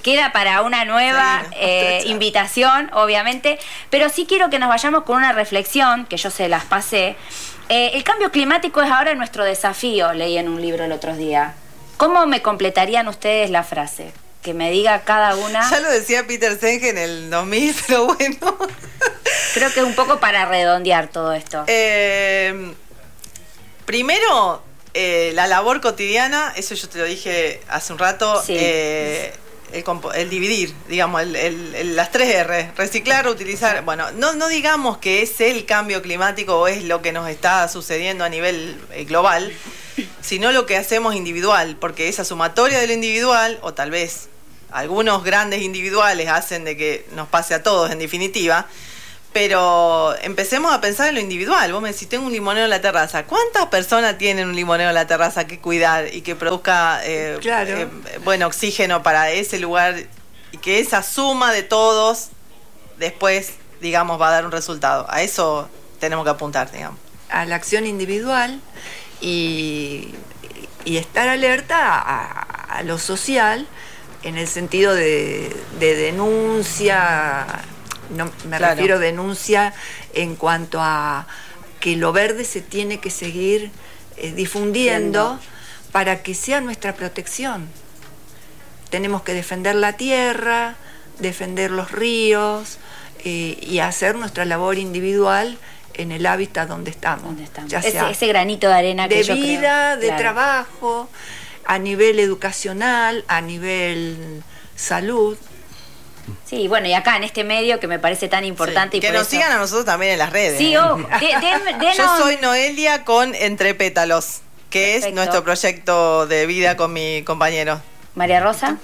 queda 0.02 0.32
para 0.32 0.62
una 0.62 0.84
nueva 0.84 1.44
eh, 1.52 2.02
invitación, 2.06 2.90
obviamente, 2.92 3.58
pero 3.88 4.08
sí 4.08 4.26
quiero 4.26 4.50
que 4.50 4.58
nos 4.58 4.68
vayamos 4.68 5.04
con 5.04 5.16
una 5.16 5.32
reflexión, 5.32 6.06
que 6.06 6.16
yo 6.16 6.30
se 6.30 6.48
las 6.48 6.64
pasé. 6.64 7.16
Eh, 7.68 7.92
el 7.94 8.04
cambio 8.04 8.30
climático 8.30 8.82
es 8.82 8.90
ahora 8.90 9.14
nuestro 9.14 9.44
desafío, 9.44 10.12
leí 10.12 10.36
en 10.36 10.48
un 10.48 10.60
libro 10.60 10.84
el 10.84 10.92
otro 10.92 11.16
día. 11.16 11.54
¿Cómo 11.96 12.26
me 12.26 12.42
completarían 12.42 13.08
ustedes 13.08 13.50
la 13.50 13.62
frase? 13.62 14.12
Que 14.42 14.54
me 14.54 14.70
diga 14.70 15.02
cada 15.02 15.36
una. 15.36 15.70
Ya 15.70 15.80
lo 15.80 15.90
decía 15.90 16.26
Peter 16.26 16.58
Senge 16.58 16.88
en 16.90 16.98
el 16.98 17.30
2000, 17.30 17.76
pero 17.86 18.06
bueno. 18.06 18.58
Creo 19.54 19.72
que 19.72 19.80
es 19.80 19.86
un 19.86 19.94
poco 19.94 20.18
para 20.18 20.46
redondear 20.46 21.08
todo 21.08 21.32
esto. 21.32 21.64
Eh, 21.68 22.74
primero, 23.84 24.62
la 24.94 25.46
labor 25.46 25.80
cotidiana, 25.80 26.52
eso 26.56 26.74
yo 26.74 26.88
te 26.88 26.98
lo 26.98 27.04
dije 27.04 27.60
hace 27.68 27.92
un 27.92 28.00
rato, 28.00 28.42
sí 28.42 28.58
el, 29.72 30.30
dividir, 30.30 30.74
digamos, 30.88 31.22
las 31.26 32.10
tres 32.10 32.34
R, 32.34 32.72
reciclar, 32.76 33.26
utilizar, 33.28 33.84
bueno, 33.84 34.10
no, 34.12 34.34
no 34.34 34.48
digamos 34.48 34.98
que 34.98 35.22
es 35.22 35.40
el 35.40 35.64
cambio 35.64 36.02
climático 36.02 36.60
o 36.60 36.68
es 36.68 36.84
lo 36.84 37.02
que 37.02 37.12
nos 37.12 37.28
está 37.28 37.68
sucediendo 37.68 38.24
a 38.24 38.28
nivel 38.28 38.78
eh, 38.92 39.04
global, 39.04 39.52
sino 40.20 40.52
lo 40.52 40.66
que 40.66 40.76
hacemos 40.76 41.14
individual, 41.14 41.76
porque 41.80 42.08
esa 42.08 42.24
sumatoria 42.24 42.78
de 42.78 42.86
lo 42.86 42.92
individual, 42.92 43.58
o 43.62 43.74
tal 43.74 43.90
vez 43.90 44.28
algunos 44.70 45.24
grandes 45.24 45.62
individuales 45.62 46.28
hacen 46.28 46.64
de 46.64 46.76
que 46.76 47.06
nos 47.14 47.28
pase 47.28 47.54
a 47.54 47.62
todos 47.62 47.90
en 47.90 47.98
definitiva, 47.98 48.66
pero 49.32 50.14
empecemos 50.20 50.72
a 50.72 50.80
pensar 50.80 51.08
en 51.08 51.14
lo 51.14 51.20
individual. 51.20 51.72
Vos 51.72 51.80
me 51.80 51.92
decís, 51.92 52.08
tengo 52.08 52.26
un 52.26 52.32
limonero 52.32 52.64
en 52.64 52.70
la 52.70 52.80
terraza. 52.80 53.24
¿Cuántas 53.24 53.66
personas 53.66 54.18
tienen 54.18 54.48
un 54.48 54.54
limonero 54.54 54.90
en 54.90 54.94
la 54.94 55.06
terraza 55.06 55.46
que 55.46 55.58
cuidar 55.58 56.14
y 56.14 56.20
que 56.20 56.36
produzca 56.36 57.00
eh, 57.04 57.38
eh, 57.42 58.44
oxígeno 58.44 59.02
para 59.02 59.30
ese 59.30 59.58
lugar 59.58 59.96
y 60.52 60.58
que 60.58 60.80
esa 60.80 61.02
suma 61.02 61.52
de 61.52 61.62
todos 61.62 62.28
después, 62.98 63.54
digamos, 63.80 64.20
va 64.20 64.28
a 64.28 64.32
dar 64.32 64.44
un 64.44 64.52
resultado? 64.52 65.06
A 65.08 65.22
eso 65.22 65.68
tenemos 65.98 66.24
que 66.24 66.30
apuntar, 66.30 66.70
digamos. 66.70 66.98
A 67.30 67.46
la 67.46 67.56
acción 67.56 67.86
individual 67.86 68.60
y, 69.20 70.14
estar 70.84 71.28
alerta 71.28 71.78
a, 71.98 72.82
lo 72.82 72.98
social 72.98 73.66
en 74.24 74.36
el 74.36 74.48
sentido 74.48 74.94
de, 74.94 75.54
de 75.78 75.94
denuncia 75.94 77.46
no, 78.12 78.30
me 78.48 78.58
refiero 78.58 78.96
a 78.96 78.98
denuncia 78.98 79.74
en 80.14 80.36
cuanto 80.36 80.80
a 80.80 81.26
que 81.80 81.96
lo 81.96 82.12
verde 82.12 82.44
se 82.44 82.60
tiene 82.60 83.00
que 83.00 83.10
seguir 83.10 83.70
eh, 84.16 84.32
difundiendo 84.32 85.38
para 85.90 86.22
que 86.22 86.34
sea 86.34 86.60
nuestra 86.60 86.94
protección. 86.94 87.68
Tenemos 88.90 89.22
que 89.22 89.34
defender 89.34 89.74
la 89.74 89.94
tierra, 89.94 90.76
defender 91.18 91.70
los 91.70 91.90
ríos 91.90 92.78
eh, 93.24 93.58
y 93.60 93.78
hacer 93.80 94.16
nuestra 94.16 94.44
labor 94.44 94.78
individual 94.78 95.58
en 95.94 96.12
el 96.12 96.26
hábitat 96.26 96.68
donde 96.68 96.90
estamos. 96.90 97.34
ese, 97.84 98.26
granito 98.26 98.68
de 98.68 98.74
arena 98.74 99.08
que 99.08 99.22
de 99.22 99.34
vida, 99.34 99.96
de 99.96 100.12
trabajo, 100.12 101.08
a 101.64 101.78
nivel 101.78 102.18
educacional, 102.18 103.24
a 103.28 103.40
nivel 103.40 104.42
salud. 104.76 105.36
Sí, 106.44 106.68
bueno, 106.68 106.86
y 106.86 106.94
acá 106.94 107.16
en 107.16 107.24
este 107.24 107.44
medio 107.44 107.80
que 107.80 107.86
me 107.86 107.98
parece 107.98 108.28
tan 108.28 108.44
importante. 108.44 108.98
Y 108.98 109.00
que 109.00 109.10
nos 109.10 109.26
sigan 109.26 109.52
a 109.52 109.58
nosotros 109.58 109.84
también 109.84 110.12
en 110.12 110.18
las 110.18 110.30
redes. 110.30 110.58
Sí, 110.58 110.76
oh, 110.76 110.98
Yo 111.96 112.16
soy 112.18 112.36
Noelia 112.42 113.04
con 113.04 113.34
Entre 113.34 113.74
Pétalos. 113.74 114.40
que 114.70 114.96
es 114.96 115.12
nuestro 115.12 115.42
proyecto 115.44 116.26
de 116.26 116.46
vida 116.46 116.76
con 116.76 116.92
mi 116.92 117.22
compañero. 117.24 117.80
María 118.14 118.40
Rosa. 118.40 118.78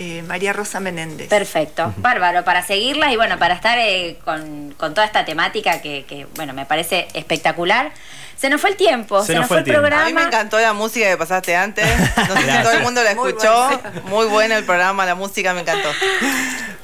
Eh, 0.00 0.22
María 0.28 0.52
Rosa 0.52 0.78
Menéndez. 0.78 1.28
Perfecto, 1.28 1.92
bárbaro, 1.96 2.44
para 2.44 2.62
seguirla 2.62 3.12
y 3.12 3.16
bueno, 3.16 3.36
para 3.36 3.54
estar 3.54 3.76
eh, 3.80 4.16
con, 4.24 4.72
toda 4.78 5.04
esta 5.04 5.24
temática 5.24 5.82
que, 5.82 6.26
bueno, 6.36 6.52
me 6.52 6.66
parece 6.66 7.08
espectacular. 7.14 7.90
Se 8.36 8.48
nos 8.48 8.60
fue 8.60 8.70
el 8.70 8.76
tiempo, 8.76 9.24
se, 9.24 9.34
nos, 9.34 9.48
fue 9.48 9.58
el, 9.58 9.64
programa. 9.64 10.04
A 10.04 10.06
mí 10.06 10.12
me 10.12 10.22
encantó 10.22 10.60
la 10.60 10.72
música 10.72 11.10
que 11.10 11.16
pasaste 11.16 11.56
antes. 11.56 11.84
No 12.16 12.36
sé 12.36 12.42
si 12.42 12.62
todo 12.62 12.72
el 12.74 12.82
mundo 12.82 13.02
la 13.02 13.10
escuchó. 13.10 13.80
Muy, 14.04 14.26
bueno 14.26 14.56
el 14.56 14.62
programa, 14.62 15.04
la 15.04 15.16
música 15.16 15.52
me 15.52 15.62
encantó. 15.62 15.88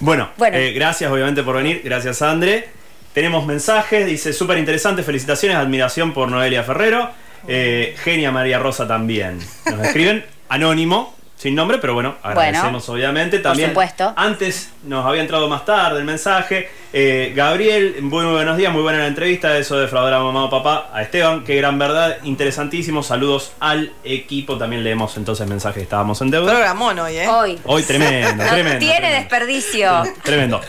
Bueno, 0.00 0.30
eh, 0.52 0.72
gracias 0.74 1.08
obviamente 1.12 1.44
por 1.44 1.54
venir. 1.54 1.82
Gracias, 1.84 2.20
André. 2.20 2.68
Tenemos 3.12 3.46
mensajes, 3.46 4.06
dice 4.06 4.32
súper 4.32 4.58
interesante, 4.58 5.04
felicitaciones, 5.04 5.56
admiración 5.56 6.12
por 6.12 6.28
Noelia 6.28 6.64
Ferrero. 6.64 7.12
Genia 7.46 8.32
María 8.32 8.58
Rosa 8.58 8.88
también. 8.88 9.38
Nos 9.66 9.86
escriben, 9.86 10.26
anónimo, 10.48 11.13
sin 11.36 11.54
nombre, 11.54 11.78
pero 11.78 11.94
bueno, 11.94 12.14
agradecemos 12.22 12.88
obviamente. 12.88 13.38
También 13.38 13.72
por 13.72 13.84
supuesto. 13.84 14.12
antes 14.16 14.70
nos 14.84 15.04
había 15.04 15.22
entrado 15.22 15.48
más 15.48 15.64
tarde 15.64 15.98
el 15.98 16.04
mensaje. 16.04 16.68
Eh, 16.92 17.32
Gabriel, 17.34 17.96
muy, 18.02 18.24
buenos 18.24 18.56
días, 18.56 18.72
muy 18.72 18.82
buena 18.82 19.00
la 19.00 19.08
entrevista, 19.08 19.58
eso 19.58 19.76
de 19.78 19.88
fraudar 19.88 20.14
a 20.14 20.20
mamá 20.20 20.44
o 20.44 20.50
papá, 20.50 20.90
a 20.92 21.02
Esteban, 21.02 21.42
qué 21.42 21.56
gran 21.56 21.76
verdad, 21.76 22.18
interesantísimo. 22.22 23.02
Saludos 23.02 23.52
al 23.58 23.92
equipo, 24.04 24.56
también 24.58 24.84
leemos 24.84 25.16
entonces 25.16 25.46
mensajes, 25.48 25.82
estábamos 25.82 26.20
en 26.22 26.30
deuda. 26.30 26.52
Programón 26.52 26.98
hoy, 27.00 27.16
¿eh? 27.16 27.28
Hoy. 27.28 27.58
Hoy 27.64 27.82
tremendo, 27.82 28.44
tremendo. 28.48 28.78
Tiene 28.78 29.12
desperdicio. 29.12 30.04
Tremendo. 30.22 30.60